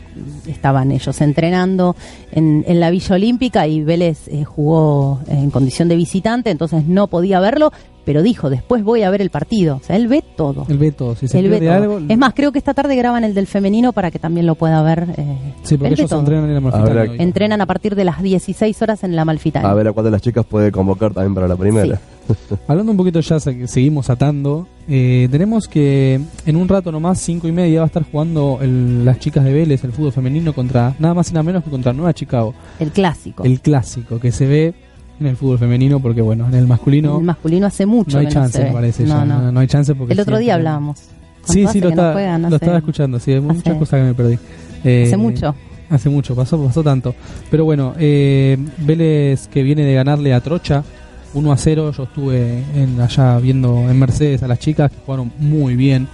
estaban 0.47 0.91
ellos 0.93 1.21
entrenando 1.21 1.95
en, 2.33 2.65
en 2.67 2.81
la 2.81 2.89
Villa 2.91 3.15
Olímpica 3.17 3.67
y 3.67 3.83
Vélez 3.83 4.29
eh, 4.29 4.45
jugó 4.45 5.21
en 5.29 5.51
condición 5.51 5.89
de 5.89 5.97
visitante, 5.97 6.51
entonces 6.51 6.87
no 6.87 7.09
podía 7.09 7.39
verlo, 7.41 7.71
pero 8.05 8.23
dijo, 8.23 8.49
después 8.49 8.83
voy 8.83 9.03
a 9.03 9.11
ver 9.11 9.21
el 9.21 9.29
partido. 9.29 9.77
O 9.77 9.85
sea, 9.85 9.95
él 9.97 10.09
ve 10.09 10.25
todo. 10.35 10.65
Él 10.71 10.79
ve 10.79 10.93
todo, 10.93 11.15
si 11.15 11.29
se 11.29 11.39
Él 11.41 11.51
ve 11.51 11.59
todo. 11.61 11.73
algo... 11.73 12.01
Es 12.09 12.17
más, 12.17 12.33
creo 12.33 12.53
que 12.53 12.59
esta 12.59 12.73
tarde 12.73 12.97
graban 12.97 13.23
el 13.23 13.35
del 13.35 13.47
femenino 13.47 13.93
para 13.93 14.11
que 14.11 14.19
también 14.19 14.47
lo 14.47 14.55
pueda 14.55 14.81
ver. 14.83 15.09
eh, 15.19 15.37
Sí, 15.63 15.77
porque 15.77 15.93
ellos 15.93 16.09
todo. 16.09 16.21
entrenan 16.21 16.49
en 16.49 16.65
Habrá- 16.65 17.03
hoy. 17.11 17.17
Entrenan 17.19 17.61
a 17.61 17.67
partir 17.67 17.95
de 17.95 18.05
las 18.05 18.23
16 18.23 18.81
horas 18.81 19.05
en 19.05 19.15
la 19.15 19.27
Malfitani. 19.27 19.67
A 19.67 19.75
ver 19.75 19.89
a 19.89 19.93
cuál 19.93 20.07
de 20.07 20.13
las 20.13 20.23
chicas 20.23 20.47
puede 20.47 20.73
convocar 20.73 21.13
también 21.13 21.35
para 21.35 21.49
la 21.49 21.57
primera. 21.57 22.01
Hablando 22.67 22.93
un 22.93 22.97
poquito 22.99 23.21
ya, 23.21 23.39
se- 23.41 23.67
seguimos 23.67 24.09
atando. 24.09 24.67
Eh, 24.89 25.29
tenemos 25.31 25.69
que 25.69 26.19
en 26.47 26.57
un 26.57 26.67
rato 26.69 26.91
nomás, 26.91 27.19
cinco 27.21 27.47
y 27.47 27.53
media, 27.53 27.81
va 27.81 27.85
a 27.85 27.87
estar 27.89 28.05
jugando 28.11 28.59
el- 28.63 29.05
las 29.05 29.19
chicas 29.19 29.45
de 29.45 29.53
Vélez, 29.53 29.85
el 29.85 29.93
fútbol 29.93 30.13
femenino, 30.13 30.53
contra 30.55 30.95
nada 30.99 31.15
más 31.15 31.31
y 31.31 31.35
nada 31.35 31.43
menos 31.43 31.63
que 31.65 31.71
contra 31.71 31.93
Nueva 31.93 32.15
Chicago. 32.15 32.55
El 32.81 32.91
clásico. 32.91 33.45
El 33.45 33.61
clásico 33.61 34.19
que 34.19 34.33
se 34.33 34.47
ve 34.47 34.75
en 35.21 35.27
el 35.27 35.37
fútbol 35.37 35.59
femenino, 35.59 36.01
porque 36.01 36.23
bueno, 36.23 36.47
en 36.49 36.55
el 36.55 36.67
masculino 36.67 37.19
el 37.19 37.25
masculino 37.25 37.67
hace 37.67 37.85
mucho 37.87 38.17
no 38.17 38.21
hay 38.27 38.33
chance, 38.33 38.63
me 38.65 38.73
parece. 38.73 39.03
No, 39.05 39.09
ya, 39.19 39.25
no. 39.25 39.43
no, 39.43 39.53
no 39.53 39.61
hay 39.61 39.67
chance 39.67 39.95
porque 39.95 40.15
El 40.15 40.21
otro 40.21 40.39
día 40.39 40.55
hablábamos. 40.55 40.99
Sí, 41.45 41.63
¿Cuánto 41.63 41.73
sí, 41.73 41.81
lo, 41.81 42.13
juegan? 42.13 42.43
lo 42.43 42.47
Hace- 42.49 42.57
estaba 42.57 42.79
escuchando. 42.79 43.19
Sí, 43.19 43.33
hay 43.33 43.41
muchas 43.41 43.67
hace- 43.67 43.79
cosas 43.79 44.01
que 44.01 44.07
me 44.07 44.15
perdí. 44.15 44.39
Eh, 44.85 45.05
Hace 45.07 45.17
mucho. 45.17 45.55
Hace 45.91 46.11
mucho, 46.11 46.37
pasó, 46.37 46.63
pasó 46.63 46.83
tanto. 46.83 47.15
Pero 47.51 47.65
bueno, 47.65 47.95
eh, 47.99 48.59
Vélez 48.79 49.49
que 49.49 49.63
viene 49.63 49.83
de 49.85 49.95
ganarle 49.95 50.35
a 50.35 50.41
Trocha 50.41 50.85
1 51.35 51.53
a 51.53 51.57
0. 51.57 51.93
Yo 51.97 52.03
estuve 52.03 52.65
en, 52.75 53.01
allá 53.01 53.39
viendo 53.39 53.89
en 53.89 53.99
Mercedes 53.99 54.43
a 54.43 54.49
las 54.49 54.59
chicas 54.59 54.91
que 54.91 54.99
jugaron 55.05 55.33
muy 55.39 55.77
bien. 55.77 56.09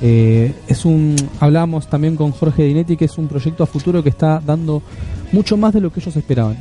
Eh, 0.00 0.54
es 0.68 0.84
un 0.84 1.16
Hablábamos 1.40 1.88
también 1.88 2.14
con 2.14 2.30
Jorge 2.30 2.62
Dinetti 2.64 2.96
que 2.96 3.06
es 3.06 3.18
un 3.18 3.26
proyecto 3.26 3.64
a 3.64 3.66
futuro 3.66 4.02
que 4.02 4.10
está 4.10 4.40
dando 4.44 4.80
mucho 5.32 5.56
más 5.56 5.74
de 5.74 5.80
lo 5.80 5.92
que 5.92 6.00
ellos 6.00 6.16
esperaban. 6.16 6.56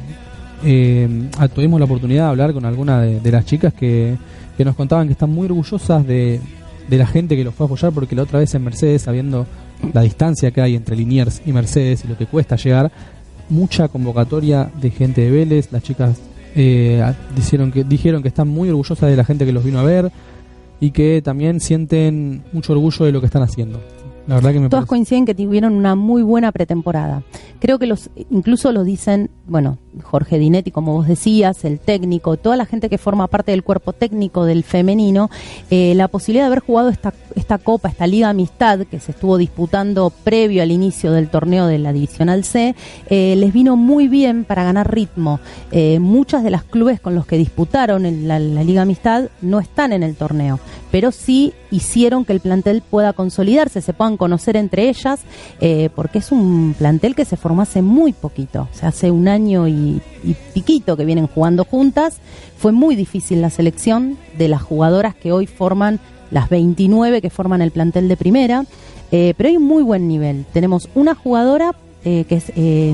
Eh, 0.63 1.29
ah, 1.37 1.47
tuvimos 1.47 1.79
la 1.79 1.85
oportunidad 1.85 2.23
de 2.23 2.29
hablar 2.29 2.53
con 2.53 2.65
alguna 2.65 3.01
de, 3.01 3.31
las 3.31 3.45
chicas 3.45 3.73
que, 3.73 4.17
que 4.57 4.65
nos 4.65 4.75
contaban 4.75 5.05
que 5.05 5.13
están 5.13 5.29
muy 5.29 5.45
orgullosas 5.45 6.05
de, 6.05 6.41
de 6.87 6.97
la 6.97 7.05
gente 7.05 7.35
que 7.35 7.43
los 7.43 7.53
fue 7.53 7.65
a 7.65 7.67
apoyar 7.67 7.91
porque 7.91 8.15
la 8.15 8.23
otra 8.23 8.39
vez 8.39 8.53
en 8.55 8.63
Mercedes, 8.63 9.03
sabiendo 9.03 9.45
la 9.93 10.01
distancia 10.01 10.51
que 10.51 10.61
hay 10.61 10.75
entre 10.75 10.95
Liniers 10.95 11.41
y 11.45 11.53
Mercedes 11.53 12.03
y 12.05 12.07
lo 12.07 12.17
que 12.17 12.25
cuesta 12.25 12.55
llegar, 12.55 12.91
mucha 13.49 13.87
convocatoria 13.87 14.69
de 14.81 14.89
gente 14.89 15.21
de 15.21 15.31
Vélez, 15.31 15.71
las 15.71 15.83
chicas 15.83 16.17
eh, 16.57 17.13
dijeron, 17.35 17.71
que, 17.71 17.83
dijeron 17.83 18.21
que 18.21 18.27
están 18.27 18.47
muy 18.49 18.67
orgullosas 18.69 19.09
de 19.09 19.15
la 19.15 19.23
gente 19.23 19.45
que 19.45 19.53
los 19.53 19.63
vino 19.63 19.79
a 19.79 19.83
ver 19.83 20.11
y 20.81 20.91
que 20.91 21.21
también 21.23 21.59
sienten 21.59 22.43
mucho 22.51 22.73
orgullo 22.73 23.05
de 23.05 23.11
lo 23.11 23.19
que 23.19 23.27
están 23.27 23.43
haciendo. 23.43 23.79
La 24.27 24.35
verdad 24.35 24.51
que 24.51 24.59
me 24.59 24.67
Todas 24.69 24.81
parece- 24.83 24.89
coinciden 24.89 25.25
que 25.25 25.33
tuvieron 25.35 25.73
una 25.73 25.95
muy 25.95 26.21
buena 26.21 26.51
pretemporada. 26.51 27.23
Creo 27.59 27.79
que 27.79 27.85
los, 27.87 28.09
incluso 28.29 28.71
lo 28.73 28.83
dicen, 28.83 29.29
bueno, 29.47 29.77
Jorge 30.01 30.39
Dinetti, 30.39 30.71
como 30.71 30.93
vos 30.93 31.07
decías, 31.07 31.63
el 31.65 31.79
técnico, 31.79 32.37
toda 32.37 32.57
la 32.57 32.65
gente 32.65 32.89
que 32.89 32.97
forma 32.97 33.27
parte 33.27 33.51
del 33.51 33.63
cuerpo 33.63 33.93
técnico 33.93 34.45
del 34.45 34.63
femenino, 34.63 35.29
eh, 35.69 35.93
la 35.95 36.07
posibilidad 36.07 36.45
de 36.45 36.47
haber 36.47 36.59
jugado 36.59 36.89
esta, 36.89 37.13
esta 37.35 37.57
copa, 37.57 37.89
esta 37.89 38.07
Liga 38.07 38.29
Amistad 38.29 38.81
que 38.81 38.99
se 38.99 39.11
estuvo 39.11 39.37
disputando 39.37 40.09
previo 40.09 40.63
al 40.63 40.71
inicio 40.71 41.11
del 41.11 41.29
torneo 41.29 41.67
de 41.67 41.77
la 41.79 41.93
Divisional 41.93 42.43
C, 42.43 42.75
eh, 43.09 43.35
les 43.37 43.53
vino 43.53 43.75
muy 43.75 44.07
bien 44.07 44.43
para 44.43 44.63
ganar 44.63 44.93
ritmo. 44.93 45.39
Eh, 45.71 45.99
muchas 45.99 46.43
de 46.43 46.51
las 46.51 46.63
clubes 46.63 46.99
con 46.99 47.15
los 47.15 47.25
que 47.25 47.37
disputaron 47.37 48.05
en 48.05 48.27
la, 48.27 48.37
Liga 48.39 48.81
Amistad 48.81 49.29
no 49.41 49.59
están 49.59 49.93
en 49.93 50.03
el 50.03 50.15
torneo, 50.15 50.59
pero 50.91 51.11
sí 51.11 51.53
hicieron 51.71 52.25
que 52.25 52.33
el 52.33 52.39
plantel 52.39 52.81
pueda 52.81 53.13
consolidarse, 53.13 53.81
se 53.81 53.93
puedan 53.93 54.17
conocer 54.17 54.57
entre 54.57 54.89
ellas, 54.89 55.21
porque 55.95 56.19
es 56.19 56.31
un 56.31 56.75
plantel 56.77 57.15
que 57.15 57.23
se 57.23 57.37
formó 57.37 57.61
hace 57.61 57.81
muy 57.81 58.13
poquito, 58.13 58.67
o 58.71 58.75
sea, 58.75 58.89
hace 58.89 59.11
un 59.11 59.27
año 59.27 59.67
y, 59.67 59.86
y 60.23 60.35
piquito 60.53 60.97
que 60.97 61.05
vienen 61.05 61.27
jugando 61.27 61.63
juntas. 61.63 62.19
Fue 62.57 62.71
muy 62.71 62.95
difícil 62.95 63.41
la 63.41 63.49
selección 63.49 64.17
de 64.37 64.47
las 64.47 64.61
jugadoras 64.61 65.15
que 65.15 65.31
hoy 65.31 65.47
forman 65.47 65.99
las 66.31 66.49
29 66.49 67.21
que 67.21 67.29
forman 67.29 67.61
el 67.61 67.71
plantel 67.71 68.07
de 68.07 68.17
primera, 68.17 68.65
eh, 69.11 69.33
pero 69.37 69.49
hay 69.49 69.57
un 69.57 69.65
muy 69.65 69.83
buen 69.83 70.07
nivel. 70.07 70.45
Tenemos 70.53 70.89
una 70.95 71.15
jugadora 71.15 71.73
eh, 72.03 72.25
que 72.27 72.35
es 72.35 72.51
eh, 72.55 72.93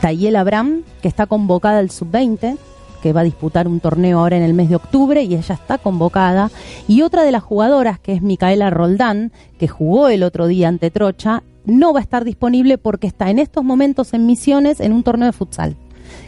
Tayel 0.00 0.36
Abram, 0.36 0.82
que 1.02 1.08
está 1.08 1.26
convocada 1.26 1.78
al 1.78 1.90
sub-20, 1.90 2.56
que 3.02 3.12
va 3.12 3.20
a 3.20 3.24
disputar 3.24 3.66
un 3.66 3.80
torneo 3.80 4.18
ahora 4.18 4.36
en 4.36 4.42
el 4.42 4.52
mes 4.52 4.68
de 4.68 4.76
octubre 4.76 5.22
y 5.22 5.34
ella 5.34 5.54
está 5.54 5.78
convocada. 5.78 6.50
Y 6.86 7.02
otra 7.02 7.22
de 7.22 7.32
las 7.32 7.42
jugadoras, 7.42 7.98
que 7.98 8.12
es 8.12 8.22
Micaela 8.22 8.70
Roldán, 8.70 9.32
que 9.58 9.68
jugó 9.68 10.08
el 10.08 10.22
otro 10.22 10.46
día 10.46 10.68
ante 10.68 10.90
Trocha, 10.90 11.42
no 11.66 11.92
va 11.92 12.00
a 12.00 12.02
estar 12.02 12.24
disponible 12.24 12.78
porque 12.78 13.06
está 13.06 13.30
en 13.30 13.38
estos 13.38 13.64
momentos 13.64 14.12
en 14.14 14.26
misiones 14.26 14.80
en 14.80 14.92
un 14.92 15.02
torneo 15.02 15.26
de 15.26 15.32
futsal, 15.32 15.76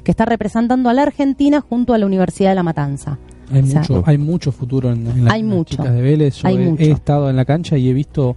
que 0.04 0.10
está 0.10 0.24
representando 0.24 0.88
a 0.88 0.94
la 0.94 1.02
Argentina 1.02 1.60
junto 1.60 1.94
a 1.94 1.98
la 1.98 2.06
Universidad 2.06 2.50
de 2.50 2.54
La 2.56 2.62
Matanza. 2.62 3.18
Hay, 3.50 3.60
O 3.62 3.66
sea, 3.66 3.80
mucho, 3.80 4.02
hay 4.06 4.18
mucho 4.18 4.52
futuro 4.52 4.90
en, 4.92 5.06
en 5.06 5.24
la- 5.24 5.32
Hay 5.32 5.40
en 5.40 5.48
las 5.48 5.56
mucho. 5.56 5.76
chicas 5.76 5.92
de 5.92 6.00
Vélez. 6.02 6.36
Yo 6.36 6.48
Hay 6.48 6.56
he, 6.56 6.58
mucho. 6.70 6.82
he 6.82 6.90
estado 6.90 7.28
en 7.30 7.36
la 7.36 7.44
cancha 7.44 7.76
y 7.76 7.88
he 7.88 7.92
visto 7.92 8.36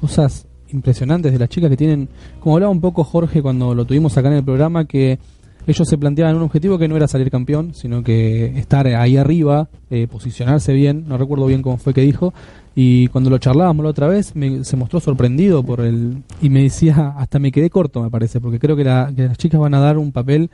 cosas 0.00 0.46
impresionantes 0.68 1.32
de 1.32 1.38
las 1.38 1.48
chicas 1.48 1.70
que 1.70 1.76
tienen, 1.76 2.08
como 2.40 2.56
hablaba 2.56 2.70
un 2.72 2.80
poco 2.80 3.04
Jorge 3.04 3.40
cuando 3.42 3.74
lo 3.74 3.84
tuvimos 3.84 4.16
acá 4.18 4.28
en 4.28 4.34
el 4.34 4.44
programa, 4.44 4.84
que 4.86 5.18
ellos 5.66 5.88
se 5.88 5.96
planteaban 5.96 6.36
un 6.36 6.42
objetivo 6.42 6.76
que 6.78 6.88
no 6.88 6.96
era 6.96 7.08
salir 7.08 7.30
campeón, 7.30 7.74
sino 7.74 8.02
que 8.02 8.58
estar 8.58 8.86
ahí 8.86 9.16
arriba, 9.16 9.68
eh, 9.90 10.06
posicionarse 10.10 10.72
bien, 10.72 11.04
no 11.08 11.16
recuerdo 11.16 11.46
bien 11.46 11.62
cómo 11.62 11.78
fue 11.78 11.94
que 11.94 12.02
dijo, 12.02 12.34
y 12.74 13.06
cuando 13.08 13.30
lo 13.30 13.38
charlábamos 13.38 13.84
la 13.84 13.90
otra 13.90 14.08
vez 14.08 14.34
me- 14.34 14.64
se 14.64 14.76
mostró 14.76 15.00
sorprendido 15.00 15.62
por 15.62 15.80
el... 15.80 16.22
y 16.42 16.50
me 16.50 16.62
decía, 16.64 17.14
hasta 17.16 17.38
me 17.38 17.52
quedé 17.52 17.70
corto 17.70 18.02
me 18.02 18.10
parece, 18.10 18.40
porque 18.40 18.58
creo 18.58 18.74
que, 18.76 18.84
la- 18.84 19.12
que 19.14 19.28
las 19.28 19.38
chicas 19.38 19.60
van 19.60 19.74
a 19.74 19.80
dar 19.80 19.96
un 19.98 20.10
papel 20.12 20.50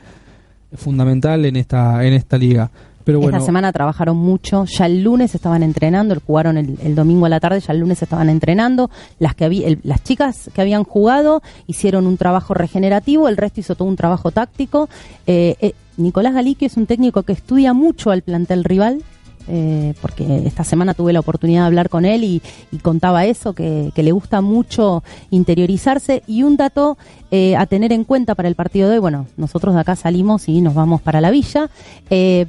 fundamental 0.75 1.45
en 1.45 1.57
esta, 1.57 2.05
en 2.05 2.13
esta 2.15 2.39
liga. 2.39 2.71
Pero 3.03 3.19
bueno, 3.19 3.39
Esta 3.39 3.47
semana 3.47 3.73
trabajaron 3.73 4.17
mucho, 4.19 4.67
ya 4.67 4.85
el 4.87 5.03
lunes 5.03 5.35
estaban 5.35 5.63
entrenando, 5.63 6.15
jugaron 6.25 6.59
el, 6.59 6.79
el 6.83 6.95
domingo 6.95 7.27
a 7.27 7.31
la 7.31 7.41
tarde, 7.41 7.59
ya 7.61 7.73
el 7.73 7.81
lunes 7.81 8.01
estaban 8.03 8.29
entrenando. 8.29 8.91
Las 9.19 9.35
que 9.35 9.47
habí- 9.47 9.65
el- 9.65 9.81
las 9.83 10.05
chicas 10.05 10.51
que 10.55 10.61
habían 10.61 10.85
jugado 10.85 11.43
hicieron 11.67 12.07
un 12.07 12.19
trabajo 12.19 12.53
regenerativo, 12.55 13.29
el 13.29 13.37
resto 13.39 13.61
hizo 13.61 13.75
todo 13.75 13.89
un 13.89 13.97
trabajo 13.97 14.31
táctico. 14.31 14.89
Eh, 15.27 15.57
eh, 15.61 15.73
Nicolás 15.97 16.35
Galiquio 16.35 16.67
es 16.67 16.77
un 16.77 16.87
técnico 16.87 17.23
que 17.23 17.33
estudia 17.33 17.73
mucho 17.73 18.11
al 18.11 18.23
plantel 18.23 18.65
rival. 18.65 19.03
Eh, 19.49 19.95
porque 20.01 20.43
esta 20.47 20.65
semana 20.65 20.95
tuve 20.95 21.13
la 21.13 21.21
oportunidad 21.21 21.63
de 21.63 21.67
hablar 21.67 21.89
con 21.89 22.05
él 22.05 22.25
y, 22.25 22.43
contaba 22.83 23.27
eso, 23.27 23.53
que, 23.53 23.91
que 23.95 24.03
le 24.03 24.13
gusta 24.13 24.41
mucho 24.41 25.03
interiorizarse. 25.31 26.23
Y 26.27 26.43
un 26.43 26.57
dato 26.57 26.99
eh, 27.31 27.57
a 27.57 27.67
tener 27.67 27.93
en 27.93 28.05
cuenta 28.05 28.35
para 28.35 28.49
el 28.49 28.55
partido 28.55 28.89
de 28.89 28.95
hoy, 28.95 29.01
bueno, 29.01 29.27
nosotros 29.37 29.75
de 29.75 29.81
acá 29.81 29.97
salimos 29.97 30.49
y 30.49 30.61
nos 30.61 30.75
vamos 30.75 31.01
para 31.01 31.21
la 31.21 31.31
villa. 31.31 31.71
Eh, 32.11 32.47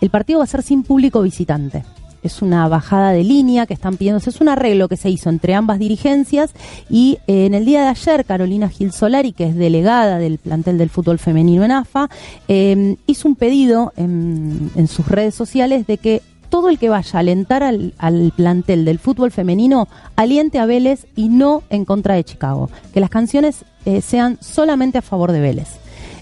el 0.00 0.10
partido 0.10 0.40
va 0.40 0.44
a 0.44 0.48
ser 0.48 0.62
sin 0.62 0.82
público 0.82 1.22
visitante. 1.22 1.84
Es 2.26 2.42
una 2.42 2.68
bajada 2.68 3.12
de 3.12 3.24
línea 3.24 3.66
que 3.66 3.74
están 3.74 3.96
pidiendo, 3.96 4.18
es 4.24 4.40
un 4.40 4.48
arreglo 4.48 4.88
que 4.88 4.96
se 4.96 5.10
hizo 5.10 5.30
entre 5.30 5.54
ambas 5.54 5.78
dirigencias 5.78 6.50
y 6.90 7.18
eh, 7.26 7.46
en 7.46 7.54
el 7.54 7.64
día 7.64 7.82
de 7.82 7.88
ayer 7.88 8.24
Carolina 8.24 8.68
Gil 8.68 8.92
Solari, 8.92 9.32
que 9.32 9.46
es 9.46 9.56
delegada 9.56 10.18
del 10.18 10.38
plantel 10.38 10.78
del 10.78 10.90
fútbol 10.90 11.18
femenino 11.18 11.64
en 11.64 11.72
AFA, 11.72 12.08
eh, 12.48 12.96
hizo 13.06 13.28
un 13.28 13.36
pedido 13.36 13.92
en, 13.96 14.70
en 14.74 14.88
sus 14.88 15.06
redes 15.08 15.34
sociales 15.34 15.86
de 15.86 15.98
que 15.98 16.22
todo 16.48 16.68
el 16.68 16.78
que 16.78 16.88
vaya 16.88 17.10
a 17.14 17.20
alentar 17.20 17.62
al, 17.62 17.94
al 17.98 18.32
plantel 18.34 18.84
del 18.84 18.98
fútbol 18.98 19.30
femenino 19.30 19.88
aliente 20.16 20.58
a 20.58 20.66
Vélez 20.66 21.06
y 21.16 21.28
no 21.28 21.62
en 21.70 21.84
contra 21.84 22.14
de 22.14 22.24
Chicago. 22.24 22.70
Que 22.92 23.00
las 23.00 23.10
canciones 23.10 23.64
eh, 23.84 24.00
sean 24.00 24.38
solamente 24.40 24.98
a 24.98 25.02
favor 25.02 25.32
de 25.32 25.40
Vélez. 25.40 25.68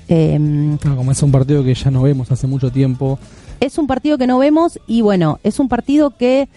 Eh, 0.09 0.77
como 0.83 1.13
es 1.13 1.23
un 1.23 1.33
partido 1.33 1.65
que 1.65 1.75
ya 1.75 1.91
no 1.91 2.03
vemos 2.03 2.31
hace 2.31 2.47
mucho 2.47 2.71
tiempo, 2.71 3.19
es 3.61 3.79
un 3.79 3.87
partido 3.87 4.19
que 4.19 4.27
no 4.27 4.39
vemos 4.39 4.79
y 4.87 5.01
bueno, 5.03 5.39
es 5.43 5.59
un 5.59 5.69
partido 5.69 6.11
que 6.17 6.49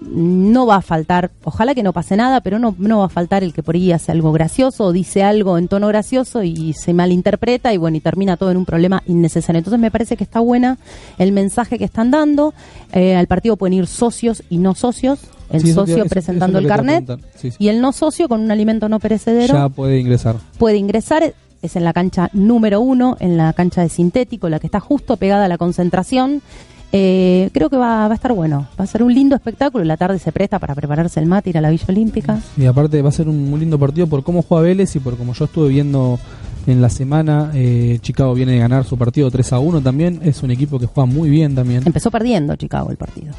no 0.00 0.64
va 0.64 0.76
a 0.76 0.80
faltar, 0.80 1.32
ojalá 1.42 1.74
que 1.74 1.82
no 1.82 1.92
pase 1.92 2.16
nada, 2.16 2.40
pero 2.40 2.60
no, 2.60 2.72
no 2.78 3.00
va 3.00 3.06
a 3.06 3.08
faltar 3.08 3.42
el 3.42 3.52
que 3.52 3.64
por 3.64 3.74
ahí 3.74 3.90
hace 3.90 4.12
algo 4.12 4.30
gracioso 4.30 4.84
o 4.84 4.92
dice 4.92 5.24
algo 5.24 5.58
en 5.58 5.66
tono 5.66 5.88
gracioso 5.88 6.44
y 6.44 6.72
se 6.74 6.94
malinterpreta 6.94 7.74
y 7.74 7.78
bueno, 7.78 7.96
y 7.96 8.00
termina 8.00 8.36
todo 8.36 8.52
en 8.52 8.58
un 8.58 8.64
problema 8.64 9.02
innecesario. 9.06 9.58
Entonces 9.58 9.80
me 9.80 9.90
parece 9.90 10.16
que 10.16 10.22
está 10.22 10.38
buena 10.38 10.78
el 11.18 11.32
mensaje 11.32 11.78
que 11.78 11.84
están 11.84 12.12
dando. 12.12 12.54
Eh, 12.92 13.16
al 13.16 13.26
partido 13.26 13.56
pueden 13.56 13.72
ir 13.74 13.88
socios 13.88 14.44
y 14.48 14.58
no 14.58 14.76
socios. 14.76 15.18
El 15.50 15.62
Sí, 15.62 15.70
eso 15.70 15.84
te- 15.84 15.90
socio 15.92 16.04
eso- 16.04 16.10
presentando 16.10 16.58
eso 16.58 16.66
el 16.66 16.72
carnet 16.72 17.04
preguntar. 17.06 17.30
Sí, 17.34 17.50
sí. 17.50 17.56
y 17.58 17.68
el 17.68 17.80
no 17.80 17.90
socio 17.92 18.28
con 18.28 18.40
un 18.40 18.50
alimento 18.52 18.88
no 18.88 19.00
perecedero 19.00 19.52
ya 19.54 19.68
puede 19.68 19.98
ingresar. 19.98 20.36
puede 20.58 20.76
ingresar. 20.76 21.34
Es 21.62 21.76
en 21.76 21.84
la 21.84 21.92
cancha 21.92 22.30
número 22.32 22.80
uno, 22.80 23.16
en 23.20 23.36
la 23.36 23.52
cancha 23.52 23.82
de 23.82 23.88
sintético, 23.88 24.48
la 24.48 24.58
que 24.60 24.66
está 24.66 24.80
justo 24.80 25.16
pegada 25.16 25.44
a 25.46 25.48
la 25.48 25.58
concentración. 25.58 26.42
Eh, 26.90 27.50
creo 27.52 27.68
que 27.68 27.76
va, 27.76 28.08
va 28.08 28.12
a 28.12 28.14
estar 28.14 28.32
bueno, 28.32 28.66
va 28.80 28.84
a 28.84 28.86
ser 28.86 29.02
un 29.02 29.12
lindo 29.12 29.36
espectáculo. 29.36 29.84
La 29.84 29.96
tarde 29.96 30.18
se 30.18 30.32
presta 30.32 30.58
para 30.58 30.74
prepararse 30.74 31.20
el 31.20 31.26
mate, 31.26 31.50
ir 31.50 31.58
a 31.58 31.60
la 31.60 31.70
Villa 31.70 31.84
Olímpica. 31.88 32.40
Y 32.56 32.64
aparte 32.64 33.02
va 33.02 33.10
a 33.10 33.12
ser 33.12 33.28
un 33.28 33.50
muy 33.50 33.60
lindo 33.60 33.78
partido 33.78 34.06
por 34.06 34.22
cómo 34.22 34.42
juega 34.42 34.64
Vélez 34.64 34.96
y 34.96 35.00
por 35.00 35.16
como 35.16 35.34
yo 35.34 35.44
estuve 35.44 35.68
viendo 35.68 36.18
en 36.66 36.80
la 36.80 36.88
semana. 36.88 37.50
eh, 37.54 37.98
Chicago 38.00 38.32
viene 38.34 38.52
de 38.52 38.58
ganar 38.58 38.84
su 38.84 38.96
partido 38.96 39.30
3 39.30 39.52
a 39.52 39.58
1 39.58 39.82
también. 39.82 40.20
Es 40.22 40.42
un 40.42 40.50
equipo 40.50 40.78
que 40.78 40.86
juega 40.86 41.06
muy 41.06 41.28
bien 41.28 41.54
también. 41.54 41.82
Empezó 41.84 42.10
perdiendo 42.10 42.56
Chicago 42.56 42.90
el 42.90 42.96
partido 42.96 43.34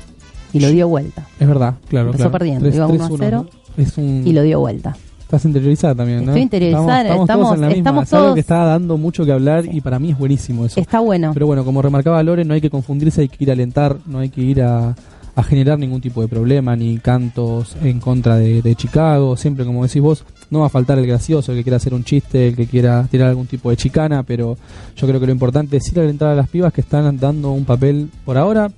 y 0.54 0.60
lo 0.60 0.70
dio 0.70 0.88
vuelta. 0.88 1.28
Es 1.40 1.48
verdad, 1.48 1.76
claro. 1.88 2.08
Empezó 2.08 2.30
claro. 2.30 2.38
perdiendo, 2.40 2.68
iba 2.70 2.88
1 2.88 3.04
a 3.04 3.10
3-1, 3.10 3.16
0 3.20 3.46
¿no? 3.78 3.84
Es 3.84 3.98
un... 3.98 4.24
y 4.26 4.34
lo 4.34 4.42
dio 4.44 4.60
vuelta. 4.60 4.96
Estás 5.30 5.46
interiorizada 5.46 5.94
también, 5.94 6.26
¿no? 6.26 6.32
Estoy 6.32 6.42
interiorizada, 6.42 7.02
Estamos, 7.04 7.22
estamos 7.22 7.46
todos 7.46 7.54
en 7.54 7.62
la 7.62 7.68
misma. 7.68 7.80
estamos 7.80 8.04
Es 8.08 8.14
algo 8.14 8.34
que 8.34 8.40
está 8.40 8.66
dando 8.66 8.98
mucho 8.98 9.26
que 9.26 9.32
hablar 9.32 9.64
y 9.72 9.80
para 9.80 10.00
mí 10.00 10.10
es 10.10 10.18
buenísimo 10.18 10.66
eso. 10.66 10.80
Está 10.80 11.02
bueno. 11.02 11.36
Pero 11.36 11.46
bueno, 11.46 11.64
como 11.64 11.84
remarcaba 11.84 12.24
Lore, 12.24 12.44
no 12.46 12.56
hay 12.56 12.62
que 12.62 12.72
confundirse, 12.72 13.22
hay 13.22 13.30
que 13.30 13.44
ir 13.44 13.52
a 13.52 13.54
alentar, 13.54 13.98
no 14.08 14.18
hay 14.18 14.30
que 14.30 14.42
ir 14.42 14.64
a, 14.64 14.96
a 15.36 15.44
generar 15.44 15.78
ningún 15.78 16.02
tipo 16.02 16.24
de 16.24 16.28
problema, 16.28 16.76
ni 16.76 16.98
cantos 16.98 17.78
en 17.84 18.00
contra 18.00 18.38
de, 18.38 18.64
de 18.64 18.74
Chicago. 18.74 19.38
Siempre, 19.38 19.66
como 19.66 19.86
decís 19.86 20.02
vos, 20.02 20.26
no 20.50 20.62
va 20.62 20.66
a 20.66 20.70
faltar 20.70 20.98
el 20.98 21.06
gracioso, 21.06 21.52
el 21.52 21.60
que 21.60 21.64
quiera 21.64 21.78
hacer 21.78 21.94
un 21.94 22.04
chiste, 22.04 22.48
el 22.48 22.56
que 22.56 22.66
quiera 22.66 23.06
tirar 23.12 23.30
algún 23.30 23.46
tipo 23.46 23.70
de 23.70 23.78
chicana, 23.78 24.24
pero 24.24 24.58
yo 24.96 25.08
creo 25.08 25.20
que 25.20 25.28
lo 25.28 25.32
importante 25.32 25.78
es 25.78 25.92
ir 25.92 26.00
a 26.00 26.02
alentar 26.02 26.30
a 26.30 26.36
las 26.36 26.50
pibas 26.50 26.74
que 26.74 26.82
están 26.82 27.20
dando 27.20 27.52
un 27.52 27.66
papel 27.66 28.10
por 28.26 28.36
ahora 28.36 28.72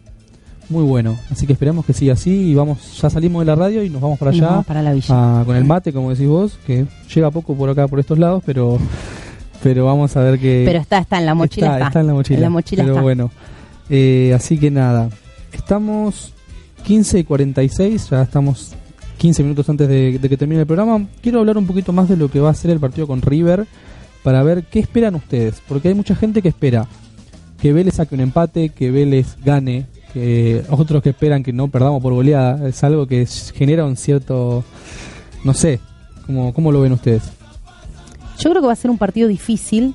muy 0.72 0.84
bueno. 0.84 1.18
Así 1.30 1.46
que 1.46 1.54
esperamos 1.54 1.86
que 1.86 1.94
siga 1.94 2.14
así 2.14 2.32
y 2.52 2.56
vamos, 2.56 3.00
ya 3.02 3.10
salimos 3.10 3.42
de 3.42 3.46
la 3.46 3.56
radio 3.56 3.84
y 3.84 3.90
nos 3.90 4.02
vamos 4.02 4.18
para 4.18 4.34
Y 4.34 4.38
allá 4.40 4.48
vamos 4.50 4.66
para 4.66 4.82
la 4.82 4.94
villa. 4.94 5.42
a- 5.42 5.46
con 5.46 5.56
el 5.56 5.66
mate, 5.66 5.92
como 5.94 6.10
decís 6.12 6.28
vos, 6.28 6.58
que 6.66 6.86
llega 7.14 7.30
poco 7.32 7.54
por 7.56 7.70
acá, 7.70 7.88
por 7.88 8.00
estos 8.00 8.18
lados, 8.18 8.42
pero 8.46 8.78
pero 9.64 9.86
vamos 9.86 10.18
a 10.18 10.22
ver 10.22 10.40
que... 10.40 10.64
Pero 10.66 10.80
está, 10.80 10.98
está 10.98 11.20
en 11.20 11.28
la 11.28 11.36
mochila. 11.36 11.74
Está, 11.76 11.88
está 11.88 12.00
en 12.00 12.08
la 12.08 12.14
mochila. 12.14 12.38
En 12.38 12.42
la 12.42 12.50
mochila 12.50 12.84
pero 12.84 12.94
está. 12.96 13.02
bueno, 13.04 13.32
eh, 13.92 14.34
así 14.36 14.58
que 14.58 14.72
nada, 14.72 15.10
estamos 15.54 16.34
15 16.84 17.20
y 17.20 17.24
46, 17.24 18.10
ya 18.10 18.24
estamos 18.24 18.74
15 19.18 19.44
minutos 19.44 19.70
antes 19.70 19.88
de, 19.88 20.18
de 20.18 20.30
que 20.30 20.36
termine 20.38 20.62
el 20.62 20.66
programa. 20.68 21.06
Quiero 21.22 21.40
hablar 21.42 21.58
un 21.60 21.68
poquito 21.68 21.94
más 21.94 22.10
de 22.10 22.18
lo 22.18 22.30
que 22.32 22.40
va 22.40 22.50
a 22.50 22.54
ser 22.56 22.72
el 22.72 22.80
partido 22.80 23.06
con 23.06 23.22
River 23.22 23.68
para 24.24 24.42
ver 24.42 24.64
qué 24.64 24.80
esperan 24.80 25.14
ustedes, 25.14 25.62
porque 25.68 25.90
hay 25.90 25.94
mucha 25.94 26.16
gente 26.16 26.42
que 26.42 26.48
espera 26.50 26.88
que 27.62 27.72
Vélez 27.74 27.94
saque 27.96 28.16
un 28.16 28.22
empate, 28.22 28.70
que 28.70 28.90
Vélez 28.90 29.36
gane, 29.46 29.86
que 30.14 30.64
otros 30.70 31.02
que 31.02 31.10
esperan 31.10 31.44
que 31.44 31.54
no 31.54 31.68
perdamos 31.70 32.02
por 32.02 32.14
goleada. 32.14 32.68
Es 32.68 32.84
algo 32.84 33.08
que 33.08 33.26
genera 33.54 33.86
un 33.86 33.96
cierto, 33.98 34.64
no 35.44 35.54
sé, 35.54 35.80
¿cómo, 36.26 36.54
cómo 36.54 36.72
lo 36.72 36.82
ven 36.82 36.92
ustedes? 36.94 37.24
Yo 38.40 38.50
creo 38.50 38.62
que 38.62 38.68
va 38.68 38.74
a 38.74 38.78
ser 38.78 38.92
un 38.92 38.98
partido 38.98 39.28
difícil, 39.28 39.94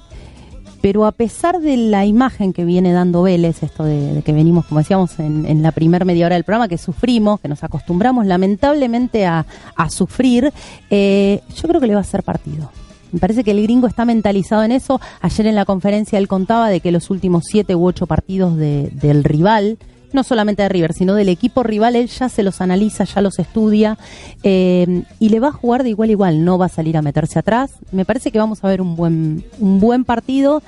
pero 0.81 1.05
a 1.05 1.13
pesar 1.13 1.61
de 1.61 1.77
la 1.77 2.07
imagen 2.07 2.53
que 2.53 2.65
viene 2.65 2.93
dando 2.93 3.23
Vélez, 3.23 3.63
esto 3.63 3.83
de, 3.83 4.23
que 4.25 4.33
venimos, 4.33 4.67
como 4.67 4.79
decíamos 4.81 5.19
en, 5.19 5.45
en 5.47 5.63
la 5.63 5.73
primera 5.73 6.05
media 6.05 6.27
hora 6.27 6.37
del 6.37 6.45
programa, 6.45 6.69
que 6.69 6.79
sufrimos, 6.79 7.41
que 7.41 7.49
nos 7.49 7.65
acostumbramos 7.65 8.25
lamentablemente 8.27 9.27
a, 9.27 9.45
sufrir, 9.89 10.53
eh, 10.91 11.41
yo 11.61 11.69
creo 11.69 11.81
que 11.81 11.87
le 11.89 11.95
va 11.95 12.01
a 12.01 12.05
ser 12.05 12.23
partido. 12.23 12.71
Me 13.13 13.19
parece 13.21 13.43
que 13.45 13.53
el 13.53 13.63
gringo 13.63 13.87
está 13.87 14.05
mentalizado 14.05 14.63
en 14.65 14.73
eso. 14.73 15.01
Ayer 15.23 15.47
en 15.47 15.55
la 15.55 15.65
conferencia 15.65 16.19
él 16.19 16.29
contaba 16.29 16.69
de 16.69 16.81
que 16.81 16.93
los 16.93 17.09
últimos 17.11 17.45
siete 17.47 17.75
u 17.75 17.85
ocho 17.87 18.07
partidos 18.07 18.57
de- 18.57 18.91
del 18.93 19.25
rival, 19.25 19.79
no 20.17 20.25
solamente 20.25 20.63
de 20.63 20.69
River, 20.69 20.93
sino 20.93 21.15
del 21.15 21.29
equipo 21.29 21.63
rival, 21.63 21.95
él 21.95 22.09
ya 22.09 22.29
se 22.29 22.43
los 22.43 22.61
analiza, 22.61 23.05
ya 23.05 23.21
los 23.21 23.39
estudia 23.39 23.97
eh, 24.43 25.03
y 25.21 25.29
le 25.29 25.39
va 25.39 25.49
a 25.49 25.53
jugar 25.53 25.85
de 25.85 25.91
igual 25.91 26.09
a 26.09 26.13
igual, 26.13 26.45
no 26.45 26.59
va 26.59 26.67
a 26.67 26.71
salir 26.71 26.97
a 26.97 27.03
meterse 27.03 27.39
atrás. 27.39 27.73
Me 27.93 28.05
parece 28.05 28.33
que 28.33 28.39
vamos 28.39 28.65
a 28.65 28.69
ver 28.69 28.81
un 28.81 28.97
buen, 28.97 29.45
un 29.61 29.79
buen 29.79 30.05
partido. 30.05 30.63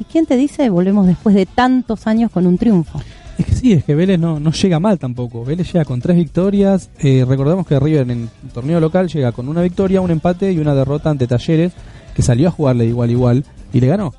¿Y 0.00 0.04
quién 0.04 0.26
te 0.26 0.36
dice? 0.36 0.68
Volvemos 0.68 1.06
después 1.06 1.36
de 1.36 1.46
tantos 1.46 2.06
años 2.06 2.30
con 2.32 2.46
un 2.46 2.58
triunfo. 2.58 3.00
Es 3.38 3.46
que 3.46 3.54
sí, 3.54 3.72
es 3.74 3.84
que 3.84 3.94
Vélez 3.94 4.18
no, 4.18 4.40
no 4.40 4.50
llega 4.50 4.80
mal 4.80 4.98
tampoco. 4.98 5.44
Vélez 5.44 5.72
llega 5.72 5.84
con 5.84 6.00
tres 6.00 6.16
victorias. 6.16 6.90
Eh, 6.98 7.24
recordemos 7.28 7.66
que 7.66 7.78
River 7.78 8.10
en 8.10 8.10
el 8.10 8.50
torneo 8.52 8.80
local 8.80 9.08
llega 9.08 9.32
con 9.32 9.48
una 9.48 9.62
victoria, 9.62 10.00
un 10.00 10.10
empate 10.10 10.52
y 10.52 10.58
una 10.58 10.74
derrota 10.74 11.10
ante 11.10 11.26
Talleres, 11.26 11.72
que 12.14 12.22
salió 12.22 12.48
a 12.48 12.50
jugarle 12.50 12.86
igual 12.86 13.10
igual 13.10 13.44
y 13.72 13.80
le 13.80 13.86
ganó. 13.88 14.14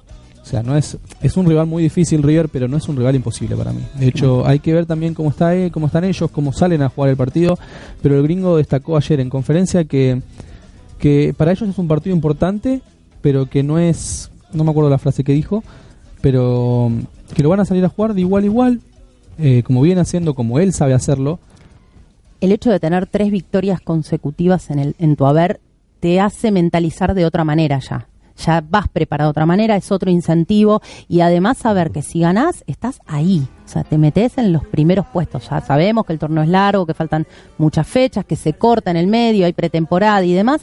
O 0.47 0.49
sea, 0.49 0.63
no 0.63 0.77
es, 0.77 0.97
es 1.21 1.35
un 1.35 1.45
rival 1.45 1.67
muy 1.67 1.83
difícil 1.83 2.23
River, 2.23 2.47
pero 2.47 2.69
no 2.69 2.77
es 2.77 2.87
un 2.87 2.95
rival 2.95 3.17
imposible 3.17 3.53
para 3.57 3.73
mí. 3.73 3.81
De 3.95 4.07
hecho, 4.07 4.47
hay 4.47 4.59
que 4.59 4.73
ver 4.73 4.85
también 4.85 5.13
cómo 5.13 5.29
está 5.29 5.53
él, 5.53 5.73
cómo 5.73 5.87
están 5.87 6.05
ellos, 6.05 6.31
cómo 6.31 6.53
salen 6.53 6.81
a 6.81 6.87
jugar 6.87 7.09
el 7.09 7.17
partido. 7.17 7.59
Pero 8.01 8.15
el 8.15 8.23
gringo 8.23 8.55
destacó 8.55 8.95
ayer 8.95 9.19
en 9.19 9.29
conferencia 9.29 9.83
que, 9.83 10.21
que 10.99 11.35
para 11.35 11.51
ellos 11.51 11.67
es 11.67 11.77
un 11.77 11.89
partido 11.89 12.15
importante, 12.15 12.79
pero 13.21 13.47
que 13.47 13.61
no 13.61 13.77
es, 13.77 14.31
no 14.53 14.63
me 14.63 14.71
acuerdo 14.71 14.89
la 14.89 14.99
frase 14.99 15.25
que 15.25 15.33
dijo, 15.33 15.65
pero 16.21 16.91
mm, 16.91 17.33
que 17.35 17.43
lo 17.43 17.49
van 17.49 17.59
a 17.59 17.65
salir 17.65 17.83
a 17.83 17.89
jugar 17.89 18.13
de 18.13 18.21
igual 18.21 18.43
a 18.43 18.45
igual, 18.45 18.79
eh, 19.39 19.63
como 19.63 19.81
viene 19.81 19.99
haciendo, 19.99 20.33
como 20.33 20.59
él 20.59 20.71
sabe 20.71 20.93
hacerlo. 20.93 21.39
El 22.39 22.53
hecho 22.53 22.71
de 22.71 22.79
tener 22.79 23.05
tres 23.05 23.31
victorias 23.31 23.81
consecutivas 23.81 24.69
en, 24.69 24.79
el, 24.79 24.95
en 24.97 25.17
tu 25.17 25.25
haber 25.25 25.59
te 25.99 26.21
hace 26.21 26.51
mentalizar 26.51 27.15
de 27.15 27.25
otra 27.25 27.43
manera 27.43 27.79
ya. 27.79 28.07
Ya 28.37 28.63
vas 28.67 28.87
preparado 28.87 29.29
de 29.29 29.31
otra 29.31 29.45
manera, 29.45 29.75
es 29.75 29.91
otro 29.91 30.09
incentivo 30.11 30.81
y 31.07 31.21
además 31.21 31.57
saber 31.57 31.91
que 31.91 32.01
si 32.01 32.21
ganás 32.21 32.63
estás 32.67 32.99
ahí, 33.07 33.47
o 33.65 33.67
sea, 33.67 33.83
te 33.83 33.97
metes 33.97 34.37
en 34.37 34.53
los 34.53 34.65
primeros 34.65 35.05
puestos. 35.07 35.49
Ya 35.49 35.61
sabemos 35.61 36.05
que 36.05 36.13
el 36.13 36.19
torneo 36.19 36.43
es 36.43 36.49
largo, 36.49 36.85
que 36.85 36.93
faltan 36.93 37.25
muchas 37.57 37.87
fechas, 37.87 38.25
que 38.25 38.35
se 38.35 38.53
corta 38.53 38.91
en 38.91 38.97
el 38.97 39.07
medio, 39.07 39.45
hay 39.45 39.53
pretemporada 39.53 40.23
y 40.23 40.33
demás, 40.33 40.61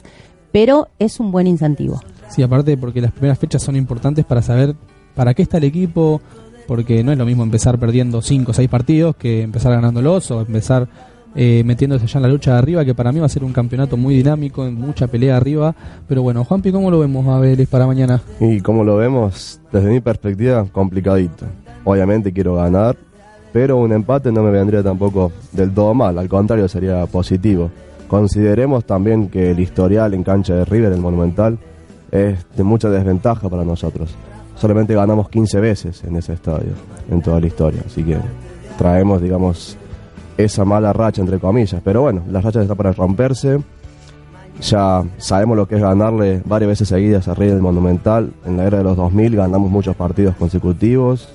pero 0.51 0.87
es 0.99 1.19
un 1.19 1.31
buen 1.31 1.47
incentivo. 1.47 2.01
Sí, 2.29 2.41
aparte 2.41 2.77
porque 2.77 3.01
las 3.01 3.11
primeras 3.11 3.37
fechas 3.37 3.61
son 3.61 3.75
importantes 3.75 4.25
para 4.25 4.41
saber 4.41 4.75
para 5.13 5.33
qué 5.33 5.41
está 5.41 5.57
el 5.57 5.65
equipo, 5.65 6.21
porque 6.67 7.03
no 7.03 7.11
es 7.11 7.17
lo 7.17 7.25
mismo 7.25 7.43
empezar 7.43 7.77
perdiendo 7.79 8.21
5 8.21 8.51
o 8.51 8.53
6 8.53 8.69
partidos 8.69 9.15
que 9.15 9.43
empezar 9.43 9.73
ganándolos 9.73 10.31
o 10.31 10.41
empezar 10.41 10.87
eh, 11.35 11.63
metiéndose 11.65 12.07
ya 12.07 12.19
en 12.19 12.23
la 12.23 12.29
lucha 12.29 12.53
de 12.53 12.57
arriba, 12.59 12.85
que 12.85 12.95
para 12.95 13.11
mí 13.11 13.19
va 13.19 13.25
a 13.25 13.29
ser 13.29 13.43
un 13.43 13.51
campeonato 13.51 13.97
muy 13.97 14.15
dinámico, 14.15 14.65
en 14.65 14.75
mucha 14.75 15.07
pelea 15.07 15.35
arriba. 15.35 15.75
Pero 16.07 16.23
bueno, 16.23 16.43
Juanpi, 16.45 16.71
¿cómo 16.71 16.89
lo 16.89 16.99
vemos 16.99 17.27
a 17.27 17.39
Vélez 17.39 17.67
para 17.67 17.85
mañana? 17.85 18.21
Y 18.39 18.61
como 18.61 18.83
lo 18.83 18.95
vemos, 18.97 19.59
desde 19.71 19.89
mi 19.89 19.99
perspectiva, 19.99 20.65
complicadito. 20.71 21.45
Obviamente 21.83 22.31
quiero 22.31 22.55
ganar, 22.55 22.95
pero 23.51 23.77
un 23.77 23.91
empate 23.91 24.31
no 24.31 24.43
me 24.43 24.51
vendría 24.51 24.81
tampoco 24.81 25.31
del 25.51 25.71
todo 25.71 25.93
mal, 25.93 26.17
al 26.17 26.29
contrario 26.29 26.67
sería 26.67 27.05
positivo. 27.05 27.69
Consideremos 28.07 28.85
también 28.85 29.29
que 29.29 29.51
el 29.51 29.59
historial 29.59 30.13
en 30.13 30.23
cancha 30.23 30.55
de 30.55 30.65
River, 30.65 30.93
el 30.93 31.01
Monumental, 31.01 31.57
es 32.11 32.45
de 32.55 32.63
mucha 32.63 32.89
desventaja 32.89 33.49
para 33.49 33.65
nosotros. 33.65 34.15
Solamente 34.55 34.93
ganamos 34.93 35.29
15 35.29 35.59
veces 35.59 36.03
en 36.03 36.15
ese 36.15 36.33
estadio, 36.33 36.71
en 37.11 37.21
toda 37.21 37.41
la 37.41 37.47
historia, 37.47 37.81
así 37.85 38.03
que 38.03 38.17
traemos, 38.77 39.21
digamos, 39.21 39.77
esa 40.37 40.65
mala 40.65 40.93
racha, 40.93 41.21
entre 41.21 41.39
comillas. 41.39 41.81
Pero 41.83 42.01
bueno, 42.01 42.23
la 42.29 42.41
racha 42.41 42.61
está 42.61 42.75
para 42.75 42.91
romperse. 42.91 43.59
Ya 44.61 45.03
sabemos 45.17 45.57
lo 45.57 45.67
que 45.67 45.75
es 45.75 45.81
ganarle 45.81 46.41
varias 46.45 46.69
veces 46.69 46.87
seguidas 46.87 47.27
a 47.27 47.33
River 47.33 47.61
Monumental. 47.61 48.31
En 48.45 48.57
la 48.57 48.65
era 48.65 48.77
de 48.77 48.83
los 48.83 48.95
2000 48.95 49.35
ganamos 49.35 49.69
muchos 49.69 49.95
partidos 49.95 50.35
consecutivos. 50.35 51.29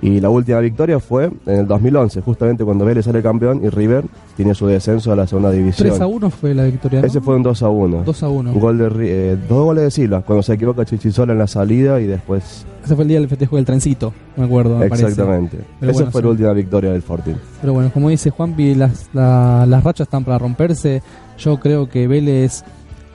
Y 0.00 0.20
la 0.20 0.30
última 0.30 0.60
victoria 0.60 1.00
fue 1.00 1.24
en 1.46 1.54
el 1.60 1.66
2011, 1.66 2.20
justamente 2.20 2.64
cuando 2.64 2.84
Vélez 2.84 3.04
sale 3.04 3.20
campeón 3.20 3.64
y 3.64 3.68
River 3.68 4.04
tiene 4.36 4.54
su 4.54 4.66
descenso 4.66 5.10
a 5.12 5.16
la 5.16 5.26
segunda 5.26 5.50
división. 5.50 5.88
3 5.88 6.00
a 6.00 6.06
1 6.06 6.30
fue 6.30 6.54
la 6.54 6.64
victoria. 6.64 7.00
¿no? 7.00 7.06
Ese 7.06 7.20
fue 7.20 7.34
un 7.34 7.42
2 7.42 7.62
a 7.64 7.68
1. 7.68 8.02
2 8.04 8.22
a 8.22 8.28
1. 8.28 8.52
Un 8.52 8.60
gol 8.60 8.78
de, 8.78 8.88
Ri- 8.90 9.06
eh, 9.08 9.38
dos 9.48 9.64
goles 9.64 9.82
de 9.84 9.90
Silva, 9.90 10.22
cuando 10.22 10.42
se 10.44 10.52
equivoca 10.54 10.84
Chichizola 10.84 11.32
en 11.32 11.38
la 11.40 11.48
salida 11.48 12.00
y 12.00 12.06
después... 12.06 12.64
Ese 12.84 12.94
fue 12.94 13.02
el 13.02 13.08
día 13.08 13.18
del 13.18 13.28
festejo 13.28 13.56
del 13.56 13.64
trencito, 13.64 14.12
me 14.36 14.44
acuerdo. 14.44 14.80
Exactamente. 14.84 15.58
Esa 15.80 15.92
bueno, 15.92 16.10
fue 16.12 16.20
sí. 16.20 16.24
la 16.26 16.30
última 16.30 16.52
victoria 16.52 16.92
del 16.92 17.02
Fortín. 17.02 17.36
Pero 17.60 17.72
bueno, 17.74 17.90
como 17.92 18.08
dice 18.08 18.30
Juanpi, 18.30 18.76
las, 18.76 19.10
la- 19.12 19.66
las 19.66 19.82
rachas 19.82 20.06
están 20.06 20.24
para 20.24 20.38
romperse. 20.38 21.02
Yo 21.38 21.58
creo 21.58 21.88
que 21.88 22.06
Vélez, 22.06 22.62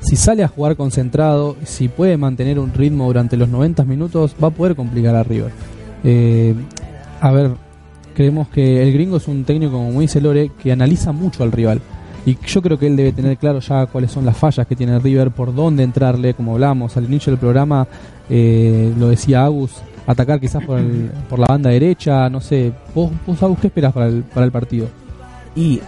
si 0.02 0.18
sale 0.18 0.44
a 0.44 0.50
jugar 0.50 0.76
concentrado, 0.76 1.56
si 1.64 1.88
puede 1.88 2.18
mantener 2.18 2.60
un 2.60 2.74
ritmo 2.74 3.06
durante 3.06 3.38
los 3.38 3.48
90 3.48 3.86
minutos, 3.86 4.36
va 4.44 4.50
a 4.50 4.52
poder 4.52 4.76
complicar 4.76 5.16
a 5.16 5.24
River. 5.24 5.52
Eh, 6.04 6.54
a 7.22 7.32
ver, 7.32 7.52
creemos 8.16 8.48
que 8.50 8.82
el 8.84 8.94
gringo 8.94 9.18
es 9.18 9.28
un 9.28 9.44
técnico, 9.44 9.74
como 9.74 10.02
dice 10.02 10.22
Lore, 10.22 10.52
que 10.62 10.72
analiza 10.72 11.12
mucho 11.12 11.44
al 11.44 11.52
rival. 11.52 11.82
Y 12.26 12.38
yo 12.46 12.62
creo 12.62 12.80
que 12.80 12.88
él 12.88 12.96
debe 12.96 13.12
tener 13.12 13.38
claro 13.38 13.60
ya 13.60 13.86
cuáles 13.86 14.12
son 14.12 14.26
las 14.26 14.38
fallas 14.38 14.66
que 14.66 14.76
tiene 14.78 14.98
River, 15.00 15.32
por 15.32 15.54
dónde 15.54 15.84
entrarle, 15.84 16.34
como 16.34 16.54
hablamos 16.54 16.96
al 16.96 17.04
inicio 17.06 17.32
del 17.32 17.40
programa, 17.40 17.86
eh, 18.30 18.94
lo 18.98 19.10
decía 19.10 19.44
Agus, 19.44 19.82
atacar 20.08 20.40
quizás 20.40 20.64
por, 20.66 20.80
el- 20.80 21.12
por 21.30 21.40
la 21.40 21.48
banda 21.48 21.70
derecha, 21.70 22.30
no 22.30 22.40
sé. 22.40 22.72
¿Vos, 22.96 23.12
vos 23.28 23.44
Agus, 23.44 23.60
qué 23.60 23.68
esperas 23.68 23.92
para 23.92 24.08
el, 24.08 24.24
para 24.24 24.46
el 24.46 24.54
partido? 24.54 24.88
Y 25.54 25.82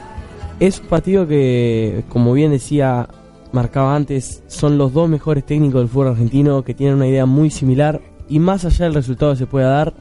es 0.60 0.80
un 0.82 0.88
partido 0.88 1.26
que, 1.26 2.04
como 2.10 2.34
bien 2.34 2.52
decía, 2.52 3.08
marcaba 3.54 3.96
antes, 3.96 4.44
son 4.48 4.78
los 4.78 4.92
dos 4.92 5.08
mejores 5.08 5.46
técnicos 5.46 5.80
del 5.80 5.88
fútbol 5.88 6.10
argentino 6.10 6.64
que 6.64 6.74
tienen 6.74 6.96
una 6.96 7.08
idea 7.08 7.26
muy 7.26 7.50
similar 7.50 8.02
y 8.28 8.40
más 8.40 8.66
allá 8.66 8.86
del 8.86 8.94
resultado 8.94 9.32
que 9.32 9.38
se 9.40 9.48
pueda 9.48 9.70
dar, 9.70 9.94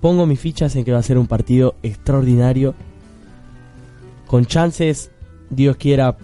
pongo 0.00 0.26
mis 0.26 0.40
fichas 0.40 0.74
en 0.76 0.84
que 0.84 0.92
va 0.92 0.98
a 0.98 1.02
ser 1.02 1.18
un 1.18 1.26
partido 1.26 1.74
extraordinario 1.82 2.74
con 4.26 4.46
chances, 4.46 5.10
Dios 5.50 5.76
quiera, 5.76 6.16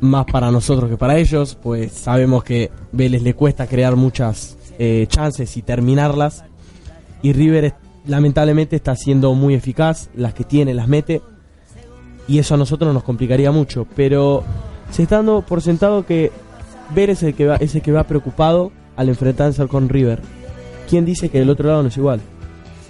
más 0.00 0.26
para 0.26 0.50
nosotros 0.50 0.90
que 0.90 0.98
para 0.98 1.16
ellos, 1.16 1.56
pues 1.60 1.92
sabemos 1.92 2.44
que 2.44 2.70
Vélez 2.92 3.22
le 3.22 3.32
cuesta 3.32 3.66
crear 3.66 3.96
muchas 3.96 4.58
eh, 4.78 5.06
chances 5.08 5.56
y 5.56 5.62
terminarlas. 5.62 6.44
Y 7.22 7.32
River 7.32 7.74
lamentablemente 8.06 8.76
está 8.76 8.94
siendo 8.94 9.32
muy 9.34 9.54
eficaz, 9.54 10.10
las 10.14 10.34
que 10.34 10.44
tiene 10.44 10.74
las 10.74 10.86
mete. 10.86 11.22
Y 12.28 12.38
eso 12.38 12.54
a 12.54 12.58
nosotros 12.58 12.92
nos 12.92 13.04
complicaría 13.04 13.50
mucho. 13.52 13.86
Pero 13.96 14.44
se 14.90 15.04
está 15.04 15.16
dando 15.16 15.40
por 15.40 15.62
sentado 15.62 16.04
que 16.04 16.30
Ver 16.94 17.08
es 17.08 17.22
el 17.22 17.34
que 17.34 17.46
va, 17.46 17.56
es 17.56 17.74
el 17.74 17.82
que 17.82 17.92
va 17.92 18.04
preocupado 18.04 18.72
al 18.96 19.08
enfrentarse 19.08 19.66
con 19.68 19.88
River. 19.88 20.20
¿Quién 20.88 21.04
dice 21.04 21.28
que 21.28 21.38
del 21.38 21.48
otro 21.48 21.68
lado 21.68 21.82
no 21.82 21.88
es 21.88 21.96
igual? 21.96 22.20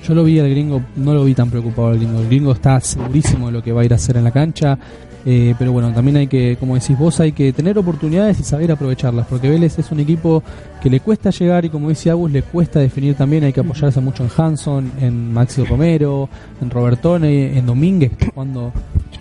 Yo 0.07 0.15
lo 0.15 0.25
vi 0.25 0.39
al 0.39 0.49
gringo, 0.49 0.83
no 0.97 1.15
lo 1.15 1.25
vi 1.25 1.35
tan 1.35 1.51
preocupado 1.51 1.89
al 1.89 1.99
gringo. 1.99 2.21
El 2.21 2.27
gringo 2.27 2.53
está 2.53 2.81
segurísimo 2.81 3.47
de 3.47 3.53
lo 3.53 3.63
que 3.63 3.73
va 3.73 3.83
a 3.83 3.85
ir 3.85 3.93
a 3.93 3.97
hacer 3.97 4.17
en 4.17 4.25
la 4.25 4.31
cancha. 4.31 4.79
eh, 5.27 5.55
pero 5.59 5.73
bueno, 5.73 5.93
también 5.93 6.17
hay 6.17 6.27
que, 6.27 6.57
como 6.59 6.75
decís 6.75 6.99
vos, 6.99 7.21
hay 7.21 7.33
que 7.33 7.53
tener 7.53 7.77
oportunidades 7.79 8.41
y 8.41 8.43
saber 8.43 8.73
aprovecharlas. 8.73 9.27
Porque 9.27 9.51
Vélez 9.51 9.79
es 9.79 9.91
un 9.93 10.01
equipo 10.01 10.43
que 10.83 10.89
le 10.89 11.01
cuesta 11.01 11.29
llegar 11.31 11.65
y 11.67 11.69
como 11.69 11.91
dice 11.91 12.09
Agus, 12.11 12.31
le 12.31 12.43
cuesta 12.43 12.81
definir 12.81 13.15
también. 13.15 13.45
Hay 13.45 13.53
que 13.53 13.61
apoyarse 13.61 14.01
mucho 14.01 14.25
en 14.25 14.31
Hanson, 14.35 14.93
en 14.99 15.33
Maxi 15.33 15.63
Romero, 15.65 16.29
en 16.63 16.71
Robertone, 16.71 17.59
en 17.59 17.67
Domínguez, 17.67 18.13
jugando 18.33 18.73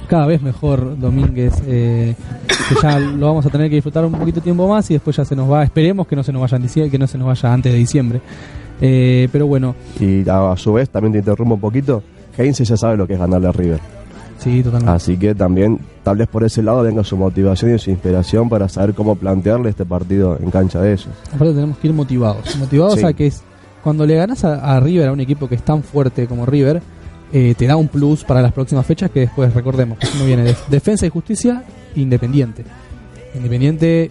cada 0.07 0.25
vez 0.25 0.41
mejor 0.41 0.97
Domínguez. 0.97 1.53
eh, 1.67 2.15
que 2.69 2.75
ya 2.82 2.99
lo 2.99 3.25
vamos 3.25 3.45
a 3.45 3.49
tener 3.49 3.67
que 3.69 3.75
disfrutar 3.75 4.05
un 4.05 4.13
poquito 4.13 4.41
tiempo 4.41 4.67
más 4.67 4.89
y 4.91 4.93
después 4.93 5.15
ya 5.17 5.25
se 5.25 5.36
nos 5.36 5.51
va. 5.51 5.63
Esperemos 5.63 6.07
que 6.07 6.15
no 6.15 6.23
se 6.23 6.32
nos 6.32 6.41
vaya 6.41 6.55
en 6.55 6.63
diciembre, 6.63 6.91
que 6.91 6.99
no 6.99 7.07
se 7.07 7.17
nos 7.17 7.27
vaya 7.27 7.51
antes 7.51 7.73
de 7.73 7.77
diciembre. 7.80 8.21
Eh, 8.82 9.27
pero 9.32 9.47
bueno, 9.47 9.75
Y 9.99 10.27
a, 10.30 10.51
a 10.53 10.57
su 10.57 10.73
vez, 10.73 10.89
también 10.89 11.11
te 11.13 11.19
interrumpo 11.19 11.55
un 11.55 11.59
poquito, 11.61 12.01
Heinze 12.38 12.63
ya 12.65 12.77
sabe 12.77 12.95
lo 12.97 13.05
que 13.07 13.13
es 13.13 13.19
ganarle 13.19 13.47
a 13.47 13.51
River. 13.51 13.80
Sí, 14.38 14.63
totalmente. 14.63 14.91
Así 14.93 15.17
que 15.17 15.36
también, 15.36 15.80
tal 16.01 16.15
vez 16.15 16.27
por 16.30 16.45
ese 16.45 16.63
lado 16.63 16.82
venga 16.84 17.03
su 17.03 17.17
motivación 17.17 17.75
y 17.75 17.80
su 17.80 17.89
inspiración 17.89 18.47
para 18.47 18.69
saber 18.69 18.93
cómo 18.93 19.15
plantearle 19.15 19.69
este 19.69 19.84
partido 19.86 20.38
en 20.41 20.49
cancha 20.49 20.80
de 20.82 20.93
ellos. 20.93 21.09
Aparte 21.27 21.53
tenemos 21.53 21.77
que 21.77 21.88
ir 21.89 21.93
motivados. 21.93 22.55
Motivados 22.57 22.99
Sí. 22.99 23.05
a 23.05 23.11
que 23.11 23.27
es, 23.27 23.41
cuando 23.84 24.05
le 24.05 24.15
ganas 24.15 24.45
a, 24.45 24.75
a 24.75 24.80
River, 24.80 25.09
a 25.09 25.11
un 25.11 25.19
equipo 25.19 25.49
que 25.49 25.55
es 25.55 25.61
tan 25.63 25.84
fuerte 25.84 26.25
como 26.25 26.45
River, 26.45 26.82
eh, 27.34 27.53
te 27.57 27.67
da 27.67 27.75
un 27.75 27.89
plus 27.89 28.23
para 28.23 28.41
las 28.41 28.53
próximas 28.53 28.86
fechas 28.86 29.11
que 29.11 29.19
después 29.21 29.53
recordemos 29.53 29.97
que 29.99 30.07
no 30.17 30.23
viene 30.25 30.43
de 30.43 30.55
Defensa 30.69 31.05
y 31.05 31.09
Justicia, 31.09 31.65
Independiente. 31.95 32.63
Independiente 33.36 34.09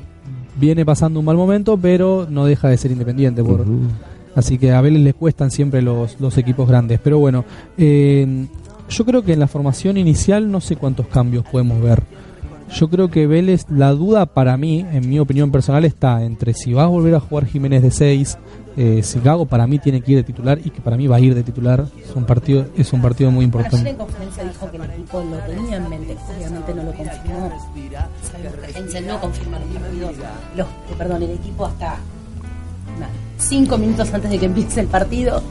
viene 0.61 0.85
pasando 0.85 1.21
un 1.21 1.25
mal 1.25 1.37
momento, 1.37 1.79
pero 1.79 2.27
no 2.29 2.45
deja 2.45 2.69
de 2.69 2.77
ser 2.77 2.91
Independiente. 2.91 3.43
Por, 3.43 3.65
Así 4.35 4.59
que 4.59 4.73
a 4.73 4.81
Vélez 4.81 5.03
le 5.03 5.15
cuestan 5.15 5.51
siempre 5.51 5.83
los, 5.83 6.21
los 6.21 6.37
equipos 6.39 6.69
grandes. 6.69 7.01
Pero 7.03 7.19
bueno, 7.19 7.45
eh, 7.77 8.47
yo 8.89 9.05
creo 9.05 9.23
que 9.23 9.33
en 9.33 9.41
la 9.41 9.49
formación 9.49 9.97
inicial 9.97 10.51
no 10.51 10.61
sé 10.61 10.77
cuántos 10.77 11.07
cambios 11.07 11.45
podemos 11.45 11.81
ver. 11.83 12.03
Yo 12.73 12.89
creo 12.89 13.11
que 13.11 13.27
Vélez, 13.27 13.65
la 13.71 13.93
duda 13.93 14.27
para 14.27 14.57
mí, 14.57 14.85
en 14.93 15.09
mi 15.09 15.19
opinión 15.19 15.51
personal, 15.51 15.85
está 15.85 16.23
entre 16.25 16.53
si 16.53 16.73
va 16.73 16.85
a 16.85 16.87
volver 16.87 17.15
a 17.15 17.21
jugar 17.21 17.47
Jiménez 17.47 17.83
de 17.83 17.91
6, 17.91 18.39
eh, 18.77 19.03
si 19.03 19.21
Gago 19.21 19.47
para 19.47 19.67
mí 19.67 19.79
tiene 19.79 20.03
que 20.03 20.13
ir 20.13 20.19
de 20.19 20.25
titular 20.25 20.61
y 20.63 20.71
que 20.71 20.81
para 20.81 20.97
mí 20.97 21.07
va 21.07 21.17
a 21.17 21.21
ir 21.21 21.35
de 21.35 21.43
titular. 21.43 21.87
Es 22.05 22.15
un 22.15 22.25
partido, 22.25 22.67
es 22.77 22.93
un 22.93 23.01
partido 23.01 23.31
muy 23.31 23.45
Ayer 23.45 23.47
importante. 23.47 23.91
en 23.91 23.97
conferencia 23.97 24.45
dijo 24.45 24.71
que 24.71 24.77
el 24.77 24.83
equipo 24.85 25.25
lo 25.25 25.39
tenía 25.39 25.77
en 25.79 25.89
mente, 25.89 26.17
obviamente 26.37 26.75
no 26.75 26.83
lo 26.83 26.93
confirmó. 26.93 27.41
No 27.41 27.49
los 27.49 27.63
partidos, 29.79 30.17
los, 30.57 30.97
perdón, 30.97 31.23
el 31.23 31.31
equipo 31.31 31.67
hasta 31.67 31.97
nada, 33.01 33.11
cinco 33.39 33.79
minutos 33.79 34.13
antes 34.13 34.31
de 34.31 34.39
que 34.39 34.47
empiece 34.47 34.81
el 34.81 34.87
partido, 34.89 35.43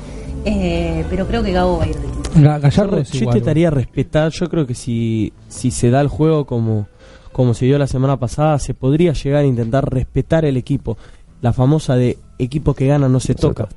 eh, 0.45 1.05
pero 1.09 1.27
creo 1.27 1.43
que 1.43 1.51
Gago 1.51 1.77
va 1.77 1.83
a 1.85 1.87
ir 1.87 1.95
de 1.95 2.17
Gallardo 2.41 2.97
yo, 2.97 3.01
es 3.01 3.11
yo 3.11 3.19
igual. 3.21 3.37
intentaría 3.37 3.69
respetar, 3.69 4.31
yo 4.31 4.49
creo 4.49 4.67
que 4.67 4.75
si, 4.75 5.33
si 5.47 5.71
se 5.71 5.89
da 5.89 6.01
el 6.01 6.07
juego 6.07 6.45
como, 6.45 6.87
como 7.31 7.53
se 7.53 7.65
dio 7.65 7.77
la 7.77 7.87
semana 7.87 8.17
pasada, 8.17 8.59
se 8.59 8.73
podría 8.73 9.13
llegar 9.13 9.43
a 9.43 9.47
intentar 9.47 9.91
respetar 9.91 10.45
el 10.45 10.57
equipo. 10.57 10.97
La 11.41 11.53
famosa 11.53 11.95
de 11.95 12.17
equipo 12.39 12.73
que 12.73 12.87
gana 12.87 13.09
no 13.09 13.19
se 13.19 13.35
toca. 13.35 13.67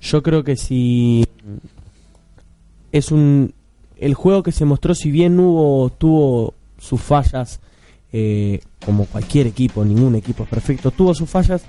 Yo 0.00 0.22
creo 0.22 0.44
que 0.44 0.56
si 0.56 1.24
es 2.92 3.10
un 3.10 3.54
el 3.96 4.14
juego 4.14 4.42
que 4.42 4.52
se 4.52 4.64
mostró, 4.64 4.94
si 4.94 5.10
bien 5.10 5.38
hubo 5.38 5.88
tuvo 5.90 6.54
sus 6.78 7.00
fallas, 7.00 7.60
eh, 8.12 8.60
como 8.84 9.06
cualquier 9.06 9.46
equipo, 9.46 9.84
ningún 9.84 10.14
equipo 10.14 10.44
es 10.44 10.48
perfecto, 10.48 10.90
tuvo 10.90 11.14
sus 11.14 11.28
fallas, 11.28 11.64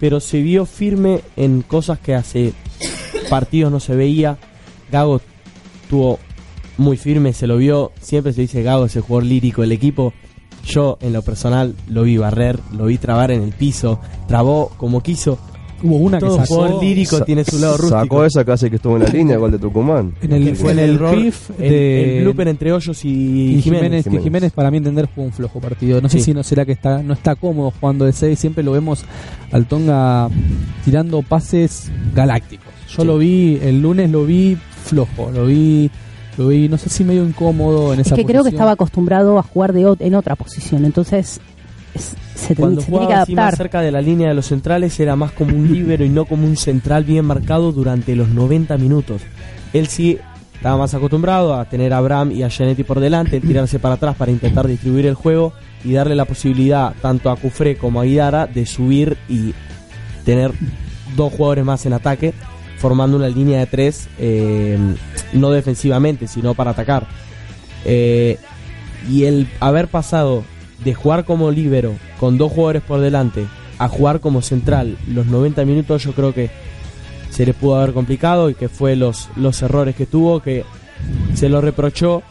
pero 0.00 0.18
se 0.18 0.40
vio 0.40 0.66
firme 0.66 1.20
en 1.36 1.62
cosas 1.62 2.00
que 2.00 2.14
hace 2.14 2.54
partidos 3.28 3.70
no 3.70 3.78
se 3.78 3.94
veía. 3.94 4.38
Gago 4.90 5.20
estuvo 5.82 6.18
muy 6.78 6.96
firme, 6.96 7.34
se 7.34 7.46
lo 7.46 7.58
vio, 7.58 7.92
siempre 8.00 8.32
se 8.32 8.40
dice 8.40 8.62
Gago 8.62 8.86
es 8.86 8.96
el 8.96 9.02
jugador 9.02 9.26
lírico 9.26 9.60
del 9.60 9.72
equipo. 9.72 10.12
Yo 10.64 10.98
en 11.00 11.12
lo 11.12 11.22
personal 11.22 11.74
lo 11.88 12.02
vi 12.02 12.16
barrer, 12.16 12.58
lo 12.72 12.86
vi 12.86 12.98
trabar 12.98 13.30
en 13.30 13.42
el 13.42 13.52
piso, 13.52 14.00
trabó 14.26 14.72
como 14.76 15.02
quiso. 15.02 15.38
Hubo 15.82 15.96
una 15.96 16.18
que 16.18 16.26
Todo 16.26 16.36
sacó- 16.36 16.54
jugador 16.54 16.82
lírico 16.84 17.18
Sa- 17.18 17.24
tiene 17.24 17.44
su 17.44 17.58
lado 17.58 17.76
rústico. 17.78 18.00
Sacó 18.00 18.24
esa 18.24 18.44
casi 18.44 18.68
que 18.70 18.76
estuvo 18.76 18.96
en 18.96 19.02
la 19.04 19.08
línea, 19.12 19.36
igual 19.36 19.52
de 19.52 19.58
Tucumán. 19.58 20.14
En 20.22 20.32
el, 20.32 20.44
que 20.44 20.54
fue 20.54 20.72
en 20.72 20.78
el 20.78 20.98
riff 20.98 21.50
el- 21.58 21.70
de 21.70 22.18
el 22.18 22.22
blooper 22.24 22.48
entre 22.48 22.72
Hoyos 22.72 23.04
y, 23.04 23.08
y 23.56 23.62
Jiménez, 23.62 23.62
Jiménez. 23.62 24.04
que 24.04 24.20
Jiménez 24.20 24.52
para 24.52 24.70
mí 24.70 24.76
entender 24.78 25.08
jugó 25.14 25.26
un 25.26 25.32
flojo 25.32 25.58
partido. 25.60 26.00
No 26.00 26.08
sé 26.08 26.20
si 26.20 26.34
no 26.34 26.42
será 26.42 26.64
que 26.66 26.72
está 26.72 27.02
no 27.02 27.14
está 27.14 27.34
cómodo 27.34 27.72
jugando 27.80 28.04
de 28.04 28.12
6, 28.12 28.38
siempre 28.38 28.62
lo 28.62 28.72
vemos 28.72 29.04
al 29.52 29.66
Tonga 29.66 30.28
tirando 30.84 31.22
pases 31.22 31.90
galácticos. 32.14 32.66
Yo 32.88 33.02
Sí. 33.02 33.06
lo 33.06 33.18
vi 33.18 33.58
el 33.62 33.80
lunes 33.80 34.10
lo 34.10 34.24
vi 34.24 34.56
flojo, 34.84 35.30
lo 35.32 35.46
vi 35.46 35.90
lo 36.38 36.48
vi 36.48 36.68
no 36.68 36.78
sé 36.78 36.88
si 36.88 37.04
medio 37.04 37.24
incómodo 37.24 37.92
en 37.92 38.00
Es 38.00 38.06
esa 38.06 38.16
que 38.16 38.24
creo 38.24 38.42
que 38.42 38.48
estaba 38.50 38.70
acostumbrado 38.72 39.38
a 39.38 39.42
jugar 39.42 39.72
de 39.72 39.94
en 39.98 40.14
otra 40.14 40.36
posición, 40.36 40.84
entonces 40.84 41.32
es- 41.36 41.40
se, 41.94 42.54
Cuando 42.54 42.80
se 42.80 42.86
tiene 42.86 43.00
que 43.00 43.06
jugaba 43.06 43.22
así 43.22 43.34
más 43.34 43.56
cerca 43.56 43.80
de 43.80 43.90
la 43.90 44.00
línea 44.00 44.28
de 44.28 44.34
los 44.34 44.46
centrales 44.46 44.98
era 45.00 45.16
más 45.16 45.32
como 45.32 45.56
un 45.56 45.72
líbero 45.72 46.04
y 46.04 46.08
no 46.08 46.24
como 46.24 46.46
un 46.46 46.56
central 46.56 47.04
bien 47.04 47.24
marcado 47.24 47.72
durante 47.72 48.16
los 48.16 48.28
90 48.28 48.76
minutos. 48.78 49.22
Él 49.72 49.86
sí 49.88 50.18
estaba 50.54 50.76
más 50.76 50.92
acostumbrado 50.92 51.54
a 51.54 51.64
tener 51.64 51.92
a 51.92 51.98
Abraham 51.98 52.32
y 52.32 52.42
a 52.42 52.50
Janetti 52.50 52.84
por 52.84 53.00
delante, 53.00 53.40
tirarse 53.40 53.78
para 53.78 53.94
atrás 53.94 54.16
para 54.16 54.30
intentar 54.30 54.66
distribuir 54.66 55.06
el 55.06 55.14
juego 55.14 55.52
y 55.84 55.92
darle 55.92 56.14
la 56.14 56.24
posibilidad 56.26 56.94
tanto 57.00 57.30
a 57.30 57.36
Cufré 57.36 57.76
como 57.76 58.00
a 58.00 58.04
Guidara 58.04 58.46
de 58.46 58.66
subir 58.66 59.16
y 59.28 59.54
tener 60.24 60.52
dos 61.16 61.32
jugadores 61.32 61.64
más 61.64 61.86
en 61.86 61.94
ataque, 61.94 62.34
formando 62.78 63.16
una 63.16 63.28
línea 63.28 63.60
de 63.60 63.66
tres, 63.66 64.08
eh, 64.18 64.78
no 65.32 65.50
defensivamente, 65.50 66.26
sino 66.26 66.54
para 66.54 66.72
atacar. 66.72 67.06
Eh, 67.84 68.38
y 69.08 69.24
el 69.24 69.48
haber 69.60 69.88
pasado 69.88 70.44
de 70.84 70.94
jugar 70.94 71.24
como 71.24 71.50
líbero 71.50 71.94
con 72.18 72.38
dos 72.38 72.52
jugadores 72.52 72.82
por 72.82 73.00
delante 73.00 73.46
a 73.78 73.88
jugar 73.88 74.20
como 74.20 74.42
central 74.42 74.96
los 75.08 75.26
90 75.26 75.64
minutos, 75.64 76.04
yo 76.04 76.12
creo 76.12 76.34
que 76.34 76.50
se 77.30 77.46
le 77.46 77.54
pudo 77.54 77.76
haber 77.76 77.94
complicado 77.94 78.50
y 78.50 78.54
que 78.54 78.68
fue 78.68 78.96
los, 78.96 79.28
los 79.36 79.62
errores 79.62 79.94
que 79.94 80.06
tuvo, 80.06 80.40
que 80.40 80.64
se 81.34 81.48
lo 81.48 81.60
reprochó, 81.60 82.22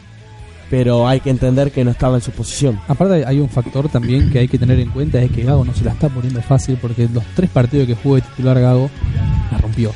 pero 0.70 1.08
hay 1.08 1.20
que 1.20 1.30
entender 1.30 1.72
que 1.72 1.84
no 1.84 1.90
estaba 1.90 2.16
en 2.16 2.22
su 2.22 2.30
posición. 2.30 2.80
Aparte 2.86 3.24
hay 3.26 3.40
un 3.40 3.48
factor 3.48 3.88
también 3.88 4.30
que 4.30 4.38
hay 4.38 4.48
que 4.48 4.58
tener 4.58 4.78
en 4.78 4.90
cuenta 4.90 5.20
es 5.20 5.32
que 5.32 5.42
Gago 5.42 5.64
no 5.64 5.74
se 5.74 5.84
la 5.84 5.92
está 5.92 6.08
poniendo 6.08 6.40
fácil 6.42 6.78
porque 6.80 7.08
los 7.12 7.24
tres 7.34 7.50
partidos 7.50 7.88
que 7.88 7.96
jugó 7.96 8.16
de 8.16 8.22
titular 8.22 8.60
Gago 8.60 8.88
la 9.50 9.58
rompió. 9.58 9.92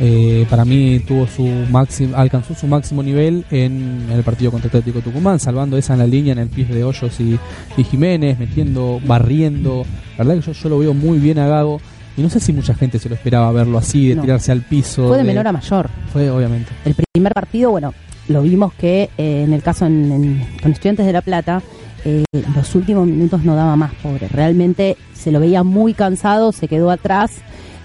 Eh, 0.00 0.46
para 0.48 0.64
mí 0.64 1.00
tuvo 1.00 1.26
su 1.26 1.42
máximo, 1.70 2.16
alcanzó 2.16 2.54
su 2.54 2.66
máximo 2.68 3.02
nivel 3.02 3.44
en 3.50 4.06
el 4.12 4.22
partido 4.22 4.52
contra 4.52 4.68
Atlético 4.68 5.00
Tucumán, 5.00 5.40
salvando 5.40 5.76
esa 5.76 5.94
en 5.94 5.98
la 5.98 6.06
línea 6.06 6.32
en 6.34 6.38
el 6.38 6.48
pis 6.48 6.68
de 6.68 6.84
Hoyos 6.84 7.18
y, 7.18 7.36
y 7.76 7.82
Jiménez, 7.84 8.38
metiendo, 8.38 9.00
barriendo. 9.04 9.84
La 10.16 10.24
verdad 10.24 10.40
que 10.40 10.46
yo, 10.46 10.52
yo 10.52 10.68
lo 10.68 10.78
veo 10.78 10.94
muy 10.94 11.18
bien 11.18 11.38
a 11.40 11.48
Gago 11.48 11.80
y 12.16 12.22
no 12.22 12.30
sé 12.30 12.38
si 12.38 12.52
mucha 12.52 12.74
gente 12.74 12.98
se 13.00 13.08
lo 13.08 13.16
esperaba 13.16 13.50
verlo 13.50 13.76
así, 13.78 14.08
de 14.08 14.14
No. 14.16 14.22
tirarse 14.22 14.52
al 14.52 14.62
piso. 14.62 15.08
Fue 15.08 15.18
de 15.18 15.24
menor 15.24 15.48
a 15.48 15.52
mayor. 15.52 15.88
Fue, 16.12 16.30
obviamente. 16.30 16.70
El 16.84 16.94
primer 17.12 17.32
partido, 17.34 17.70
bueno, 17.72 17.92
lo 18.28 18.42
vimos 18.42 18.72
que 18.74 19.10
eh, 19.18 19.42
en 19.44 19.52
el 19.52 19.62
caso 19.62 19.86
en, 19.86 20.12
en- 20.12 20.46
con 20.62 20.70
Estudiantes 20.70 21.06
de 21.06 21.12
La 21.12 21.22
Plata, 21.22 21.60
eh, 22.04 22.22
los 22.54 22.74
últimos 22.76 23.04
minutos 23.08 23.42
no 23.44 23.56
daba 23.56 23.74
más, 23.74 23.92
pobre. 24.00 24.28
Realmente 24.28 24.96
se 25.12 25.32
lo 25.32 25.40
veía 25.40 25.64
muy 25.64 25.92
cansado, 25.94 26.52
se 26.52 26.68
quedó 26.68 26.90
atrás. 26.92 27.32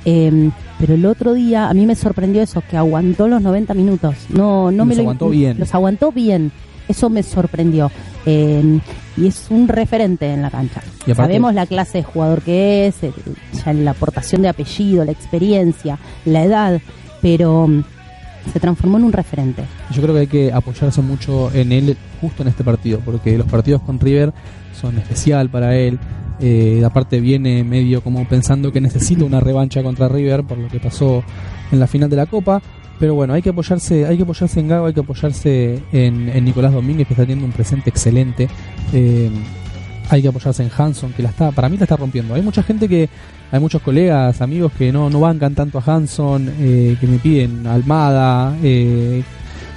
eh, 0.06 0.52
pero 0.84 0.96
el 0.96 1.06
otro 1.06 1.34
día 1.34 1.70
a 1.70 1.74
mí 1.74 1.86
me 1.86 1.96
sorprendió 1.96 2.42
eso, 2.42 2.62
que 2.70 2.76
aguantó 2.76 3.30
los 3.30 3.42
90 3.42 3.74
minutos. 3.74 4.16
No, 4.28 4.70
no 4.70 4.80
Los 4.80 4.88
me 4.88 4.96
lo 4.96 5.02
aguantó 5.04 5.30
bien. 5.30 5.58
Los 5.58 5.74
aguantó 5.74 6.12
bien. 6.12 6.52
Eso 6.90 7.10
me 7.10 7.24
sorprendió. 7.24 7.90
Eh, 8.26 8.80
y 9.16 9.28
es 9.28 9.46
un 9.50 9.70
referente 9.70 10.30
en 10.34 10.42
la 10.42 10.50
cancha. 10.52 10.82
Y 11.08 11.14
Sabemos 11.14 11.54
la 11.54 11.66
clase 11.68 12.00
de 12.00 12.04
jugador 12.04 12.42
que 12.42 12.88
es, 12.88 13.02
el- 13.02 13.14
ya 13.64 13.72
la 13.72 13.92
aportación 13.92 14.42
de 14.42 14.50
apellido, 14.50 15.06
la 15.06 15.14
experiencia, 15.14 15.98
la 16.26 16.44
edad, 16.44 16.82
pero 17.22 17.66
mm, 17.66 17.84
se 18.52 18.60
transformó 18.60 18.98
en 18.98 19.06
un 19.06 19.14
referente. 19.14 19.64
Yo 19.90 20.02
creo 20.02 20.14
que 20.16 20.20
hay 20.20 20.28
que 20.28 20.52
apoyarse 20.52 21.02
mucho 21.02 21.50
en 21.54 21.72
él 21.72 21.96
justo 22.20 22.42
en 22.42 22.50
este 22.50 22.66
partido, 22.66 23.00
porque 23.06 23.38
los 23.38 23.48
partidos 23.48 23.82
con 23.84 24.02
River 24.02 24.34
son 24.78 24.98
especial 24.98 25.48
para 25.48 25.78
él. 25.78 25.98
Eh, 26.40 26.82
aparte 26.86 27.20
viene 27.20 27.64
medio 27.64 28.02
como 28.02 28.28
pensando 28.28 28.72
que 28.72 28.82
necesita 28.82 29.24
una 29.24 29.40
revancha 29.40 29.84
contra 29.84 30.08
River 30.08 30.44
por 30.44 30.58
lo 30.58 30.68
que 30.68 30.80
pasó 30.80 31.24
en 31.72 31.80
la 31.80 31.88
final 31.88 32.10
de 32.10 32.16
la 32.16 32.26
Copa. 32.26 32.62
Pero 33.00 33.16
bueno, 33.16 33.34
hay 33.34 33.42
que 33.42 33.50
apoyarse, 33.50 34.06
hay 34.06 34.18
que 34.18 34.24
apoyarse 34.24 34.60
en 34.60 34.68
Gago, 34.68 34.86
hay 34.86 34.94
que 34.94 35.00
apoyarse 35.02 35.82
en, 35.92 36.30
en 36.30 36.46
Nicolás 36.46 36.74
Domínguez 36.74 37.08
que 37.08 37.14
está 37.14 37.24
teniendo 37.24 37.46
un 37.46 37.52
presente 37.52 37.90
excelente. 37.90 38.48
Eh, 38.94 39.30
hay 40.10 40.22
que 40.22 40.28
apoyarse 40.28 40.64
en 40.64 40.70
Hanson, 40.76 41.14
que 41.14 41.24
la 41.24 41.30
está, 41.30 41.52
para 41.52 41.70
mí 41.70 41.78
la 41.78 41.84
está 41.84 41.96
rompiendo. 41.96 42.36
Hay 42.36 42.42
mucha 42.42 42.64
gente 42.64 42.88
que, 42.88 43.10
hay 43.52 43.60
muchos 43.60 43.82
colegas, 43.82 44.42
amigos 44.42 44.72
que 44.78 44.92
no, 44.92 45.10
no 45.10 45.20
bancan 45.20 45.56
tanto 45.56 45.80
a 45.80 45.84
Hanson, 45.86 46.52
eh, 46.60 46.98
que 47.00 47.08
me 47.08 47.18
piden 47.18 47.66
Almada, 47.68 48.56
eh, 48.64 49.24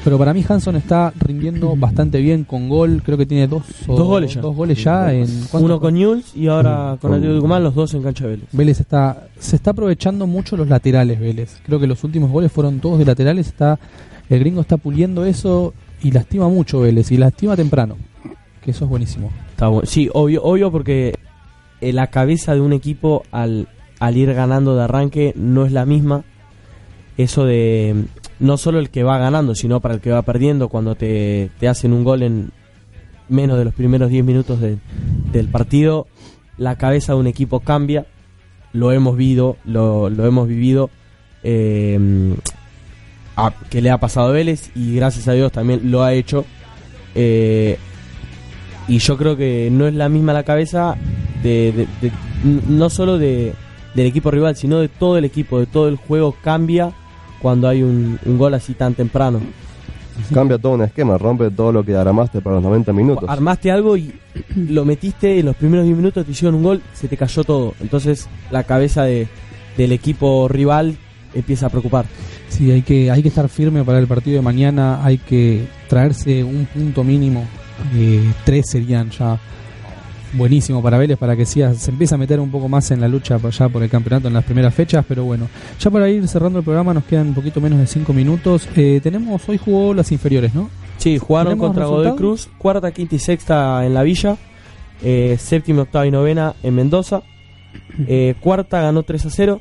pero 0.07 0.19
para 0.19 0.33
mí 0.33 0.45
Hanson 0.49 0.77
está 0.77 1.13
rindiendo 1.19 1.75
bastante 1.75 2.21
bien 2.21 2.45
con 2.45 2.69
gol, 2.69 3.03
creo 3.05 3.19
que 3.19 3.27
tiene 3.27 3.49
dos, 3.49 3.65
o- 3.89 3.97
Dos 3.97 4.07
goles 4.07 4.35
ya. 4.35 4.41
dos 4.41 4.55
goles 4.55 4.81
ya 4.85 5.13
en. 5.13 5.27
Uno 5.53 5.81
con 5.81 5.95
Newell's 5.95 6.37
y 6.37 6.47
ahora 6.47 6.97
con 7.01 7.13
Atlético 7.13 7.35
Tucumán, 7.39 7.65
los 7.65 7.75
dos 7.75 7.93
en 7.95 8.05
cancha 8.05 8.23
de 8.25 8.31
Vélez. 8.31 8.47
Vélez 8.53 8.79
está 8.79 9.27
se 9.41 9.57
está 9.57 9.73
aprovechando 9.73 10.29
mucho 10.29 10.57
los 10.57 10.69
laterales 10.69 11.19
Vélez. 11.19 11.61
Creo 11.67 11.81
que 11.81 11.89
los 11.89 12.05
últimos 12.05 12.31
goles 12.31 12.53
fueron 12.53 12.79
todos 12.79 13.01
de 13.01 13.05
laterales, 13.05 13.49
está 13.49 13.81
el 14.31 14.39
gringo 14.39 14.61
está 14.61 14.77
puliendo 14.77 15.25
eso 15.25 15.75
y 16.05 16.13
lastima 16.13 16.49
mucho 16.49 16.79
Vélez 16.81 17.11
y 17.11 17.17
lastima 17.17 17.57
temprano, 17.57 17.97
que 18.63 18.71
eso 18.71 18.85
es 18.85 18.91
buenísimo. 18.91 19.33
Está 19.51 19.67
bueno. 19.67 19.87
Sí, 19.87 20.09
obvio, 20.15 20.45
obvio 20.45 20.71
porque 20.71 21.15
eh, 21.81 21.93
la 21.93 22.07
cabeza 22.07 22.55
de 22.55 22.61
un 22.61 22.73
equipo 22.73 23.25
al, 23.33 23.67
al 23.99 24.17
ir 24.17 24.33
ganando 24.35 24.77
de 24.77 24.85
arranque 24.85 25.33
no 25.35 25.67
es 25.67 25.73
la 25.73 25.85
misma. 25.85 26.23
Eso 27.17 27.45
de 27.45 28.05
no 28.39 28.57
solo 28.57 28.79
el 28.79 28.91
que 28.91 29.03
va 29.03 29.19
ganando, 29.19 29.55
sino 29.55 29.81
para 29.81 29.95
el 29.95 30.01
que 30.01 30.11
va 30.11 30.23
perdiendo 30.23 30.69
cuando 30.69 30.95
te, 30.95 31.51
te 31.59 31.69
hacen 31.69 31.93
un 31.93 32.05
gol 32.05 32.23
en 32.23 32.51
menos 33.29 33.59
de 33.59 33.65
los 33.65 33.75
primeros 33.75 34.11
10 34.11 34.25
minutos 34.25 34.61
de- 34.61 34.79
del 35.33 35.49
partido, 35.49 36.07
la 36.59 36.77
cabeza 36.77 37.13
de 37.15 37.19
un 37.21 37.27
equipo 37.27 37.61
cambia. 37.61 38.07
Lo 38.73 38.93
hemos 38.93 39.17
vivido, 39.17 39.57
lo, 39.65 40.11
lo 40.11 40.27
hemos 40.27 40.49
vivido. 40.49 40.91
eh, 41.43 42.35
a- 43.37 43.53
que 43.71 43.81
le 43.83 43.91
ha 43.91 43.99
pasado 43.99 44.29
a 44.29 44.33
Vélez 44.33 44.71
y 44.75 44.97
gracias 44.97 45.29
a 45.29 45.33
Dios 45.33 45.53
también 45.53 45.91
lo 45.91 46.03
ha 46.03 46.13
hecho. 46.15 46.45
Eh, 47.15 47.79
y 48.89 48.99
yo 48.99 49.17
creo 49.17 49.37
que 49.37 49.69
no 49.71 49.87
es 49.87 49.95
la 49.95 50.09
misma 50.09 50.33
la 50.33 50.43
cabeza 50.45 50.97
de, 51.43 51.87
de- 52.01 52.13
no 52.69 52.89
solo 52.91 53.19
de, 53.19 53.53
del 53.95 54.07
equipo 54.07 54.31
rival, 54.31 54.57
sino 54.57 54.79
de 54.79 54.89
todo 54.89 55.19
el 55.19 55.25
equipo, 55.25 55.59
de 55.61 55.67
todo 55.67 55.89
el 55.89 55.97
juego 55.97 56.35
cambia 56.43 56.93
cuando 57.41 57.69
hay 57.69 57.83
un, 57.83 58.19
un 58.25 58.39
gol 58.39 58.55
así 58.55 58.75
tan 58.75 58.95
temprano. 58.95 59.41
Cambia 60.33 60.59
todo 60.59 60.73
un 60.73 60.83
esquema, 60.83 61.19
rompe 61.19 61.51
todo 61.51 61.73
lo 61.73 61.85
que 61.85 61.95
armaste 61.95 62.41
para 62.41 62.57
los 62.57 62.65
90 62.65 62.93
minutos. 62.93 63.29
Armaste 63.29 63.71
algo 63.71 63.97
y 63.97 64.13
lo 64.57 64.85
metiste 64.85 65.39
en 65.39 65.47
los 65.47 65.57
primeros 65.57 65.85
10 65.85 65.97
minutos, 65.97 66.25
te 66.25 66.33
hicieron 66.33 66.55
un 66.55 66.63
gol, 66.63 66.83
se 66.95 67.09
te 67.09 67.17
cayó 67.17 67.45
todo. 67.45 67.75
Entonces 67.81 68.29
la 68.51 68.65
cabeza 68.65 69.05
de, 69.05 69.29
del 69.77 69.93
equipo 69.93 70.49
rival 70.49 70.97
empieza 71.35 71.67
a 71.67 71.69
preocupar. 71.69 72.07
Sí, 72.49 72.71
hay 72.71 72.83
que 72.83 73.11
hay 73.11 73.23
que 73.23 73.29
estar 73.29 73.49
firme 73.49 73.85
para 73.85 73.99
el 73.99 74.07
partido 74.07 74.37
de 74.37 74.43
mañana, 74.43 75.05
hay 75.05 75.19
que 75.19 75.67
traerse 75.89 76.43
un 76.43 76.67
punto 76.67 77.05
mínimo, 77.05 77.45
eh, 77.95 78.23
tres 78.45 78.71
serían 78.71 79.11
ya 79.11 79.39
buenísimo 80.33 80.83
para 80.83 80.99
Vélez 80.99 81.19
para 81.19 81.37
que 81.37 81.45
siga- 81.47 81.75
se 81.75 81.91
empiece 81.91 82.15
a 82.15 82.19
meter 82.19 82.41
un 82.41 82.51
poco 82.51 82.69
más 82.69 82.91
en 82.91 83.01
la 83.01 83.09
lucha 83.09 83.39
ya 83.39 83.69
por 83.69 83.83
el 83.83 83.89
campeonato 83.91 84.29
en 84.29 84.35
las 84.35 84.45
primeras 84.45 84.75
fechas, 84.75 85.05
pero 85.09 85.25
bueno, 85.25 85.49
ya 85.81 85.91
para 85.91 86.09
ir 86.11 86.27
cerrando 86.29 86.59
el 86.59 86.65
programa 86.65 86.93
nos 86.95 87.05
quedan 87.05 87.29
un 87.29 87.35
poquito 87.35 87.61
menos 87.61 87.79
de 87.79 87.87
cinco 87.87 88.13
minutos. 88.13 88.69
Eh, 88.77 89.01
tenemos 89.03 89.49
hoy 89.49 89.59
jugó 89.59 89.95
las 89.95 90.13
inferiores, 90.13 90.55
¿no? 90.55 90.69
Sí, 90.99 91.19
jugaron 91.19 91.53
¿Tenemos 91.53 91.67
contra 91.69 91.87
Godoy? 91.87 92.17
Cruz, 92.17 92.49
cuarta, 92.59 92.91
quinta 92.93 93.15
y 93.15 93.19
sexta 93.19 93.85
en 93.87 93.95
la 93.95 94.03
Villa, 94.03 94.37
eh, 95.03 95.37
séptima, 95.39 95.83
octava 95.83 96.07
y 96.07 96.11
novena 96.11 96.55
en 96.63 96.75
Mendoza, 96.75 97.23
eh, 98.07 98.35
cuarta 98.41 98.81
ganó 98.81 99.03
3 99.03 99.27
a 99.27 99.31
0, 99.31 99.61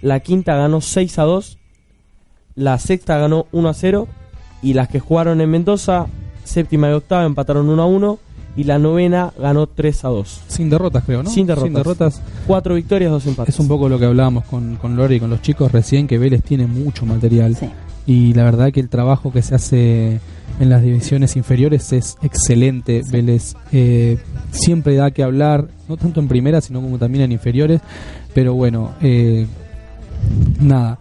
la 0.00 0.20
quinta 0.20 0.54
ganó 0.56 0.80
6 0.80 1.18
a 1.18 1.22
2, 1.24 1.58
la 2.54 2.78
sexta 2.78 3.18
ganó 3.18 3.46
1 3.52 3.68
a 3.68 3.74
0 3.74 4.08
y 4.62 4.74
las 4.74 4.88
que 4.88 5.00
jugaron 5.00 5.40
en 5.40 5.50
Mendoza, 5.50 6.06
séptima 6.44 6.88
y 6.90 6.92
octava 6.92 7.24
empataron 7.24 7.68
1 7.68 7.82
a 7.82 7.86
1 7.86 8.18
y 8.56 8.64
la 8.64 8.78
novena 8.78 9.32
ganó 9.38 9.66
3 9.66 10.04
a 10.04 10.08
2. 10.08 10.40
Sin 10.48 10.68
derrotas, 10.68 11.04
creo, 11.04 11.22
¿no? 11.22 11.30
Sin 11.30 11.46
derrotas. 11.46 11.66
Sin 11.66 11.74
derrotas. 11.74 12.22
Cuatro 12.46 12.74
victorias, 12.74 13.10
dos 13.10 13.26
empates. 13.26 13.54
Es 13.54 13.60
un 13.60 13.68
poco 13.68 13.88
lo 13.88 13.98
que 13.98 14.04
hablábamos 14.04 14.44
con, 14.44 14.76
con 14.76 14.96
Lori 14.96 15.16
y 15.16 15.20
con 15.20 15.30
los 15.30 15.40
chicos 15.40 15.72
recién, 15.72 16.06
que 16.06 16.18
Vélez 16.18 16.42
tiene 16.42 16.66
mucho 16.66 17.06
material. 17.06 17.56
Y 18.06 18.34
la 18.34 18.44
verdad 18.44 18.72
que 18.72 18.80
el 18.80 18.88
trabajo 18.88 19.32
que 19.32 19.42
se 19.42 19.54
hace 19.54 20.20
en 20.60 20.68
las 20.68 20.82
divisiones 20.82 21.36
inferiores 21.36 21.92
es 21.92 22.18
excelente. 22.22 23.02
Vélez 23.10 23.54
eh, 23.72 24.18
siempre 24.50 24.96
da 24.96 25.10
que 25.10 25.22
hablar, 25.22 25.68
no 25.88 25.96
tanto 25.96 26.20
en 26.20 26.28
primera, 26.28 26.60
sino 26.60 26.82
como 26.82 26.98
también 26.98 27.24
en 27.24 27.32
inferiores. 27.32 27.80
Pero 28.34 28.54
bueno, 28.54 28.90
eh, 29.00 29.46
nada. 30.60 30.98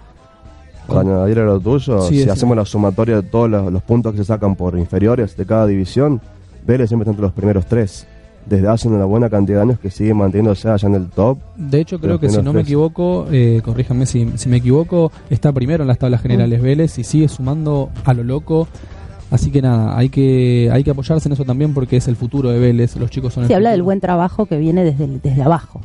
Para 0.88 1.02
añadir 1.02 1.40
a 1.40 1.46
lo 1.46 1.60
tuyo, 1.60 2.02
Sí, 2.02 2.24
si 2.24 2.30
hacemos 2.30 2.56
la 2.56 2.66
sumatoria 2.66 3.18
de 3.18 3.24
todos 3.24 3.50
los, 3.50 3.72
los 3.72 3.82
puntos 3.84 4.14
que 4.14 4.20
se 4.20 4.26
sacan 4.26 4.56
por 4.56 4.78
inferiores 4.78 5.36
de 5.36 5.46
cada 5.46 5.68
división, 5.68 6.22
Vélez 6.66 6.90
siempre 6.90 7.04
está 7.04 7.12
entre 7.12 7.24
los 7.24 7.34
primeros 7.34 7.66
tres. 7.66 8.08
Desde 8.46 8.68
hace 8.68 8.88
una 8.88 9.06
buena 9.06 9.30
cantidad 9.30 9.58
de 9.58 9.64
años 9.64 9.80
que 9.80 9.92
sigue 9.92 10.16
manteniéndose 10.16 10.68
allá 10.68 10.88
en 10.88 10.96
el 10.96 11.10
top. 11.10 11.38
De 11.56 11.80
hecho, 11.80 12.00
creo 12.00 12.20
que 12.20 12.28
si 12.28 12.42
no 12.42 12.54
me 12.54 12.62
equivoco, 12.62 13.28
eh, 13.32 13.62
corríjame 13.64 14.08
si, 14.08 14.32
si 14.36 14.50
me 14.50 14.58
equivoco, 14.58 15.12
está 15.30 15.52
primero 15.52 15.84
en 15.84 15.88
las 15.88 16.00
tablas 16.00 16.22
generales 16.22 16.62
Vélez 16.62 16.98
y 16.98 17.04
sigue 17.04 17.28
sumando 17.28 17.92
a 18.04 18.14
lo 18.14 18.24
loco. 18.24 18.68
Así 19.30 19.50
que 19.50 19.62
nada, 19.62 19.98
hay 19.98 20.10
que 20.10 20.70
hay 20.74 20.84
que 20.84 20.92
apoyarse 20.92 21.30
en 21.30 21.34
eso 21.34 21.46
también 21.46 21.74
porque 21.74 21.98
es 21.98 22.08
el 22.10 22.18
futuro 22.18 22.50
de 22.50 22.60
Vélez. 22.60 22.98
Los 22.98 23.10
chicos 23.10 23.34
son 23.34 23.44
el 23.44 23.48
Se 23.48 23.56
habla 23.56 23.72
del 23.72 23.82
buen 23.82 24.02
trabajo 24.02 24.46
que 24.46 24.58
viene 24.58 24.84
desde, 24.84 25.08
desde 25.08 25.42
abajo. 25.42 25.82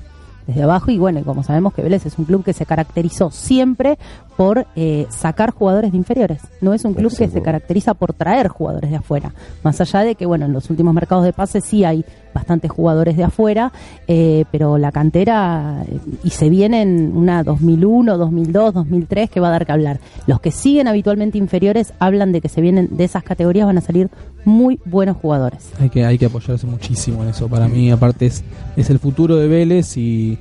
Desde 0.49 0.63
abajo, 0.63 0.91
y 0.93 0.99
bueno, 0.99 1.21
y 1.21 1.23
como 1.23 1.43
sabemos 1.43 1.75
que 1.75 1.83
Vélez 1.83 2.07
es 2.07 2.19
un 2.19 2.25
club 2.25 2.45
que 2.45 2.53
se 2.53 2.67
caracterizó 2.67 3.31
siempre 3.31 3.99
por 4.37 4.67
eh, 4.77 5.07
sacar 5.09 5.51
jugadores 5.51 5.93
de 5.93 5.99
inferiores. 5.99 6.43
No 6.61 6.75
es 6.75 6.85
un 6.85 6.95
club 6.95 7.15
que 7.17 7.29
se 7.29 7.43
caracteriza 7.43 7.95
por 7.95 8.13
traer 8.13 8.49
jugadores 8.49 8.91
de 8.91 8.97
afuera. 8.97 9.33
Más 9.63 9.81
allá 9.81 10.01
de 10.01 10.15
que, 10.15 10.27
bueno, 10.27 10.45
en 10.45 10.53
los 10.53 10.69
últimos 10.69 10.95
mercados 10.95 11.25
de 11.25 11.33
pases 11.33 11.65
sí 11.65 11.85
hay 11.85 12.05
bastantes 12.35 12.71
jugadores 12.71 13.17
de 13.17 13.25
afuera, 13.25 13.73
eh, 14.07 14.45
pero 14.53 14.77
la 14.77 14.93
cantera, 14.93 15.83
eh, 15.89 15.99
y 16.23 16.31
se 16.31 16.51
vienen 16.51 17.13
una 17.15 17.43
2001, 17.43 18.19
2002, 18.19 18.75
2003 18.75 19.31
que 19.31 19.41
va 19.41 19.49
a 19.49 19.53
dar 19.53 19.65
que 19.65 19.73
hablar. 19.73 20.01
Los 20.27 20.41
que 20.41 20.51
siguen 20.51 20.87
habitualmente 20.87 21.39
inferiores 21.39 21.95
hablan 21.99 22.33
de 22.33 22.43
que 22.43 22.51
se 22.51 22.61
vienen 22.61 22.89
de 22.95 23.05
esas 23.05 23.25
categorías, 23.25 23.67
van 23.67 23.79
a 23.79 23.81
salir 23.81 24.11
muy 24.45 24.79
buenos 24.85 25.17
jugadores. 25.17 25.71
Hay 25.81 25.89
que, 25.89 26.05
hay 26.05 26.19
que 26.19 26.27
apoyarse 26.27 26.67
muchísimo 26.67 27.23
en 27.23 27.31
eso. 27.31 27.49
Para 27.49 27.69
mí, 27.69 27.91
aparte, 27.91 28.27
es, 28.27 28.45
es 28.77 28.91
el 28.91 28.99
futuro 28.99 29.37
de 29.37 29.49
Vélez 29.49 29.97
y 29.97 30.39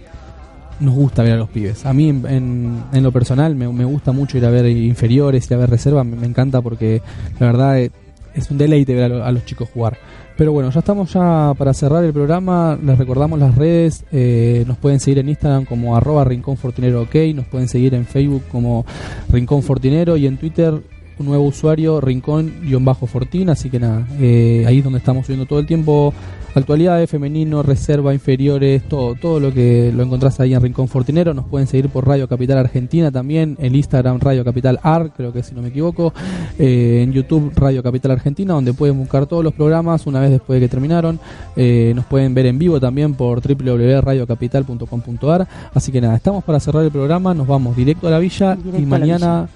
nos 0.79 0.93
gusta 0.95 1.23
ver 1.23 1.33
a 1.33 1.37
los 1.37 1.49
pibes. 1.49 1.85
A 1.85 1.93
mí, 1.93 2.09
en, 2.09 2.83
en- 2.91 3.03
lo 3.03 3.11
personal, 3.11 3.55
me, 3.55 3.67
me 3.71 3.85
gusta 3.85 4.11
mucho 4.11 4.37
ir 4.37 4.45
a 4.45 4.49
ver 4.49 4.65
inferiores, 4.67 5.47
ir 5.49 5.53
a 5.55 5.57
ver 5.57 5.69
reservas. 5.69 6.05
Me, 6.05 6.25
encanta 6.25 6.61
porque, 6.61 7.01
la 7.39 7.45
verdad, 7.47 7.79
eh, 7.79 7.91
es 8.33 8.51
un 8.51 8.57
deleite 8.57 8.93
ver 8.95 9.13
a 9.13 9.31
los 9.31 9.45
chicos 9.45 9.69
jugar. 9.73 9.97
Pero 10.37 10.51
bueno, 10.51 10.69
ya 10.69 10.79
estamos 10.79 11.13
ya 11.13 11.53
para 11.57 11.73
cerrar 11.73 12.03
el 12.03 12.11
programa. 12.11 12.77
Les 12.83 12.97
recordamos 12.97 13.39
las 13.39 13.55
redes. 13.55 14.03
eh, 14.11 14.65
nos 14.67 14.77
pueden 14.77 14.99
seguir 14.99 15.19
en 15.19 15.29
Instagram 15.29 15.63
como 15.63 15.95
arroba 15.95 16.25
Rincón 16.25 16.57
Fortinero 16.57 17.03
OK. 17.03 17.15
Nos 17.33 17.45
pueden 17.45 17.69
seguir 17.69 17.93
en 17.93 18.05
Facebook 18.05 18.43
como 18.51 18.85
Rincón 19.29 19.63
Fortinero 19.63 20.17
y 20.17 20.27
en 20.27 20.35
Twitter 20.37 20.81
un 21.19 21.27
nuevo 21.27 21.45
usuario, 21.45 22.01
Rincón-Fortin, 22.01 23.49
así 23.49 23.69
que 23.69 23.79
nada, 23.79 24.07
eh, 24.19 24.65
ahí 24.67 24.79
es 24.79 24.83
donde 24.83 24.99
estamos 24.99 25.25
subiendo 25.25 25.45
todo 25.45 25.59
el 25.59 25.65
tiempo 25.65 26.13
actualidades, 26.55 27.09
femenino, 27.09 27.63
reserva, 27.63 28.13
inferiores, 28.13 28.87
todo, 28.87 29.15
todo 29.15 29.41
lo 29.41 29.53
que 29.53 29.91
lo 29.93 30.03
encontrás 30.03 30.39
ahí 30.39 30.53
en 30.53 30.61
Rincón 30.61 30.87
Fortinero, 30.87 31.33
nos 31.33 31.43
pueden 31.45 31.67
seguir 31.67 31.89
por 31.89 32.07
Radio 32.07 32.29
Capital 32.29 32.59
Argentina 32.59 33.11
también, 33.11 33.57
el 33.59 33.75
Instagram 33.75 34.21
Radio 34.21 34.45
Capital 34.45 34.79
AR, 34.81 35.11
creo 35.15 35.31
que 35.33 35.43
si 35.43 35.53
no 35.53 35.61
me 35.61 35.67
equivoco, 35.67 36.13
eh, 36.57 37.01
en 37.03 37.11
YouTube 37.11 37.51
Radio 37.55 37.83
Capital 37.83 38.11
Argentina, 38.11 38.53
donde 38.53 38.73
pueden 38.73 38.97
buscar 38.97 39.25
todos 39.25 39.43
los 39.43 39.53
programas 39.53 40.07
una 40.07 40.21
vez 40.21 40.31
después 40.31 40.57
de 40.59 40.65
que 40.65 40.69
terminaron, 40.69 41.19
eh, 41.57 41.91
nos 41.93 42.05
pueden 42.05 42.33
ver 42.33 42.45
en 42.45 42.57
vivo 42.57 42.79
también 42.79 43.15
por 43.15 43.41
www.radiocapital.com.ar, 43.41 45.47
así 45.73 45.91
que 45.91 45.99
nada, 45.99 46.15
estamos 46.15 46.41
para 46.43 46.61
cerrar 46.61 46.83
el 46.83 46.91
programa, 46.91 47.33
nos 47.33 47.47
vamos 47.47 47.75
directo 47.75 48.07
a 48.07 48.11
la 48.11 48.19
villa 48.19 48.55
Directo 48.55 48.81
y 48.81 48.85
mañana 48.85 49.49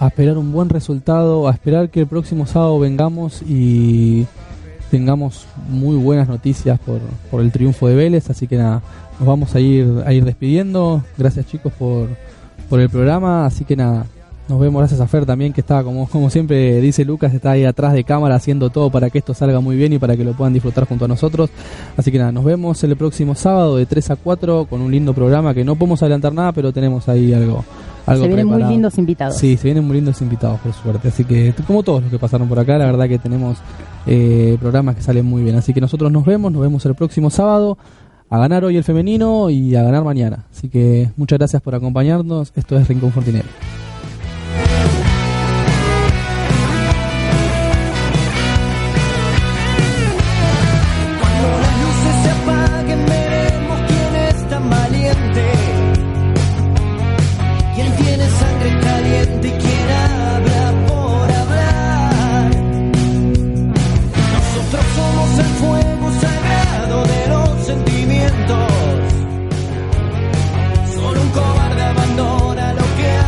a 0.00 0.08
esperar 0.08 0.38
un 0.38 0.52
buen 0.52 0.68
resultado, 0.68 1.48
a 1.48 1.52
esperar 1.52 1.90
que 1.90 2.00
el 2.00 2.06
próximo 2.06 2.46
sábado 2.46 2.78
vengamos 2.78 3.42
y 3.42 4.26
tengamos 4.90 5.46
muy 5.68 5.96
buenas 5.96 6.28
noticias 6.28 6.78
por, 6.80 7.00
por 7.30 7.40
el 7.40 7.50
triunfo 7.50 7.88
de 7.88 7.94
Vélez, 7.94 8.28
así 8.28 8.46
que 8.46 8.56
nada, 8.56 8.82
nos 9.18 9.26
vamos 9.26 9.54
a 9.54 9.60
ir 9.60 10.02
a 10.04 10.12
ir 10.12 10.24
despidiendo. 10.24 11.02
Gracias 11.16 11.46
chicos 11.46 11.72
por, 11.72 12.08
por 12.68 12.80
el 12.80 12.90
programa, 12.90 13.46
así 13.46 13.64
que 13.64 13.76
nada, 13.76 14.06
nos 14.48 14.60
vemos 14.60 14.80
gracias 14.80 15.00
a 15.00 15.06
Fer 15.06 15.24
también 15.24 15.52
que 15.52 15.60
está 15.60 15.82
como 15.84 16.08
como 16.08 16.28
siempre 16.28 16.80
dice 16.80 17.04
Lucas, 17.04 17.32
está 17.32 17.52
ahí 17.52 17.64
atrás 17.64 17.92
de 17.92 18.04
cámara 18.04 18.34
haciendo 18.34 18.70
todo 18.70 18.90
para 18.90 19.08
que 19.10 19.18
esto 19.18 19.34
salga 19.34 19.60
muy 19.60 19.76
bien 19.76 19.92
y 19.92 19.98
para 19.98 20.16
que 20.16 20.24
lo 20.24 20.32
puedan 20.32 20.52
disfrutar 20.52 20.86
junto 20.86 21.04
a 21.04 21.08
nosotros. 21.08 21.50
Así 21.96 22.10
que 22.10 22.18
nada, 22.18 22.32
nos 22.32 22.44
vemos 22.44 22.82
el 22.84 22.96
próximo 22.96 23.34
sábado 23.34 23.76
de 23.76 23.86
3 23.86 24.10
a 24.10 24.16
4 24.16 24.66
con 24.68 24.80
un 24.80 24.90
lindo 24.90 25.14
programa 25.14 25.54
que 25.54 25.64
no 25.64 25.76
podemos 25.76 26.02
adelantar 26.02 26.32
nada, 26.32 26.52
pero 26.52 26.72
tenemos 26.72 27.08
ahí 27.08 27.32
algo 27.32 27.64
algo 28.06 28.24
se 28.24 28.28
vienen 28.28 28.46
muy 28.46 28.64
lindos 28.64 28.98
invitados. 28.98 29.36
Sí, 29.36 29.56
se 29.56 29.64
vienen 29.64 29.84
muy 29.84 29.96
lindos 29.96 30.20
invitados, 30.22 30.58
por 30.60 30.72
suerte. 30.72 31.08
Así 31.08 31.24
que, 31.24 31.54
como 31.66 31.82
todos 31.82 32.02
los 32.02 32.10
que 32.10 32.18
pasaron 32.18 32.48
por 32.48 32.58
acá, 32.58 32.76
la 32.78 32.86
verdad 32.86 33.08
que 33.08 33.18
tenemos 33.18 33.58
eh, 34.06 34.56
programas 34.60 34.96
que 34.96 35.02
salen 35.02 35.24
muy 35.24 35.42
bien. 35.42 35.56
Así 35.56 35.72
que 35.72 35.80
nosotros 35.80 36.10
nos 36.10 36.24
vemos, 36.24 36.50
nos 36.52 36.62
vemos 36.62 36.84
el 36.86 36.94
próximo 36.94 37.30
sábado. 37.30 37.78
A 38.28 38.38
ganar 38.38 38.64
hoy 38.64 38.76
el 38.78 38.84
femenino 38.84 39.50
y 39.50 39.76
a 39.76 39.82
ganar 39.82 40.04
mañana. 40.04 40.46
Así 40.50 40.68
que 40.68 41.10
muchas 41.16 41.38
gracias 41.38 41.60
por 41.62 41.74
acompañarnos. 41.74 42.52
Esto 42.56 42.78
es 42.78 42.88
Rincón 42.88 43.12
Fortinero. 43.12 43.48